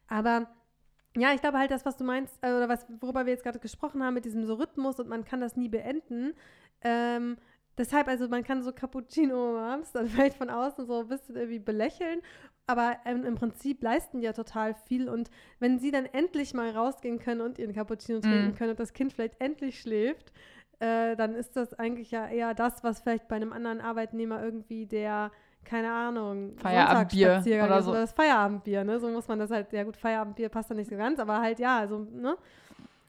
Aber 0.09 0.49
ja, 1.17 1.33
ich 1.35 1.41
glaube 1.41 1.59
halt, 1.59 1.71
das, 1.71 1.85
was 1.85 1.97
du 1.97 2.05
meinst, 2.05 2.39
äh, 2.43 2.53
oder 2.53 2.69
was, 2.69 2.87
worüber 3.01 3.27
wir 3.27 3.33
jetzt 3.33 3.43
gerade 3.43 3.59
gesprochen 3.59 4.03
haben, 4.03 4.15
mit 4.15 4.25
diesem 4.25 4.45
so 4.47 4.55
Rhythmus 4.55 5.01
und 5.01 5.09
man 5.09 5.25
kann 5.25 5.41
das 5.41 5.57
nie 5.57 5.69
beenden. 5.69 6.35
Ähm, 6.83 7.37
deshalb, 7.79 8.09
also 8.09 8.29
man 8.29 8.45
kann 8.45 8.63
so 8.63 8.73
Cappuccino-Moms 8.73 9.93
dann 9.93 10.07
vielleicht 10.09 10.37
von 10.37 10.51
außen 10.51 10.87
so 10.87 11.01
ein 11.01 11.09
bisschen 11.09 11.37
irgendwie 11.37 11.59
belächeln, 11.59 12.21
aber 12.67 12.97
ähm, 13.05 13.25
im 13.25 13.35
Prinzip 13.35 13.83
leisten 13.83 14.21
die 14.21 14.27
ja 14.27 14.33
total 14.33 14.75
viel 14.87 15.09
und 15.09 15.31
wenn 15.59 15.81
sie 15.81 15.91
dann 15.91 16.07
endlich 16.07 16.55
mal 16.55 16.71
rausgehen 16.71 17.19
können 17.19 17.41
und 17.41 17.59
ihren 17.59 17.75
Cappuccino 17.75 18.21
trinken 18.21 18.49
Mhm. 18.49 18.55
können 18.55 18.71
und 18.71 18.81
das 18.81 18.93
Kind 18.93 19.13
vielleicht 19.13 19.41
endlich 19.41 19.81
schläft, 19.81 20.33
äh, 20.81 21.15
dann 21.17 21.35
ist 21.35 21.57
das 21.57 21.75
eigentlich 21.75 22.11
ja 22.11 22.27
eher 22.27 22.55
das, 22.55 22.83
was 22.83 23.01
vielleicht 23.01 23.29
bei 23.29 23.37
einem 23.37 23.53
anderen 23.53 23.81
Arbeitnehmer 23.81 24.43
irgendwie 24.43 24.87
der 24.87 25.31
keine 25.65 25.93
Ahnung, 25.93 26.57
Feierabendbier 26.57 27.43
oder 27.65 27.79
ist 27.79 27.85
so. 27.85 27.91
oder 27.91 28.01
das 28.01 28.13
Feierabendbier, 28.13 28.83
ne? 28.85 28.99
So 28.99 29.09
muss 29.09 29.29
man 29.29 29.39
das 29.39 29.51
halt, 29.51 29.73
ja 29.73 29.85
gut, 29.85 29.97
Feierabendbier 29.97 30.49
passt 30.49 30.71
da 30.71 30.75
nicht 30.75 30.91
so 30.91 30.97
ganz, 30.97 31.19
aber 31.21 31.41
halt 31.41 31.59
ja, 31.59 31.79
also, 31.79 31.99
ne? 31.99 32.37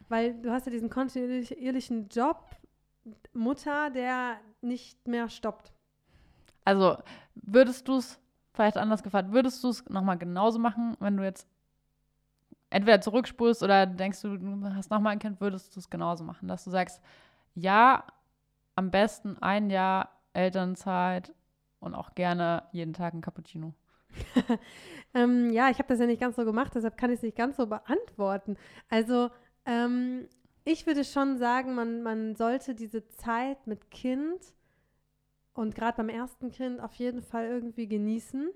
Weil 0.09 0.33
du 0.33 0.51
hast 0.51 0.65
ja 0.65 0.71
diesen 0.71 0.89
kontinuierlichen 0.89 2.09
Job, 2.09 2.43
Mutter, 3.33 3.89
der 3.89 4.35
nicht 4.61 5.07
mehr 5.07 5.29
stoppt. 5.29 5.71
Also 6.65 6.97
würdest 7.35 7.87
du 7.87 7.97
es, 7.97 8.19
vielleicht 8.53 8.77
anders 8.77 9.01
gefragt, 9.01 9.31
würdest 9.31 9.63
du 9.63 9.69
es 9.69 9.89
nochmal 9.89 10.17
genauso 10.17 10.59
machen, 10.59 10.95
wenn 10.99 11.17
du 11.17 11.23
jetzt 11.23 11.47
entweder 12.69 13.01
zurückspulst 13.01 13.63
oder 13.63 13.85
denkst 13.85 14.21
du, 14.21 14.37
du 14.37 14.75
hast 14.75 14.91
nochmal 14.91 15.13
ein 15.13 15.19
Kind, 15.19 15.39
würdest 15.41 15.75
du 15.75 15.79
es 15.79 15.89
genauso 15.89 16.23
machen, 16.23 16.47
dass 16.47 16.63
du 16.63 16.69
sagst, 16.69 17.01
ja, 17.55 18.05
am 18.75 18.91
besten 18.91 19.37
ein 19.41 19.69
Jahr 19.69 20.09
Elternzeit 20.33 21.33
und 21.79 21.95
auch 21.95 22.15
gerne 22.15 22.63
jeden 22.71 22.93
Tag 22.93 23.13
ein 23.13 23.21
Cappuccino. 23.21 23.73
Ähm, 25.13 25.49
ja, 25.51 25.69
ich 25.69 25.77
habe 25.77 25.89
das 25.89 25.99
ja 25.99 26.05
nicht 26.05 26.21
ganz 26.21 26.37
so 26.37 26.45
gemacht, 26.45 26.73
deshalb 26.73 26.97
kann 26.97 27.09
ich 27.11 27.17
es 27.17 27.23
nicht 27.23 27.37
ganz 27.37 27.57
so 27.57 27.67
beantworten. 27.67 28.55
Also, 28.89 29.29
ähm, 29.65 30.27
ich 30.63 30.85
würde 30.85 31.03
schon 31.03 31.37
sagen, 31.37 31.75
man, 31.75 32.01
man 32.01 32.35
sollte 32.35 32.75
diese 32.75 33.07
Zeit 33.09 33.67
mit 33.67 33.91
Kind 33.91 34.39
und 35.53 35.75
gerade 35.75 35.97
beim 35.97 36.09
ersten 36.09 36.51
Kind 36.51 36.79
auf 36.79 36.93
jeden 36.95 37.21
Fall 37.21 37.45
irgendwie 37.47 37.87
genießen, 37.87 38.51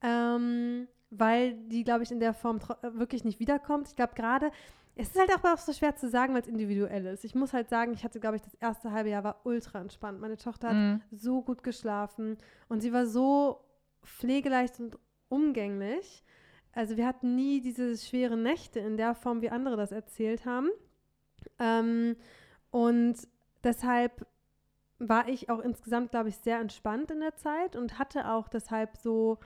ähm, 0.00 0.88
weil 1.10 1.54
die, 1.68 1.84
glaube 1.84 2.04
ich, 2.04 2.10
in 2.10 2.20
der 2.20 2.32
Form 2.32 2.58
äh, 2.82 2.94
wirklich 2.94 3.24
nicht 3.24 3.38
wiederkommt. 3.38 3.88
Ich 3.88 3.96
glaube 3.96 4.14
gerade, 4.14 4.50
es 4.96 5.08
ist 5.08 5.18
halt 5.18 5.30
auch, 5.44 5.58
so 5.58 5.72
schwer 5.72 5.96
zu 5.96 6.08
sagen, 6.08 6.34
weil 6.34 6.42
es 6.42 6.48
individuell 6.48 7.04
ist. 7.06 7.24
Ich 7.24 7.34
muss 7.34 7.52
halt 7.52 7.68
sagen, 7.68 7.92
ich 7.92 8.04
hatte, 8.04 8.20
glaube 8.20 8.36
ich, 8.36 8.42
das 8.42 8.54
erste 8.54 8.92
halbe 8.92 9.10
Jahr 9.10 9.24
war 9.24 9.40
ultra 9.44 9.80
entspannt. 9.80 10.20
Meine 10.20 10.36
Tochter 10.36 10.68
hat 10.68 10.76
Mhm. 10.76 11.00
so 11.10 11.42
gut 11.42 11.62
geschlafen 11.62 12.38
und 12.68 12.80
sie 12.80 12.92
war 12.92 13.06
so 13.06 13.60
pflegeleicht 14.04 14.78
und 14.80 14.96
umgänglich. 15.28 16.22
Also 16.72 16.96
wir 16.96 17.06
hatten 17.06 17.34
nie 17.34 17.60
diese 17.60 17.96
schweren 17.96 18.42
Nächte 18.42 18.78
in 18.80 18.96
der 18.96 19.14
Form, 19.14 19.42
wie 19.42 19.50
andere 19.50 19.76
das 19.76 19.92
erzählt 19.92 20.44
haben. 20.44 20.68
Ähm, 21.58 22.16
und 22.70 23.16
deshalb 23.62 24.26
war 24.98 25.28
ich 25.28 25.50
auch 25.50 25.60
insgesamt, 25.60 26.10
glaube 26.12 26.28
ich, 26.28 26.36
sehr 26.38 26.60
entspannt 26.60 27.10
in 27.10 27.20
der 27.20 27.36
Zeit 27.36 27.76
und 27.76 27.98
hatte 27.98 28.28
auch 28.30 28.48
deshalb 28.48 28.96
so, 28.96 29.38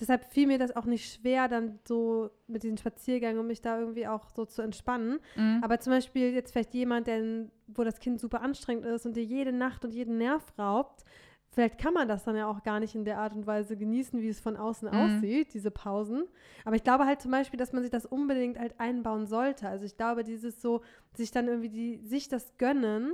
deshalb 0.00 0.24
fiel 0.24 0.46
mir 0.46 0.58
das 0.58 0.74
auch 0.74 0.84
nicht 0.86 1.12
schwer, 1.14 1.48
dann 1.48 1.78
so 1.86 2.30
mit 2.46 2.62
diesen 2.62 2.76
Spaziergängen, 2.78 3.38
um 3.38 3.46
mich 3.46 3.60
da 3.60 3.78
irgendwie 3.78 4.06
auch 4.06 4.28
so 4.30 4.44
zu 4.44 4.62
entspannen. 4.62 5.18
Mhm. 5.36 5.60
Aber 5.62 5.80
zum 5.80 5.92
Beispiel 5.92 6.32
jetzt 6.32 6.52
vielleicht 6.52 6.74
jemand, 6.74 7.06
der, 7.06 7.46
wo 7.68 7.84
das 7.84 8.00
Kind 8.00 8.20
super 8.20 8.40
anstrengend 8.42 8.84
ist 8.86 9.06
und 9.06 9.16
dir 9.16 9.24
jede 9.24 9.52
Nacht 9.52 9.84
und 9.84 9.92
jeden 9.92 10.18
Nerv 10.18 10.42
raubt, 10.58 11.04
vielleicht 11.50 11.78
kann 11.78 11.92
man 11.94 12.08
das 12.08 12.24
dann 12.24 12.34
ja 12.36 12.46
auch 12.46 12.62
gar 12.62 12.80
nicht 12.80 12.94
in 12.94 13.04
der 13.04 13.18
Art 13.18 13.34
und 13.34 13.46
Weise 13.46 13.76
genießen, 13.76 14.20
wie 14.20 14.28
es 14.28 14.40
von 14.40 14.56
außen 14.56 14.88
Mhm. 14.88 14.94
aussieht, 14.96 15.52
diese 15.54 15.70
Pausen. 15.70 16.24
Aber 16.64 16.76
ich 16.76 16.82
glaube 16.82 17.04
halt 17.06 17.20
zum 17.20 17.30
Beispiel, 17.30 17.58
dass 17.58 17.72
man 17.72 17.82
sich 17.82 17.90
das 17.90 18.06
unbedingt 18.06 18.58
halt 18.58 18.80
einbauen 18.80 19.26
sollte. 19.26 19.68
Also 19.68 19.84
ich 19.84 19.96
glaube, 19.96 20.24
dieses 20.24 20.62
so, 20.62 20.80
sich 21.14 21.30
dann 21.30 21.48
irgendwie 21.48 21.68
die, 21.68 21.98
sich 21.98 22.28
das 22.28 22.56
gönnen, 22.56 23.12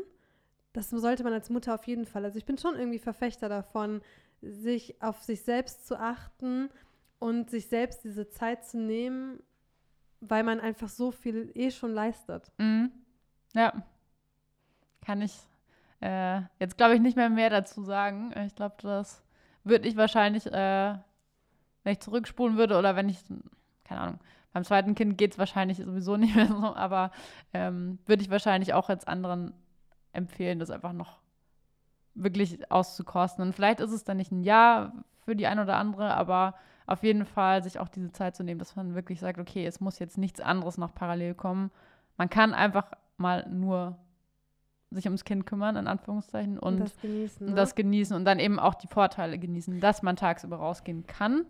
das 0.73 0.91
sollte 0.91 1.25
man 1.25 1.33
als 1.33 1.51
Mutter 1.51 1.75
auf 1.75 1.85
jeden 1.89 2.05
Fall. 2.07 2.25
Also 2.25 2.39
ich 2.39 2.45
bin 2.45 2.57
schon 2.59 2.77
irgendwie 2.77 3.01
Verfechter 3.01 3.49
davon, 3.49 4.01
sich 4.41 5.03
auf 5.03 5.23
sich 5.23 5.43
selbst 5.43 5.87
zu 5.87 5.99
achten 5.99 6.71
und 7.19 7.51
sich 7.51 7.69
selbst 7.69 8.05
diese 8.05 8.29
Zeit 8.29 8.65
zu 8.65 8.79
nehmen, 8.79 9.41
weil 10.21 10.43
man 10.43 10.61
einfach 10.61 10.89
so 10.89 11.11
viel 11.11 11.51
eh 11.55 11.71
schon 11.71 11.93
leistet. 11.93 12.51
Mhm. 12.59 12.91
Ja. 13.55 13.73
Kann 15.05 15.23
ich 15.23 15.35
äh, 16.01 16.43
jetzt, 16.61 16.77
glaube 16.77 16.95
ich, 16.95 17.01
nicht 17.01 17.17
mehr 17.17 17.31
mehr 17.31 17.51
dazu 17.51 17.83
sagen. 17.83 18.33
Ich 18.47 18.55
glaube, 18.55 18.77
das 18.83 19.23
würde 19.65 19.89
ich 19.89 19.97
wahrscheinlich, 19.97 20.47
äh, 20.47 20.95
wenn 21.83 21.93
ich 21.93 22.01
zurückspulen 22.01 22.57
würde 22.57 22.79
oder 22.79 22.95
wenn 22.97 23.09
ich, 23.09 23.19
keine 23.85 24.01
Ahnung, 24.01 24.21
beim 24.53 24.65
zweiten 24.65 24.95
Kind 24.95 25.19
geht 25.19 25.33
es 25.33 25.39
wahrscheinlich 25.39 25.79
sowieso 25.79 26.17
nicht 26.19 26.35
mehr 26.35 26.47
so, 26.47 26.75
aber 26.75 27.11
ähm, 27.53 27.99
würde 28.07 28.23
ich 28.23 28.31
wahrscheinlich 28.31 28.75
auch 28.75 28.89
jetzt 28.89 29.09
anderen 29.09 29.53
empfehlen, 30.13 30.59
das 30.59 30.71
einfach 30.71 30.93
noch 30.93 31.21
wirklich 32.23 32.71
auszukosten. 32.71 33.43
Und 33.45 33.53
vielleicht 33.55 33.81
ist 33.81 33.93
es 33.93 34.05
dann 34.05 34.17
nicht 34.17 34.33
ein 34.33 34.43
Jahr 34.43 34.93
für 35.25 35.37
die 35.37 35.47
eine 35.47 35.63
oder 35.63 35.77
andere, 35.77 36.15
aber 36.15 36.55
auf 36.87 37.03
jeden 37.03 37.25
Fall 37.27 37.63
sich 37.63 37.79
auch 37.79 37.89
diese 37.89 38.13
Zeit 38.13 38.35
zu 38.35 38.43
nehmen, 38.45 38.59
dass 38.59 38.77
man 38.77 38.95
wirklich 38.95 39.21
sagt, 39.21 39.39
okay, 39.39 39.67
es 39.67 39.81
muss 39.81 39.99
jetzt 39.99 40.19
nichts 40.19 40.41
anderes 40.41 40.79
noch 40.79 40.95
parallel 40.95 41.35
kommen. 41.35 41.71
Man 42.17 42.31
kann 42.31 42.55
einfach 42.55 42.91
mal 43.19 43.47
nur 43.49 43.99
sich 44.91 45.05
ums 45.05 45.25
Kind 45.25 45.45
kümmern, 45.45 45.77
in 45.77 45.87
Anführungszeichen, 45.87 46.59
und, 46.59 46.75
Und, 46.75 46.81
das 46.81 46.97
genießen. 47.01 47.47
und 47.47 47.53
Ne? 47.53 47.57
das 47.57 47.75
genießen 47.75 48.17
und 48.17 48.25
dann 48.25 48.39
eben 48.39 48.59
auch 48.59 48.75
die 48.75 48.87
Vorteile 48.87 49.39
genießen, 49.39 49.81
dass 49.81 50.03
man 50.03 50.17
tagsüber 50.17 50.57
rausgehen 50.57 51.07
kann, 51.07 51.45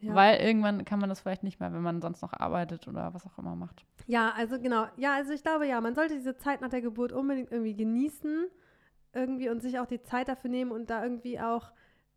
ja. 0.00 0.14
weil 0.14 0.38
irgendwann 0.40 0.84
kann 0.84 0.98
man 0.98 1.08
das 1.08 1.20
vielleicht 1.20 1.44
nicht 1.44 1.60
mehr, 1.60 1.72
wenn 1.72 1.80
man 1.80 2.02
sonst 2.02 2.20
noch 2.20 2.34
arbeitet 2.34 2.86
oder 2.86 3.14
was 3.14 3.24
auch 3.26 3.38
immer 3.38 3.56
macht. 3.56 3.86
Ja, 4.06 4.34
also 4.36 4.60
genau. 4.60 4.84
Ja, 4.98 5.14
also 5.14 5.32
ich 5.32 5.42
glaube, 5.42 5.66
ja, 5.66 5.80
man 5.80 5.94
sollte 5.94 6.14
diese 6.14 6.36
Zeit 6.36 6.60
nach 6.60 6.68
der 6.68 6.82
Geburt 6.82 7.12
unbedingt 7.12 7.50
irgendwie 7.50 7.74
genießen 7.74 8.48
irgendwie 9.18 9.48
und 9.48 9.60
sich 9.60 9.78
auch 9.78 9.86
die 9.86 10.02
Zeit 10.02 10.28
dafür 10.28 10.50
nehmen 10.50 10.70
und 10.70 10.90
da 10.90 11.02
irgendwie 11.02 11.40
auch, 11.40 11.72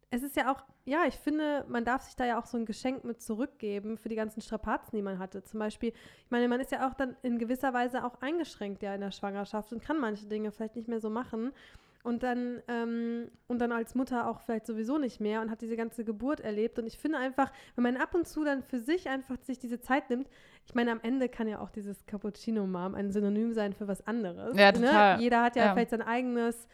es 0.10 0.24
ist 0.24 0.36
ja 0.36 0.52
auch, 0.52 0.64
ja, 0.86 1.06
ich 1.08 1.16
finde, 1.16 1.66
man 1.70 1.86
darf 1.86 2.02
sich 2.04 2.16
da 2.16 2.26
ja 2.26 2.40
auch 2.40 2.46
so 2.46 2.58
ein 2.58 2.66
Geschenk 2.66 3.04
mit 3.04 3.22
zurückgeben 3.22 3.98
für 3.98 4.10
die 4.10 4.16
ganzen 4.16 4.42
Strapazen, 4.42 4.96
die 4.96 5.02
man 5.02 5.20
hatte. 5.20 5.42
Zum 5.44 5.60
Beispiel, 5.60 5.90
ich 5.90 6.32
meine, 6.32 6.48
man 6.48 6.60
ist 6.60 6.72
ja 6.72 6.88
auch 6.88 6.94
dann 6.94 7.16
in 7.22 7.40
gewisser 7.40 7.74
Weise 7.74 8.04
auch 8.04 8.22
eingeschränkt 8.22 8.84
ja 8.84 8.94
in 8.94 9.02
der 9.02 9.12
Schwangerschaft 9.12 9.72
und 9.72 9.82
kann 9.82 10.00
manche 10.00 10.26
Dinge 10.28 10.52
vielleicht 10.52 10.76
nicht 10.76 10.88
mehr 10.90 11.00
so 11.00 11.10
machen. 11.10 11.54
Und 12.04 12.24
dann, 12.24 12.64
ähm, 12.68 13.30
und 13.48 13.60
dann 13.60 13.72
als 13.72 13.94
Mutter 13.94 14.28
auch 14.28 14.40
vielleicht 14.42 14.66
sowieso 14.66 14.98
nicht 14.98 15.20
mehr 15.22 15.40
und 15.40 15.52
hat 15.52 15.62
diese 15.62 15.78
ganze 15.78 16.04
Geburt 16.04 16.40
erlebt. 16.40 16.80
Und 16.80 16.88
ich 16.88 16.98
finde 16.98 17.20
einfach, 17.20 17.54
wenn 17.76 17.84
man 17.84 17.96
ab 17.96 18.16
und 18.16 18.28
zu 18.28 18.44
dann 18.44 18.64
für 18.64 18.80
sich 18.80 19.08
einfach 19.08 19.38
sich 19.44 19.60
diese 19.60 19.80
Zeit 19.80 20.10
nimmt, 20.10 20.28
ich 20.66 20.74
meine, 20.74 20.92
am 20.92 21.00
Ende 21.04 21.30
kann 21.30 21.48
ja 21.48 21.60
auch 21.60 21.70
dieses 21.70 22.04
Cappuccino-Mom 22.08 22.96
ein 22.96 23.12
Synonym 23.12 23.54
sein 23.54 23.74
für 23.74 23.88
was 23.88 24.06
anderes. 24.08 24.58
Ja, 24.58 24.72
total. 24.72 25.18
Ne? 25.18 25.24
Jeder 25.24 25.44
hat 25.44 25.56
ja, 25.56 25.66
Ja. 25.66 25.74
vielleicht 25.74 25.92
sein 25.92 26.02
eigenes 26.02 26.68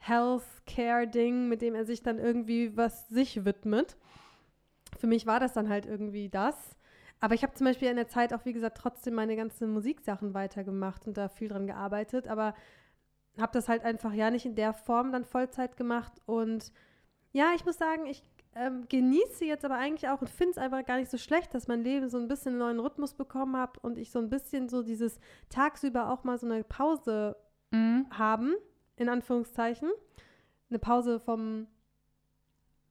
Healthcare-Ding, 0.00 1.48
mit 1.48 1.62
dem 1.62 1.74
er 1.74 1.84
sich 1.84 2.02
dann 2.02 2.18
irgendwie 2.18 2.76
was 2.76 3.08
sich 3.08 3.44
widmet. 3.44 3.96
Für 4.98 5.06
mich 5.06 5.26
war 5.26 5.40
das 5.40 5.52
dann 5.52 5.68
halt 5.68 5.86
irgendwie 5.86 6.28
das. 6.28 6.76
Aber 7.20 7.34
ich 7.34 7.42
habe 7.42 7.54
zum 7.54 7.66
Beispiel 7.66 7.88
in 7.88 7.96
der 7.96 8.08
Zeit 8.08 8.32
auch, 8.32 8.44
wie 8.44 8.54
gesagt, 8.54 8.78
trotzdem 8.78 9.14
meine 9.14 9.36
ganzen 9.36 9.70
Musiksachen 9.72 10.32
weitergemacht 10.32 11.06
und 11.06 11.16
da 11.18 11.28
viel 11.28 11.48
dran 11.48 11.66
gearbeitet, 11.66 12.26
aber 12.28 12.54
habe 13.38 13.52
das 13.52 13.68
halt 13.68 13.84
einfach 13.84 14.12
ja 14.12 14.30
nicht 14.30 14.46
in 14.46 14.54
der 14.54 14.72
Form 14.72 15.12
dann 15.12 15.24
Vollzeit 15.24 15.76
gemacht. 15.76 16.12
Und 16.24 16.72
ja, 17.32 17.52
ich 17.54 17.64
muss 17.66 17.76
sagen, 17.76 18.06
ich 18.06 18.22
ähm, 18.54 18.86
genieße 18.88 19.44
jetzt 19.44 19.64
aber 19.64 19.76
eigentlich 19.76 20.08
auch 20.08 20.22
und 20.22 20.30
finde 20.30 20.52
es 20.52 20.58
einfach 20.58 20.84
gar 20.84 20.96
nicht 20.96 21.10
so 21.10 21.18
schlecht, 21.18 21.54
dass 21.54 21.68
mein 21.68 21.84
Leben 21.84 22.08
so 22.08 22.18
ein 22.18 22.26
bisschen 22.26 22.52
einen 22.52 22.58
neuen 22.58 22.80
Rhythmus 22.80 23.14
bekommen 23.14 23.56
hat 23.56 23.78
und 23.78 23.98
ich 23.98 24.10
so 24.10 24.18
ein 24.18 24.30
bisschen 24.30 24.68
so 24.68 24.82
dieses 24.82 25.20
tagsüber 25.50 26.10
auch 26.10 26.24
mal 26.24 26.38
so 26.38 26.46
eine 26.46 26.64
Pause 26.64 27.36
Mhm. 27.72 28.06
haben, 28.10 28.54
in 29.00 29.08
Anführungszeichen. 29.08 29.90
Eine 30.68 30.78
Pause 30.78 31.18
vom, 31.18 31.66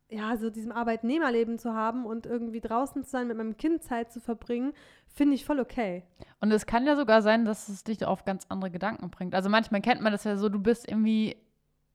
ja, 0.09 0.35
so 0.37 0.49
diesem 0.49 0.71
Arbeitnehmerleben 0.71 1.59
zu 1.59 1.73
haben 1.73 2.05
und 2.05 2.25
irgendwie 2.25 2.59
draußen 2.59 3.03
zu 3.03 3.09
sein, 3.09 3.27
mit 3.27 3.37
meinem 3.37 3.57
Kind 3.57 3.83
Zeit 3.83 4.11
zu 4.11 4.19
verbringen, 4.19 4.73
finde 5.07 5.35
ich 5.35 5.45
voll 5.45 5.59
okay. 5.59 6.03
Und 6.41 6.51
es 6.51 6.65
kann 6.65 6.85
ja 6.85 6.95
sogar 6.95 7.21
sein, 7.21 7.45
dass 7.45 7.69
es 7.69 7.83
dich 7.83 8.05
auf 8.05 8.25
ganz 8.25 8.47
andere 8.49 8.71
Gedanken 8.71 9.11
bringt. 9.11 9.35
Also 9.35 9.49
manchmal 9.49 9.81
kennt 9.81 10.01
man 10.01 10.11
das 10.11 10.23
ja 10.23 10.35
so, 10.35 10.49
du 10.49 10.59
bist 10.59 10.89
irgendwie, 10.89 11.37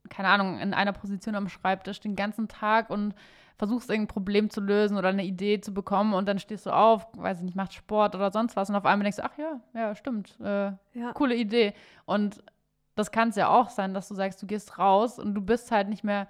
keine 0.09 0.29
Ahnung, 0.29 0.61
in 0.61 0.75
einer 0.75 0.93
Position 0.93 1.35
am 1.35 1.49
Schreibtisch 1.49 2.01
den 2.01 2.15
ganzen 2.15 2.47
Tag 2.47 2.91
und 2.91 3.15
versuchst 3.57 3.91
irgendein 3.91 4.13
Problem 4.13 4.51
zu 4.51 4.61
lösen 4.61 4.97
oder 4.97 5.09
eine 5.09 5.25
Idee 5.25 5.61
zu 5.61 5.75
bekommen 5.75 6.15
und 6.15 6.27
dann 6.29 6.39
stehst 6.39 6.67
du 6.67 6.71
auf, 6.71 7.07
weiß 7.17 7.39
ich 7.39 7.45
nicht, 7.45 7.57
machst 7.57 7.75
Sport 7.75 8.15
oder 8.15 8.31
sonst 8.31 8.57
was 8.57 8.71
und 8.71 8.77
auf 8.77 8.85
einmal 8.85 9.05
denkst 9.05 9.19
du, 9.19 9.25
ach 9.25 9.39
ja, 9.39 9.61
ja, 9.75 9.95
stimmt, 9.95 10.39
äh, 10.41 10.73
Ja, 10.93 11.13
coole 11.15 11.37
Idee. 11.37 11.75
Und 12.05 12.43
das 12.95 13.11
kann 13.11 13.31
es 13.31 13.37
ja 13.37 13.49
auch 13.49 13.71
sein, 13.71 13.95
dass 13.95 14.09
du 14.09 14.15
sagst, 14.15 14.41
du 14.43 14.47
gehst 14.47 14.79
raus 14.79 15.19
und 15.19 15.35
du 15.35 15.41
bist 15.41 15.71
halt 15.71 15.89
nicht 15.89 16.05
mehr 16.05 16.29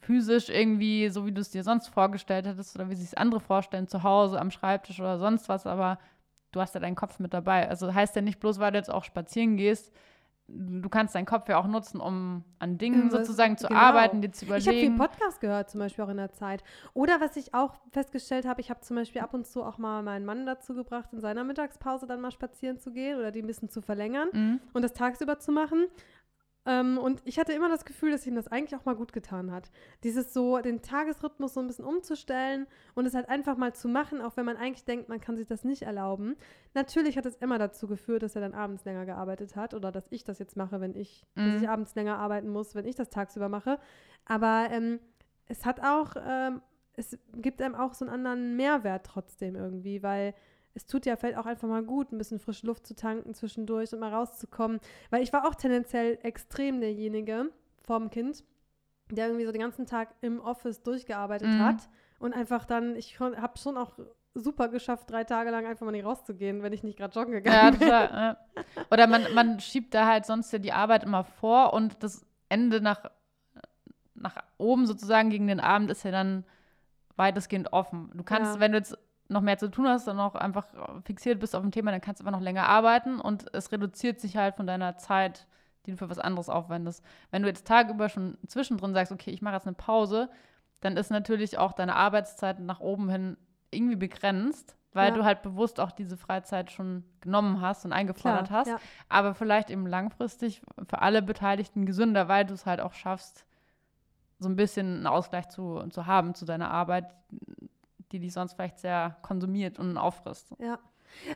physisch 0.00 0.48
irgendwie 0.48 1.08
so, 1.08 1.26
wie 1.26 1.32
du 1.32 1.40
es 1.40 1.50
dir 1.50 1.64
sonst 1.64 1.88
vorgestellt 1.88 2.46
hättest 2.46 2.74
oder 2.76 2.88
wie 2.90 2.94
sich 2.94 3.18
andere 3.18 3.40
vorstellen, 3.40 3.88
zu 3.88 4.02
Hause, 4.02 4.40
am 4.40 4.50
Schreibtisch 4.50 5.00
oder 5.00 5.18
sonst 5.18 5.48
was, 5.48 5.66
aber 5.66 5.98
du 6.52 6.60
hast 6.60 6.74
ja 6.74 6.80
deinen 6.80 6.96
Kopf 6.96 7.18
mit 7.18 7.34
dabei. 7.34 7.68
Also 7.68 7.92
heißt 7.92 8.16
ja 8.16 8.22
nicht 8.22 8.40
bloß, 8.40 8.58
weil 8.58 8.72
du 8.72 8.78
jetzt 8.78 8.92
auch 8.92 9.04
spazieren 9.04 9.56
gehst, 9.56 9.92
du 10.48 10.88
kannst 10.88 11.14
deinen 11.14 11.26
Kopf 11.26 11.48
ja 11.48 11.58
auch 11.58 11.66
nutzen, 11.66 12.00
um 12.00 12.42
an 12.58 12.78
Dingen 12.78 13.10
sozusagen 13.10 13.56
zu 13.58 13.66
genau. 13.68 13.78
arbeiten, 13.80 14.22
dir 14.22 14.32
zu 14.32 14.46
Ich 14.46 14.50
habe 14.50 14.60
viel 14.62 14.70
überlegen. 14.88 14.96
Podcast 14.96 15.40
gehört, 15.40 15.68
zum 15.70 15.80
Beispiel 15.80 16.04
auch 16.04 16.08
in 16.08 16.16
der 16.16 16.32
Zeit. 16.32 16.64
Oder 16.94 17.20
was 17.20 17.36
ich 17.36 17.52
auch 17.54 17.74
festgestellt 17.92 18.46
habe, 18.46 18.60
ich 18.60 18.70
habe 18.70 18.80
zum 18.80 18.96
Beispiel 18.96 19.20
ab 19.20 19.34
und 19.34 19.46
zu 19.46 19.62
auch 19.62 19.76
mal 19.78 20.02
meinen 20.02 20.24
Mann 20.24 20.46
dazu 20.46 20.74
gebracht, 20.74 21.10
in 21.12 21.20
seiner 21.20 21.44
Mittagspause 21.44 22.06
dann 22.06 22.20
mal 22.20 22.30
spazieren 22.30 22.78
zu 22.78 22.92
gehen 22.92 23.18
oder 23.18 23.30
die 23.30 23.42
ein 23.42 23.46
bisschen 23.46 23.68
zu 23.68 23.82
verlängern 23.82 24.28
Mhm. 24.32 24.60
und 24.72 24.82
das 24.82 24.94
tagsüber 24.94 25.38
zu 25.38 25.52
machen. 25.52 25.86
Ähm, 26.68 26.98
und 26.98 27.22
ich 27.24 27.38
hatte 27.38 27.54
immer 27.54 27.70
das 27.70 27.86
Gefühl, 27.86 28.10
dass 28.10 28.26
ihm 28.26 28.34
das 28.34 28.46
eigentlich 28.48 28.78
auch 28.78 28.84
mal 28.84 28.94
gut 28.94 29.14
getan 29.14 29.50
hat. 29.50 29.70
Dieses 30.04 30.34
so, 30.34 30.58
den 30.58 30.82
Tagesrhythmus 30.82 31.54
so 31.54 31.60
ein 31.60 31.66
bisschen 31.66 31.86
umzustellen 31.86 32.66
und 32.94 33.06
es 33.06 33.14
halt 33.14 33.28
einfach 33.30 33.56
mal 33.56 33.74
zu 33.74 33.88
machen, 33.88 34.20
auch 34.20 34.36
wenn 34.36 34.44
man 34.44 34.58
eigentlich 34.58 34.84
denkt, 34.84 35.08
man 35.08 35.18
kann 35.20 35.36
sich 35.38 35.46
das 35.46 35.64
nicht 35.64 35.82
erlauben. 35.82 36.36
Natürlich 36.74 37.16
hat 37.16 37.24
es 37.24 37.36
immer 37.36 37.58
dazu 37.58 37.88
geführt, 37.88 38.22
dass 38.22 38.34
er 38.36 38.42
dann 38.42 38.52
abends 38.54 38.84
länger 38.84 39.06
gearbeitet 39.06 39.56
hat 39.56 39.72
oder 39.72 39.90
dass 39.90 40.06
ich 40.10 40.24
das 40.24 40.38
jetzt 40.38 40.56
mache, 40.58 40.80
wenn 40.82 40.94
ich, 40.94 41.24
dass 41.34 41.46
Mhm. 41.46 41.62
ich 41.62 41.68
abends 41.70 41.94
länger 41.94 42.18
arbeiten 42.18 42.50
muss, 42.50 42.74
wenn 42.74 42.84
ich 42.86 42.94
das 42.96 43.08
tagsüber 43.08 43.48
mache. 43.48 43.78
Aber 44.26 44.68
ähm, 44.70 45.00
es 45.46 45.64
hat 45.64 45.80
auch, 45.80 46.16
ähm, 46.22 46.60
es 46.92 47.16
gibt 47.36 47.62
einem 47.62 47.76
auch 47.76 47.94
so 47.94 48.04
einen 48.04 48.12
anderen 48.12 48.56
Mehrwert 48.56 49.06
trotzdem 49.06 49.56
irgendwie, 49.56 50.02
weil 50.02 50.34
es 50.74 50.86
tut 50.86 51.06
ja 51.06 51.16
vielleicht 51.16 51.38
auch 51.38 51.46
einfach 51.46 51.68
mal 51.68 51.82
gut, 51.82 52.12
ein 52.12 52.18
bisschen 52.18 52.38
frische 52.38 52.66
Luft 52.66 52.86
zu 52.86 52.94
tanken 52.94 53.34
zwischendurch 53.34 53.92
und 53.92 53.98
mal 54.00 54.12
rauszukommen. 54.14 54.78
Weil 55.10 55.22
ich 55.22 55.32
war 55.32 55.46
auch 55.48 55.54
tendenziell 55.54 56.18
extrem 56.22 56.80
derjenige 56.80 57.50
vorm 57.82 58.10
Kind, 58.10 58.44
der 59.10 59.26
irgendwie 59.26 59.46
so 59.46 59.52
den 59.52 59.60
ganzen 59.62 59.86
Tag 59.86 60.14
im 60.20 60.40
Office 60.40 60.82
durchgearbeitet 60.82 61.48
Mhm. 61.48 61.64
hat 61.64 61.88
und 62.18 62.32
einfach 62.34 62.64
dann, 62.64 62.94
ich 62.96 63.18
habe 63.20 63.58
schon 63.58 63.76
auch 63.76 63.98
super 64.34 64.68
geschafft, 64.68 65.10
drei 65.10 65.24
Tage 65.24 65.50
lang 65.50 65.66
einfach 65.66 65.84
mal 65.84 65.90
nicht 65.92 66.04
rauszugehen, 66.04 66.62
wenn 66.62 66.72
ich 66.72 66.84
nicht 66.84 66.96
gerade 66.98 67.18
joggen 67.18 67.32
Ja, 67.34 67.40
gegangen 67.40 67.70
bin. 67.78 67.88
total. 67.88 68.10
Ja. 68.12 68.64
Oder 68.92 69.06
man, 69.08 69.22
man 69.34 69.58
schiebt 69.60 69.94
da 69.94 70.06
halt 70.06 70.26
sonst 70.26 70.52
ja 70.52 70.58
die 70.60 70.72
Arbeit 70.72 71.02
immer 71.02 71.24
vor 71.24 71.72
und 71.72 72.00
das 72.02 72.24
Ende 72.48 72.80
nach, 72.80 73.10
nach 74.14 74.36
oben 74.58 74.86
sozusagen 74.86 75.30
gegen 75.30 75.46
den 75.48 75.60
Abend 75.60 75.90
ist 75.90 76.04
ja 76.04 76.10
dann 76.10 76.44
weitestgehend 77.16 77.72
offen. 77.72 78.10
Du 78.14 78.22
kannst, 78.22 78.54
Ja. 78.56 78.60
wenn 78.60 78.72
du 78.72 78.78
jetzt 78.78 78.96
noch 79.28 79.42
mehr 79.42 79.58
zu 79.58 79.70
tun 79.70 79.86
hast 79.86 80.08
und 80.08 80.16
noch 80.16 80.34
einfach 80.34 80.66
fixiert 81.04 81.38
bist 81.40 81.54
auf 81.54 81.62
ein 81.62 81.70
Thema, 81.72 81.90
dann 81.90 82.00
kannst 82.00 82.20
du 82.20 82.24
einfach 82.26 82.38
noch 82.38 82.44
länger 82.44 82.66
arbeiten 82.68 83.20
und 83.20 83.54
es 83.54 83.70
reduziert 83.72 84.20
sich 84.20 84.36
halt 84.36 84.54
von 84.56 84.66
deiner 84.66 84.96
Zeit, 84.96 85.46
die 85.86 85.90
du 85.92 85.96
für 85.98 86.08
was 86.10 86.18
anderes 86.18 86.48
aufwendest. 86.48 87.04
Wenn 87.30 87.42
du 87.42 87.48
jetzt 87.48 87.66
tagüber 87.66 88.08
schon 88.08 88.38
zwischendrin 88.46 88.94
sagst, 88.94 89.12
okay, 89.12 89.30
ich 89.30 89.42
mache 89.42 89.54
jetzt 89.54 89.66
eine 89.66 89.76
Pause, 89.76 90.30
dann 90.80 90.96
ist 90.96 91.10
natürlich 91.10 91.58
auch 91.58 91.72
deine 91.72 91.96
Arbeitszeit 91.96 92.58
nach 92.60 92.80
oben 92.80 93.08
hin 93.10 93.36
irgendwie 93.70 93.96
begrenzt, 93.96 94.76
weil 94.94 95.10
Ja. 95.10 95.14
du 95.14 95.24
halt 95.24 95.42
bewusst 95.42 95.78
auch 95.80 95.90
diese 95.92 96.16
Freizeit 96.16 96.70
schon 96.70 97.04
genommen 97.20 97.60
hast 97.60 97.84
und 97.84 97.92
eingefordert 97.92 98.46
Klar, 98.46 98.60
hast. 98.60 98.68
ja. 98.68 98.78
Aber 99.10 99.34
vielleicht 99.34 99.68
eben 99.70 99.86
langfristig 99.86 100.62
für 100.88 101.02
alle 101.02 101.20
Beteiligten 101.20 101.84
gesünder, 101.84 102.28
weil 102.28 102.46
du 102.46 102.54
es 102.54 102.64
halt 102.64 102.80
auch 102.80 102.94
schaffst, 102.94 103.44
so 104.38 104.48
ein 104.48 104.56
bisschen 104.56 104.86
einen 104.98 105.06
Ausgleich 105.06 105.48
zu, 105.48 105.82
zu 105.90 106.06
haben 106.06 106.34
zu 106.34 106.44
deiner 106.46 106.70
Arbeit, 106.70 107.12
die 108.12 108.18
dich 108.18 108.32
sonst 108.32 108.54
vielleicht 108.54 108.78
sehr 108.78 109.16
konsumiert 109.22 109.78
und 109.78 109.96
auffrisst. 109.96 110.54
Ja. 110.58 110.78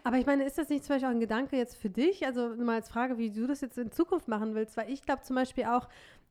Aber 0.04 0.18
ich 0.18 0.26
meine, 0.26 0.44
ist 0.44 0.58
das 0.58 0.68
nicht 0.68 0.84
zum 0.84 0.94
Beispiel 0.94 1.08
auch 1.08 1.14
ein 1.14 1.20
Gedanke 1.20 1.56
jetzt 1.56 1.76
für 1.76 1.90
dich? 1.90 2.26
Also 2.26 2.48
mal 2.56 2.76
als 2.76 2.88
Frage, 2.88 3.18
wie 3.18 3.30
du 3.30 3.46
das 3.46 3.60
jetzt 3.60 3.78
in 3.78 3.90
Zukunft 3.90 4.28
machen 4.28 4.54
willst, 4.54 4.76
weil 4.76 4.90
ich 4.90 5.02
glaube 5.02 5.22
zum 5.22 5.36
Beispiel 5.36 5.64
auch, 5.64 5.88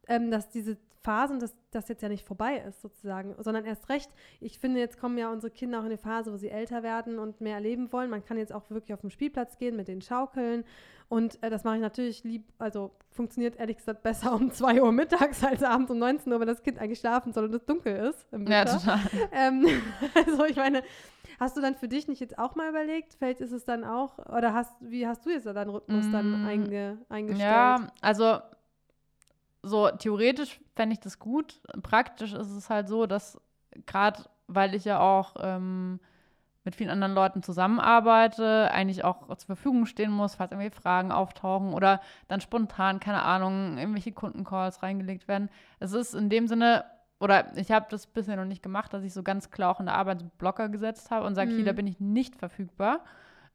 ähm, 0.07 0.31
dass 0.31 0.49
diese 0.49 0.77
Phasen, 1.03 1.39
dass 1.39 1.55
das 1.71 1.87
jetzt 1.87 2.01
ja 2.01 2.09
nicht 2.09 2.25
vorbei 2.25 2.57
ist, 2.67 2.81
sozusagen, 2.81 3.35
sondern 3.39 3.65
erst 3.65 3.89
recht, 3.89 4.09
ich 4.39 4.59
finde, 4.59 4.79
jetzt 4.79 4.99
kommen 4.99 5.17
ja 5.17 5.31
unsere 5.31 5.51
Kinder 5.51 5.79
auch 5.79 5.83
in 5.83 5.87
eine 5.87 5.97
Phase, 5.97 6.31
wo 6.31 6.37
sie 6.37 6.49
älter 6.49 6.83
werden 6.83 7.17
und 7.19 7.41
mehr 7.41 7.55
erleben 7.55 7.91
wollen. 7.91 8.09
Man 8.09 8.23
kann 8.23 8.37
jetzt 8.37 8.53
auch 8.53 8.69
wirklich 8.69 8.93
auf 8.93 9.01
den 9.01 9.09
Spielplatz 9.11 9.57
gehen 9.57 9.75
mit 9.75 9.87
den 9.87 10.01
Schaukeln 10.01 10.63
und 11.09 11.41
äh, 11.43 11.49
das 11.49 11.63
mache 11.63 11.75
ich 11.75 11.81
natürlich 11.81 12.23
lieb, 12.23 12.45
also 12.57 12.91
funktioniert 13.09 13.57
ehrlich 13.57 13.77
gesagt 13.77 14.03
besser 14.03 14.33
um 14.33 14.51
2 14.51 14.81
Uhr 14.81 14.91
mittags 14.91 15.43
als 15.43 15.63
abends 15.63 15.91
um 15.91 15.97
19 15.99 16.31
Uhr, 16.31 16.39
wenn 16.39 16.47
das 16.47 16.63
Kind 16.63 16.79
eigentlich 16.79 16.99
schlafen 16.99 17.33
soll 17.33 17.45
und 17.45 17.53
es 17.53 17.65
dunkel 17.65 17.95
ist. 17.95 18.27
Ja, 18.31 18.63
total. 18.65 18.99
Ähm, 19.31 19.65
also 20.15 20.45
ich 20.45 20.55
meine, 20.55 20.83
hast 21.39 21.57
du 21.57 21.61
dann 21.61 21.75
für 21.75 21.87
dich 21.87 22.07
nicht 22.07 22.21
jetzt 22.21 22.37
auch 22.37 22.55
mal 22.55 22.69
überlegt, 22.69 23.15
vielleicht 23.15 23.41
ist 23.41 23.51
es 23.51 23.65
dann 23.65 23.83
auch, 23.83 24.19
oder 24.19 24.53
hast, 24.53 24.73
wie 24.79 25.05
hast 25.07 25.25
du 25.25 25.31
jetzt 25.31 25.45
da 25.45 25.53
deinen 25.53 25.71
Rhythmus 25.71 26.09
dann 26.11 26.43
Mm, 26.43 26.45
einge, 26.45 26.97
eingestellt? 27.09 27.49
Ja, 27.49 27.87
also 28.01 28.37
so 29.63 29.89
theoretisch 29.89 30.59
fände 30.75 30.93
ich 30.93 30.99
das 30.99 31.19
gut. 31.19 31.61
Praktisch 31.83 32.33
ist 32.33 32.49
es 32.51 32.69
halt 32.69 32.87
so, 32.87 33.05
dass 33.05 33.39
gerade 33.85 34.23
weil 34.47 34.75
ich 34.75 34.83
ja 34.85 34.99
auch 34.99 35.35
ähm, 35.39 35.99
mit 36.63 36.75
vielen 36.75 36.89
anderen 36.89 37.13
Leuten 37.13 37.41
zusammenarbeite, 37.41 38.69
eigentlich 38.71 39.03
auch 39.03 39.27
zur 39.35 39.47
Verfügung 39.47 39.85
stehen 39.85 40.11
muss, 40.11 40.35
falls 40.35 40.51
irgendwelche 40.51 40.79
Fragen 40.79 41.11
auftauchen 41.11 41.73
oder 41.73 42.01
dann 42.27 42.41
spontan, 42.41 42.99
keine 42.99 43.23
Ahnung, 43.23 43.77
irgendwelche 43.77 44.11
Kundencalls 44.11 44.83
reingelegt 44.83 45.27
werden. 45.27 45.49
Es 45.79 45.93
ist 45.93 46.13
in 46.13 46.29
dem 46.29 46.47
Sinne, 46.47 46.83
oder 47.19 47.55
ich 47.57 47.71
habe 47.71 47.85
das 47.89 48.07
bisher 48.07 48.35
noch 48.35 48.45
nicht 48.45 48.61
gemacht, 48.61 48.93
dass 48.93 49.03
ich 49.03 49.13
so 49.13 49.23
ganz 49.23 49.49
klar 49.51 49.71
auch 49.71 49.79
in 49.79 49.85
der 49.87 49.95
Arbeit 49.95 50.37
Blocker 50.37 50.69
gesetzt 50.69 51.11
habe 51.11 51.25
und 51.25 51.35
sage, 51.35 51.51
hier, 51.51 51.61
Mhm. 51.61 51.65
da 51.65 51.73
bin 51.73 51.87
ich 51.87 51.99
nicht 51.99 52.35
verfügbar. 52.35 52.99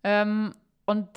Ähm, 0.02 0.54
und 0.86 1.08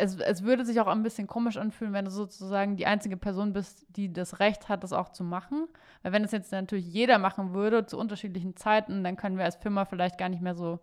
es, 0.00 0.16
es 0.16 0.42
würde 0.42 0.64
sich 0.64 0.80
auch 0.80 0.86
ein 0.86 1.02
bisschen 1.02 1.26
komisch 1.26 1.56
anfühlen, 1.56 1.92
wenn 1.92 2.04
du 2.04 2.10
sozusagen 2.10 2.76
die 2.76 2.86
einzige 2.86 3.16
Person 3.16 3.52
bist, 3.52 3.86
die 3.90 4.12
das 4.12 4.40
Recht 4.40 4.68
hat, 4.68 4.82
das 4.82 4.92
auch 4.92 5.10
zu 5.10 5.22
machen. 5.22 5.68
Weil 6.02 6.12
wenn 6.12 6.24
es 6.24 6.32
jetzt 6.32 6.52
natürlich 6.52 6.86
jeder 6.86 7.18
machen 7.18 7.54
würde 7.54 7.86
zu 7.86 7.98
unterschiedlichen 7.98 8.56
Zeiten, 8.56 9.04
dann 9.04 9.16
können 9.16 9.36
wir 9.38 9.44
als 9.44 9.56
Firma 9.56 9.84
vielleicht 9.84 10.18
gar 10.18 10.28
nicht 10.28 10.42
mehr 10.42 10.54
so 10.54 10.80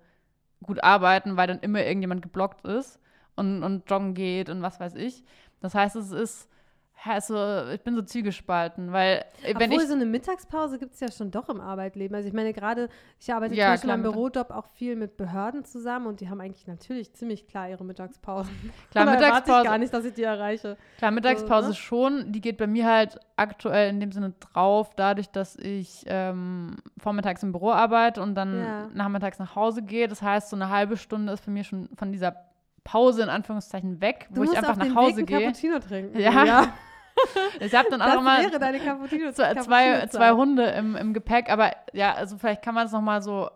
gut 0.64 0.84
arbeiten, 0.84 1.38
weil 1.38 1.48
dann 1.48 1.60
immer 1.60 1.84
irgendjemand 1.84 2.22
geblockt 2.22 2.66
ist 2.66 3.00
und, 3.36 3.64
und 3.64 3.90
joggen 3.90 4.14
geht 4.14 4.50
und 4.50 4.62
was 4.62 4.80
weiß 4.80 4.96
ich. 4.96 5.24
Das 5.60 5.76
heißt, 5.76 5.96
es 5.96 6.12
ist, 6.12 6.50
also 7.10 7.70
ich 7.74 7.82
bin 7.82 7.96
so 7.96 8.02
zielgespalten, 8.02 8.92
weil 8.92 9.24
äh, 9.44 9.54
wenn 9.58 9.70
Obwohl 9.72 9.82
ich 9.84 9.88
so 9.88 9.94
eine 9.96 10.06
Mittagspause 10.06 10.78
gibt 10.80 10.94
es 10.94 11.00
ja 11.00 11.12
schon 11.12 11.32
doch 11.32 11.50
im 11.50 11.60
Arbeitleben. 11.62 12.16
Also 12.16 12.28
ich 12.28 12.34
meine, 12.34 12.54
gerade, 12.54 12.90
ich 13.20 13.34
arbeite 13.34 13.56
Ja, 13.56 13.66
zum 13.68 13.74
Beispiel 13.74 13.90
Mittag- 13.98 14.12
Bürojob 14.14 14.52
auch 14.52 14.66
viel 14.74 14.96
mit 14.96 15.18
Behörden 15.18 15.64
zusammen 15.66 16.08
und 16.08 16.20
die 16.22 16.30
haben 16.30 16.42
eigentlich 16.42 16.68
natürlich 16.68 17.14
ziemlich 17.14 17.48
klar 17.48 17.70
ihre 17.70 17.84
Mittagspausen. 17.84 18.54
klar 18.92 19.06
Da 19.06 19.12
erwarte 19.12 19.24
ich 19.24 19.30
Mittagspause, 19.32 19.64
gar 19.66 19.78
nicht, 19.78 19.94
dass 19.94 20.06
ich 20.06 20.14
die 20.14 20.24
erreiche. 20.24 20.78
Klar, 20.98 21.12
Mittagspause 21.12 21.70
ne? 21.70 21.74
schon. 21.76 22.32
Die 22.32 22.42
geht 22.42 22.58
bei 22.58 22.68
mir 22.68 22.86
halt 22.88 23.20
aktuell 23.36 23.90
in 23.90 24.00
dem 24.00 24.12
Sinne 24.12 24.34
drauf, 24.40 24.96
dadurch, 24.96 25.30
dass 25.30 25.56
ich 25.58 26.04
ähm, 26.08 26.76
vormittags 26.98 27.44
im 27.44 27.52
Büro 27.52 27.72
arbeite 27.72 28.22
und 28.22 28.36
dann 28.36 28.60
Ja. 28.60 28.88
nachmittags 28.94 29.40
nach 29.40 29.56
Hause 29.56 29.82
gehe. 29.84 30.08
Das 30.08 30.22
heißt, 30.22 30.50
so 30.50 30.56
eine 30.56 30.70
halbe 30.70 30.98
Stunde 30.98 31.34
ist 31.34 31.44
für 31.44 31.52
mich 31.52 31.68
schon 31.68 31.90
von 31.96 32.12
dieser 32.12 32.36
Pause 32.84 33.22
in 33.24 33.28
Anführungszeichen 33.30 34.00
weg, 34.00 34.28
Du 34.32 34.40
wo 34.40 34.44
ich 34.46 34.58
einfach 34.58 34.78
nach 34.78 34.96
Hause 34.96 35.24
gehe. 35.26 35.40
Cappuccino 35.42 35.80
trinken. 35.80 36.18
Ja. 36.20 36.68
Ich 37.60 37.74
habe 37.74 37.90
dann 37.90 38.02
auch 38.02 38.06
Das 38.06 38.16
immer 38.16 38.40
wäre 38.40 38.60
deine 38.60 38.80
Cappuccino 38.80 39.32
zwei, 39.32 39.56
zwei, 39.56 40.08
zwei 40.08 40.32
Hunde 40.32 40.66
im, 40.66 40.96
im 40.96 41.14
Gepäck, 41.14 41.50
aber 41.50 41.72
ja, 41.94 42.14
also 42.14 42.38
vielleicht 42.38 42.62
kann 42.62 42.76
man 42.76 42.86
es 42.86 42.92
nochmal 42.92 43.22
so 43.22 43.50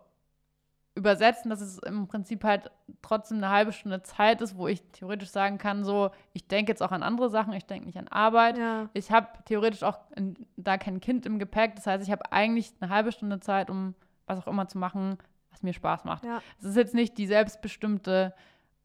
übersetzen, 0.96 1.50
dass 1.50 1.62
es 1.62 1.78
im 1.80 2.08
Prinzip 2.08 2.44
halt 2.44 2.70
trotzdem 3.02 3.38
eine 3.38 3.50
halbe 3.50 3.72
Stunde 3.72 4.04
Zeit 4.04 4.42
ist, 4.42 4.58
wo 4.58 4.68
ich 4.68 4.84
theoretisch 4.92 5.30
sagen 5.30 5.58
kann, 5.58 5.86
so, 5.86 6.12
ich 6.34 6.48
denke 6.48 6.72
jetzt 6.72 6.84
auch 6.84 6.92
an 6.92 7.02
andere 7.02 7.30
Sachen, 7.30 7.54
ich 7.54 7.66
denke 7.66 7.86
nicht 7.86 7.98
an 7.98 8.10
Arbeit. 8.10 8.58
Ja. 8.58 8.90
Ich 8.94 9.10
habe 9.12 9.28
theoretisch 9.46 9.84
auch 9.84 10.00
in, 10.16 10.36
da 10.58 10.78
kein 10.78 11.00
Kind 11.00 11.26
im 11.26 11.40
Gepäck, 11.40 11.76
das 11.76 11.88
heißt, 11.88 12.04
ich 12.04 12.12
habe 12.12 12.32
eigentlich 12.32 12.74
eine 12.82 12.94
halbe 12.94 13.12
Stunde 13.12 13.40
Zeit, 13.40 13.70
um 13.70 13.96
was 14.26 14.40
auch 14.40 14.48
immer 14.48 14.68
zu 14.68 14.78
machen, 14.78 15.18
was 15.50 15.64
mir 15.64 15.74
Spaß 15.74 16.04
macht. 16.04 16.26
Ja. 16.26 16.42
Es 16.60 16.66
ist 16.66 16.76
jetzt 16.76 16.94
nicht 16.94 17.18
die 17.18 17.28
selbstbestimmte, 17.28 18.34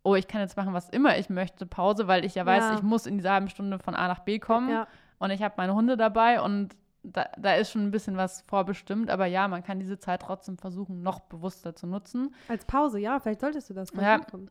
oh, 0.07 0.15
ich 0.15 0.29
kann 0.29 0.41
jetzt 0.41 0.57
machen, 0.57 0.73
was 0.73 0.89
immer 0.89 1.19
ich 1.19 1.29
möchte, 1.29 1.67
Pause, 1.67 2.07
weil 2.07 2.25
ich 2.25 2.37
ja 2.37 2.47
weiß, 2.47 2.63
Ja. 2.65 2.75
ich 2.75 2.83
muss 2.83 3.07
in 3.07 3.17
dieser 3.17 3.33
halben 3.33 3.49
Stunde 3.49 3.79
von 3.81 3.95
A 3.97 4.07
nach 4.07 4.21
B 4.21 4.39
kommen 4.39 4.71
ja. 4.71 4.87
und 5.19 5.31
ich 5.31 5.43
habe 5.43 5.55
meine 5.57 5.75
Hunde 5.75 5.97
dabei 5.97 6.41
und 6.41 6.77
da, 7.03 7.27
da 7.37 7.55
ist 7.55 7.71
schon 7.73 7.83
ein 7.83 7.91
bisschen 7.91 8.17
was 8.17 8.43
vorbestimmt, 8.43 9.11
aber 9.11 9.27
ja, 9.27 9.49
man 9.49 9.63
kann 9.63 9.79
diese 9.79 9.99
Zeit 9.99 10.23
trotzdem 10.23 10.59
versuchen, 10.59 11.03
noch 11.03 11.21
bewusster 11.21 11.75
zu 11.75 11.87
nutzen. 11.87 12.35
Als 12.49 12.65
Pause, 12.65 12.99
ja, 12.99 13.19
vielleicht 13.19 13.41
solltest 13.41 13.69
du 13.71 13.75
das 13.75 13.91
Ja, 13.95 14.19
versuchen. 14.19 14.49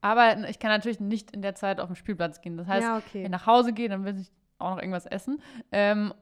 Aber 0.00 0.48
ich 0.48 0.58
kann 0.58 0.70
natürlich 0.70 1.00
nicht 1.00 1.32
in 1.32 1.42
der 1.42 1.54
Zeit 1.54 1.80
auf 1.80 1.88
den 1.88 1.96
Spielplatz 1.96 2.40
gehen. 2.40 2.56
Das 2.56 2.66
heißt, 2.66 2.82
ja, 2.82 2.92
wenn 2.94 2.98
ich 2.98 3.06
okay. 3.06 3.28
nach 3.28 3.46
Hause 3.46 3.72
gehe, 3.72 3.88
dann 3.88 4.04
will 4.04 4.18
ich 4.18 4.30
auch 4.58 4.70
noch 4.70 4.78
irgendwas 4.78 5.06
essen. 5.06 5.40
Ähm, 5.72 6.14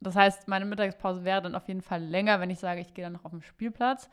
das 0.00 0.16
heißt, 0.16 0.48
meine 0.48 0.64
Mittagspause 0.64 1.24
wäre 1.24 1.40
dann 1.40 1.54
auf 1.54 1.68
jeden 1.68 1.82
Fall 1.82 2.02
länger, 2.02 2.40
wenn 2.40 2.50
ich 2.50 2.58
sage, 2.58 2.80
ich 2.80 2.92
gehe 2.94 3.04
dann 3.04 3.12
noch 3.12 3.24
auf 3.24 3.30
den 3.30 3.42
Spielplatz. 3.42 4.10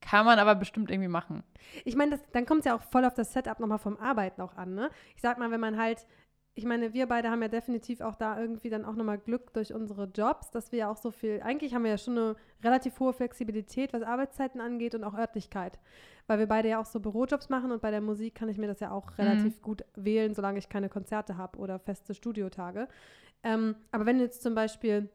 Kann 0.00 0.24
man 0.24 0.38
aber 0.38 0.54
bestimmt 0.54 0.90
irgendwie 0.90 1.08
machen. 1.08 1.42
Ich 1.84 1.94
meine, 1.94 2.18
dann 2.32 2.46
kommt 2.46 2.60
es 2.60 2.66
ja 2.66 2.74
auch 2.74 2.82
voll 2.82 3.04
auf 3.04 3.14
das 3.14 3.32
Setup 3.32 3.60
nochmal 3.60 3.78
vom 3.78 3.96
Arbeiten 3.98 4.40
auch 4.40 4.56
an, 4.56 4.74
ne? 4.74 4.90
Ich 5.14 5.22
sag 5.22 5.38
mal, 5.38 5.50
wenn 5.50 5.60
man 5.60 5.78
halt, 5.78 6.06
ich 6.54 6.64
meine, 6.64 6.94
wir 6.94 7.06
beide 7.06 7.30
haben 7.30 7.42
ja 7.42 7.48
definitiv 7.48 8.00
auch 8.00 8.14
da 8.16 8.40
irgendwie 8.40 8.70
dann 8.70 8.84
auch 8.84 8.96
nochmal 8.96 9.18
Glück 9.18 9.52
durch 9.52 9.74
unsere 9.74 10.04
Jobs, 10.04 10.50
dass 10.50 10.72
wir 10.72 10.80
ja 10.80 10.90
auch 10.90 10.96
so 10.96 11.10
viel, 11.10 11.42
eigentlich 11.42 11.74
haben 11.74 11.84
wir 11.84 11.90
ja 11.90 11.98
schon 11.98 12.18
eine 12.18 12.36
relativ 12.64 12.98
hohe 12.98 13.12
Flexibilität, 13.12 13.92
was 13.92 14.02
Arbeitszeiten 14.02 14.60
angeht 14.60 14.94
und 14.94 15.04
auch 15.04 15.14
Örtlichkeit. 15.14 15.78
Weil 16.26 16.38
wir 16.38 16.46
beide 16.46 16.68
ja 16.68 16.80
auch 16.80 16.86
so 16.86 17.00
Bürojobs 17.00 17.48
machen 17.48 17.70
und 17.70 17.82
bei 17.82 17.90
der 17.90 18.00
Musik 18.00 18.34
kann 18.34 18.48
ich 18.48 18.56
mir 18.56 18.68
das 18.68 18.80
ja 18.80 18.90
auch 18.92 19.18
relativ 19.18 19.60
gut 19.62 19.84
wählen, 19.96 20.34
solange 20.34 20.58
ich 20.58 20.68
keine 20.68 20.88
Konzerte 20.88 21.36
habe 21.36 21.58
oder 21.58 21.78
feste 21.78 22.14
Studiotage. 22.14 22.88
Ähm, 23.42 23.74
aber 23.90 24.06
wenn 24.06 24.18
du 24.18 24.24
jetzt 24.24 24.42
zum 24.42 24.54
Beispiel 24.54 25.08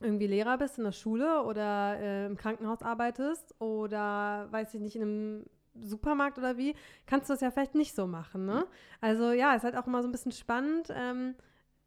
irgendwie 0.00 0.26
Lehrer 0.26 0.58
bist 0.58 0.78
in 0.78 0.84
der 0.84 0.92
Schule 0.92 1.42
oder 1.44 1.98
äh, 1.98 2.26
im 2.26 2.36
Krankenhaus 2.36 2.82
arbeitest 2.82 3.54
oder, 3.60 4.48
weiß 4.50 4.74
ich 4.74 4.80
nicht, 4.80 4.96
in 4.96 5.02
einem 5.02 5.44
Supermarkt 5.74 6.38
oder 6.38 6.56
wie, 6.56 6.74
kannst 7.06 7.28
du 7.28 7.34
das 7.34 7.40
ja 7.40 7.50
vielleicht 7.50 7.74
nicht 7.74 7.94
so 7.94 8.06
machen, 8.06 8.46
ne? 8.46 8.66
Also 9.00 9.32
ja, 9.32 9.54
ist 9.54 9.64
halt 9.64 9.76
auch 9.76 9.86
immer 9.86 10.02
so 10.02 10.08
ein 10.08 10.12
bisschen 10.12 10.32
spannend. 10.32 10.88
Ähm, 10.94 11.34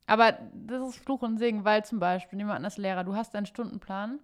Aber 0.08 0.34
das 0.54 0.90
ist 0.90 1.04
Fluch 1.04 1.22
und 1.22 1.38
Segen, 1.38 1.66
weil 1.66 1.84
zum 1.86 2.00
Beispiel, 2.00 2.38
nehmen 2.38 2.50
wir 2.50 2.56
an 2.56 2.66
als 2.66 2.78
Lehrer, 2.78 3.04
du 3.04 3.16
hast 3.16 3.34
deinen 3.34 3.46
Stundenplan 3.46 4.20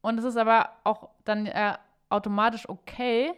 und 0.00 0.18
es 0.18 0.24
ist 0.24 0.36
aber 0.36 0.70
auch 0.84 1.10
dann 1.24 1.46
äh, 1.46 1.76
automatisch 2.08 2.68
okay, 2.68 3.32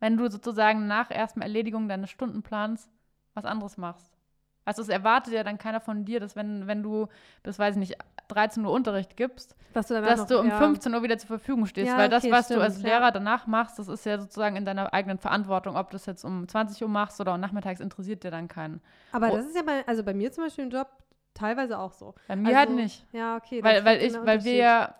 wenn 0.00 0.16
du 0.16 0.30
sozusagen 0.30 0.86
nach 0.86 1.10
erstmal 1.10 1.48
Erledigung 1.48 1.88
deines 1.88 2.10
Stundenplans 2.10 2.90
was 3.34 3.44
anderes 3.44 3.76
machst. 3.76 4.19
Also 4.70 4.82
es 4.82 4.88
erwartet 4.88 5.34
ja 5.34 5.42
dann 5.42 5.58
keiner 5.58 5.80
von 5.80 6.04
dir, 6.04 6.20
dass 6.20 6.36
wenn, 6.36 6.68
wenn 6.68 6.82
du 6.82 7.08
bis, 7.42 7.58
weiß 7.58 7.74
ich 7.74 7.80
nicht, 7.80 7.96
13 8.28 8.64
Uhr 8.64 8.70
Unterricht 8.70 9.16
gibst, 9.16 9.56
dass 9.72 9.88
du 9.88 10.00
dass 10.00 10.20
noch, 10.20 10.26
du 10.28 10.38
um 10.38 10.48
ja, 10.48 10.58
15 10.58 10.94
Uhr 10.94 11.02
wieder 11.02 11.18
zur 11.18 11.26
Verfügung 11.26 11.66
stehst. 11.66 11.88
Ja, 11.88 11.98
weil 11.98 12.08
das, 12.08 12.22
okay, 12.22 12.32
was 12.32 12.46
du 12.48 12.54
stimmt, 12.54 12.64
als 12.64 12.82
ja. 12.82 12.88
Lehrer 12.88 13.10
danach 13.10 13.46
machst, 13.46 13.78
das 13.78 13.88
ist 13.88 14.06
ja 14.06 14.18
sozusagen 14.18 14.54
in 14.54 14.64
deiner 14.64 14.92
eigenen 14.94 15.18
Verantwortung. 15.18 15.76
Ob 15.76 15.90
du 15.90 15.96
das 15.96 16.06
jetzt 16.06 16.24
um 16.24 16.46
20 16.46 16.82
Uhr 16.82 16.88
machst 16.88 17.20
oder 17.20 17.36
nachmittags, 17.36 17.80
interessiert 17.80 18.22
dir 18.22 18.30
dann 18.30 18.46
keinen. 18.48 18.80
Aber 19.12 19.32
Oh. 19.32 19.36
das 19.36 19.46
ist 19.46 19.56
ja 19.56 19.62
bei, 19.62 19.86
also 19.86 20.04
bei 20.04 20.14
mir 20.14 20.30
zum 20.30 20.44
Beispiel 20.44 20.64
im 20.64 20.70
Job 20.70 20.88
teilweise 21.34 21.78
auch 21.78 21.92
so. 21.92 22.14
Bei 22.28 22.36
mir 22.36 22.48
also, 22.48 22.58
halt 22.58 22.70
nicht. 22.70 23.04
Ja, 23.12 23.36
okay. 23.36 23.62
Weil, 23.64 23.84
weil, 23.84 23.98
ist 23.98 24.06
ich, 24.06 24.12
der 24.12 24.26
weil 24.26 24.44
wir 24.44 24.54
ja, 24.54 24.94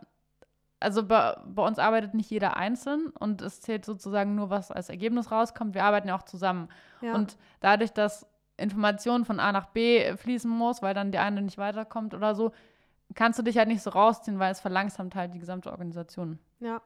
also 0.80 1.04
bei, 1.04 1.36
bei 1.46 1.66
uns 1.66 1.78
arbeitet 1.78 2.14
nicht 2.14 2.30
jeder 2.30 2.56
einzeln 2.56 3.10
und 3.18 3.42
es 3.42 3.60
zählt 3.60 3.84
sozusagen 3.84 4.34
nur, 4.34 4.50
was 4.50 4.70
als 4.72 4.88
Ergebnis 4.88 5.30
rauskommt. 5.30 5.74
Wir 5.74 5.84
arbeiten 5.84 6.08
ja 6.08 6.16
auch 6.16 6.22
zusammen. 6.22 6.68
ja. 7.00 7.14
Und 7.14 7.36
dadurch, 7.60 7.92
dass 7.92 8.26
Informationen 8.60 9.24
von 9.24 9.40
A 9.40 9.52
nach 9.52 9.66
B 9.66 10.16
fließen 10.16 10.50
muss, 10.50 10.82
weil 10.82 10.94
dann 10.94 11.12
die 11.12 11.18
eine 11.18 11.42
nicht 11.42 11.58
weiterkommt 11.58 12.14
oder 12.14 12.34
so, 12.34 12.52
kannst 13.14 13.38
du 13.38 13.42
dich 13.42 13.58
halt 13.58 13.68
nicht 13.68 13.82
so 13.82 13.90
rausziehen, 13.90 14.38
weil 14.38 14.52
es 14.52 14.60
verlangsamt 14.60 15.14
halt 15.14 15.34
die 15.34 15.38
gesamte 15.38 15.70
Organisation. 15.70 16.38
Ja. 16.60 16.80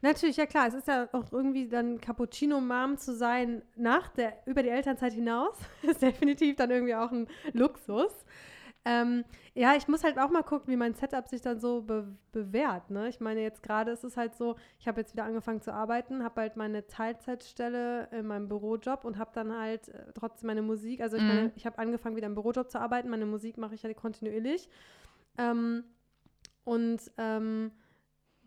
Natürlich, 0.00 0.36
ja 0.36 0.46
klar. 0.46 0.68
Es 0.68 0.74
ist 0.74 0.88
ja 0.88 1.08
auch 1.12 1.32
irgendwie 1.32 1.68
dann 1.68 2.00
Cappuccino-Mom 2.00 2.98
zu 2.98 3.14
sein 3.14 3.62
nach 3.76 4.08
der, 4.10 4.34
über 4.46 4.62
die 4.62 4.68
Elternzeit 4.68 5.12
hinaus. 5.12 5.56
ist 5.82 6.02
definitiv 6.02 6.56
dann 6.56 6.70
irgendwie 6.70 6.94
auch 6.94 7.10
ein 7.10 7.26
Luxus. 7.52 8.12
Ähm, 8.84 9.24
ja, 9.54 9.76
ich 9.76 9.86
muss 9.86 10.02
halt 10.02 10.18
auch 10.18 10.30
mal 10.30 10.42
gucken, 10.42 10.72
wie 10.72 10.76
mein 10.76 10.94
Setup 10.94 11.28
sich 11.28 11.40
dann 11.40 11.60
so 11.60 11.82
be 11.82 12.16
bewährt. 12.32 12.90
Ne? 12.90 13.08
Ich 13.08 13.20
meine, 13.20 13.42
jetzt 13.42 13.62
gerade 13.62 13.92
ist 13.92 14.02
es 14.04 14.16
halt 14.16 14.34
so, 14.34 14.56
ich 14.78 14.88
habe 14.88 15.00
jetzt 15.00 15.12
wieder 15.12 15.24
angefangen 15.24 15.60
zu 15.60 15.72
arbeiten, 15.72 16.24
habe 16.24 16.40
halt 16.40 16.56
meine 16.56 16.86
Teilzeitstelle 16.86 18.08
in 18.10 18.26
meinem 18.26 18.48
Bürojob 18.48 19.04
und 19.04 19.18
habe 19.18 19.30
dann 19.34 19.56
halt 19.56 19.88
äh, 19.88 20.12
trotzdem 20.14 20.48
meine 20.48 20.62
Musik. 20.62 21.00
Also 21.00 21.16
ich 21.16 21.22
Mhm. 21.22 21.28
meine, 21.28 21.52
ich 21.54 21.66
habe 21.66 21.78
angefangen 21.78 22.16
wieder 22.16 22.26
im 22.26 22.34
Bürojob 22.34 22.70
zu 22.70 22.80
arbeiten, 22.80 23.08
meine 23.10 23.26
Musik 23.26 23.58
mache 23.58 23.74
ich 23.74 23.82
ja 23.82 23.92
kontinuierlich. 23.94 24.68
Ähm, 25.38 25.84
und 26.64 27.00
ähm, 27.18 27.72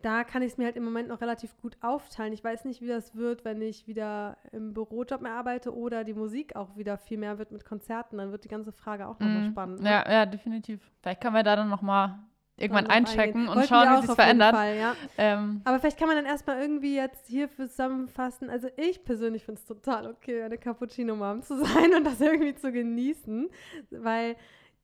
da 0.02 0.24
kann 0.24 0.42
ich 0.42 0.52
es 0.52 0.58
mir 0.58 0.64
halt 0.66 0.76
im 0.76 0.84
Moment 0.84 1.08
noch 1.08 1.20
relativ 1.20 1.56
gut 1.60 1.76
aufteilen. 1.80 2.32
Ich 2.32 2.44
weiß 2.44 2.64
nicht, 2.64 2.80
wie 2.82 2.86
das 2.86 3.16
wird, 3.16 3.44
wenn 3.44 3.60
ich 3.62 3.86
wieder 3.86 4.36
im 4.52 4.72
Bürojob 4.74 5.20
mehr 5.22 5.32
arbeite 5.32 5.74
oder 5.74 6.04
die 6.04 6.14
Musik 6.14 6.54
auch 6.54 6.76
wieder 6.76 6.96
viel 6.98 7.18
mehr 7.18 7.38
wird 7.38 7.50
mit 7.50 7.64
Konzerten. 7.64 8.18
Dann 8.18 8.30
wird 8.30 8.44
die 8.44 8.48
ganze 8.48 8.72
Frage 8.72 9.06
auch 9.08 9.18
nochmal 9.18 9.42
Mhm. 9.42 9.50
spannend. 9.52 9.80
ne? 9.82 9.90
Ja, 9.90 10.10
ja, 10.10 10.26
definitiv. 10.26 10.80
Vielleicht 11.02 11.20
können 11.22 11.34
wir 11.34 11.42
da 11.42 11.56
dann 11.56 11.70
nochmal 11.70 12.18
irgendwann 12.58 12.84
Dann 12.84 12.92
einchecken 12.92 13.48
und 13.48 13.64
schauen, 13.64 13.98
wie 14.02 14.06
sich 14.06 14.14
verändert. 14.14 14.54
Fall, 14.54 14.76
ja. 14.76 14.94
Ähm, 15.18 15.60
Aber 15.64 15.78
vielleicht 15.80 15.98
kann 15.98 16.08
man 16.08 16.16
dann 16.16 16.26
erstmal 16.26 16.60
irgendwie 16.60 16.94
jetzt 16.94 17.26
hierfür 17.26 17.68
zusammenfassen. 17.68 18.48
Also 18.48 18.68
ich 18.76 19.04
persönlich 19.04 19.44
finde 19.44 19.60
es 19.60 19.66
total 19.66 20.06
okay, 20.06 20.42
eine 20.42 20.56
Cappuccino-Mom 20.58 21.42
zu 21.42 21.56
sein 21.64 21.94
und 21.94 22.04
das 22.04 22.20
irgendwie 22.20 22.54
zu 22.54 22.70
genießen. 22.70 23.48
Weil, 23.90 24.36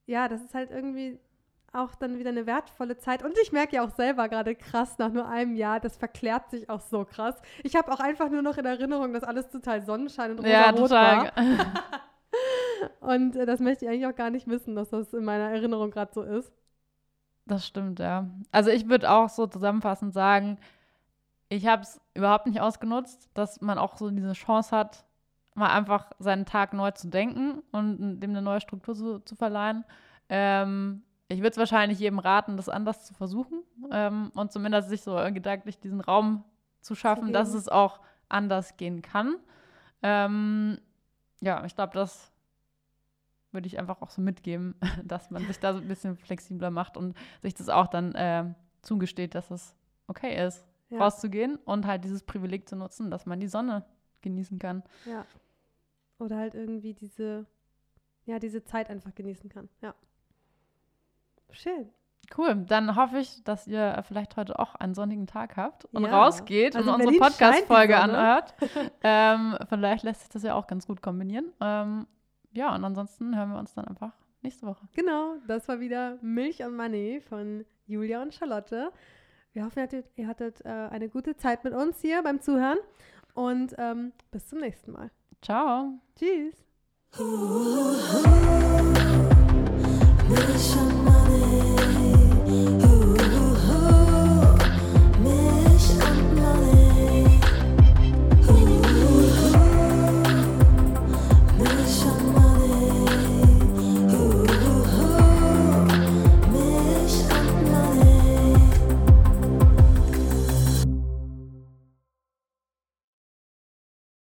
ja, 0.06 0.28
das 0.28 0.42
ist 0.42 0.54
halt 0.54 0.70
irgendwie 0.70 1.18
auch 1.72 1.94
dann 1.94 2.18
wieder 2.18 2.30
eine 2.30 2.46
wertvolle 2.46 2.98
Zeit. 2.98 3.22
Und 3.22 3.36
ich 3.42 3.52
merke 3.52 3.76
ja 3.76 3.84
auch 3.84 3.90
selber 3.90 4.28
gerade 4.28 4.54
krass 4.54 4.98
nach 4.98 5.10
nur 5.10 5.26
einem 5.28 5.56
Jahr, 5.56 5.80
das 5.80 5.96
verklärt 5.96 6.50
sich 6.50 6.68
auch 6.68 6.80
so 6.80 7.04
krass. 7.04 7.40
Ich 7.62 7.76
habe 7.76 7.90
auch 7.92 8.00
einfach 8.00 8.30
nur 8.30 8.42
noch 8.42 8.58
in 8.58 8.66
Erinnerung, 8.66 9.12
dass 9.12 9.24
alles 9.24 9.48
total 9.48 9.82
Sonnenschein 9.82 10.32
und 10.32 10.40
rosa 10.40 10.48
Ja, 10.48 10.70
rot 10.70 10.78
total. 10.78 11.24
war. 11.24 11.32
Und 13.00 13.36
äh, 13.36 13.46
das 13.46 13.60
möchte 13.60 13.84
ich 13.84 13.90
eigentlich 13.90 14.06
auch 14.06 14.14
gar 14.14 14.30
nicht 14.30 14.46
wissen, 14.46 14.74
dass 14.74 14.90
das 14.90 15.12
in 15.12 15.24
meiner 15.24 15.50
Erinnerung 15.50 15.90
gerade 15.90 16.12
so 16.12 16.22
ist. 16.22 16.52
Das 17.46 17.66
stimmt, 17.66 17.98
ja. 17.98 18.30
Also 18.52 18.70
ich 18.70 18.88
würde 18.88 19.10
auch 19.10 19.28
so 19.28 19.46
zusammenfassend 19.46 20.14
sagen, 20.14 20.58
ich 21.48 21.66
habe 21.66 21.82
es 21.82 22.00
überhaupt 22.14 22.46
nicht 22.46 22.60
ausgenutzt, 22.60 23.28
dass 23.34 23.60
man 23.60 23.78
auch 23.78 23.96
so 23.96 24.10
diese 24.10 24.32
Chance 24.32 24.74
hat, 24.74 25.04
mal 25.54 25.70
einfach 25.70 26.10
seinen 26.18 26.46
Tag 26.46 26.72
neu 26.72 26.92
zu 26.92 27.08
denken 27.08 27.62
und 27.72 28.20
dem 28.20 28.30
eine 28.30 28.40
neue 28.40 28.60
Struktur 28.60 28.94
zu, 28.94 29.18
zu 29.18 29.36
verleihen. 29.36 29.84
Ähm, 30.28 31.02
ich 31.32 31.38
würde 31.40 31.50
es 31.50 31.56
wahrscheinlich 31.56 31.98
jedem 31.98 32.18
raten, 32.18 32.56
das 32.56 32.68
anders 32.68 33.04
zu 33.04 33.14
versuchen 33.14 33.62
ähm, 33.90 34.30
und 34.34 34.52
zumindest 34.52 34.88
sich 34.88 35.02
so 35.02 35.14
gedanklich 35.32 35.78
diesen 35.78 36.00
Raum 36.00 36.44
zu 36.80 36.94
schaffen, 36.94 37.32
dass 37.32 37.48
geben. 37.48 37.58
es 37.60 37.68
auch 37.68 38.00
anders 38.28 38.76
gehen 38.76 39.02
kann. 39.02 39.36
Ähm, 40.02 40.78
ja, 41.40 41.64
ich 41.64 41.74
glaube, 41.74 41.92
das 41.94 42.32
würde 43.52 43.66
ich 43.66 43.78
einfach 43.78 44.00
auch 44.02 44.10
so 44.10 44.20
mitgeben, 44.22 44.74
dass 45.04 45.30
man 45.30 45.46
sich 45.46 45.58
da 45.58 45.74
so 45.74 45.80
ein 45.80 45.88
bisschen 45.88 46.16
flexibler 46.16 46.70
macht 46.70 46.96
und 46.96 47.16
sich 47.42 47.54
das 47.54 47.68
auch 47.68 47.86
dann 47.86 48.12
ähm, 48.16 48.54
zugesteht, 48.80 49.34
dass 49.34 49.50
es 49.50 49.74
okay 50.08 50.44
ist, 50.46 50.66
Ja. 50.90 50.98
rauszugehen 50.98 51.56
und 51.64 51.86
halt 51.86 52.04
dieses 52.04 52.22
Privileg 52.22 52.68
zu 52.68 52.76
nutzen, 52.76 53.10
dass 53.10 53.26
man 53.26 53.38
die 53.40 53.48
Sonne 53.48 53.84
genießen 54.22 54.58
kann. 54.58 54.82
Ja. 55.06 55.24
Oder 56.18 56.36
halt 56.38 56.54
irgendwie 56.54 56.94
diese, 56.94 57.46
ja, 58.24 58.38
diese 58.38 58.64
Zeit 58.64 58.88
einfach 58.90 59.14
genießen 59.14 59.50
kann. 59.50 59.68
Ja. 59.80 59.94
Schön. 61.52 61.90
Cool, 62.36 62.64
dann 62.66 62.96
hoffe 62.96 63.18
ich, 63.18 63.44
dass 63.44 63.66
ihr 63.66 64.02
vielleicht 64.08 64.36
heute 64.36 64.58
auch 64.58 64.74
einen 64.76 64.94
sonnigen 64.94 65.26
Tag 65.26 65.56
habt 65.56 65.84
und 65.86 66.04
Ja. 66.04 66.22
rausgeht 66.22 66.74
Also 66.74 66.90
und 66.92 67.00
unsere 67.02 67.18
Podcast-Folge 67.18 67.98
anhört. 67.98 68.54
ähm, 69.02 69.56
vielleicht 69.68 70.04
lässt 70.04 70.20
sich 70.20 70.30
das 70.30 70.42
ja 70.42 70.54
auch 70.54 70.66
ganz 70.66 70.86
gut 70.86 71.02
kombinieren. 71.02 71.52
Ähm, 71.60 72.06
ja, 72.52 72.74
und 72.74 72.84
ansonsten 72.84 73.36
hören 73.36 73.50
wir 73.50 73.58
uns 73.58 73.74
dann 73.74 73.86
einfach 73.86 74.12
nächste 74.40 74.66
Woche. 74.66 74.86
Genau, 74.94 75.34
das 75.46 75.68
war 75.68 75.80
wieder 75.80 76.16
Milch 76.22 76.62
und 76.62 76.74
Money 76.76 77.20
von 77.28 77.64
Julia 77.86 78.22
und 78.22 78.32
Charlotte. 78.32 78.90
Wir 79.52 79.64
hoffen, 79.64 79.78
ihr 79.80 79.84
hattet, 79.84 80.06
ihr 80.16 80.26
hattet 80.26 80.64
äh, 80.64 80.68
eine 80.68 81.10
gute 81.10 81.36
Zeit 81.36 81.64
mit 81.64 81.74
uns 81.74 82.00
hier 82.00 82.22
beim 82.22 82.40
Zuhören 82.40 82.78
und 83.34 83.74
ähm, 83.78 84.12
bis 84.30 84.48
zum 84.48 84.60
nächsten 84.60 84.92
Mal. 84.92 85.10
Ciao. 85.42 85.98
Tschüss. 86.16 86.64
Milch 90.32 90.76
und 90.80 91.04
Money, 91.04 92.81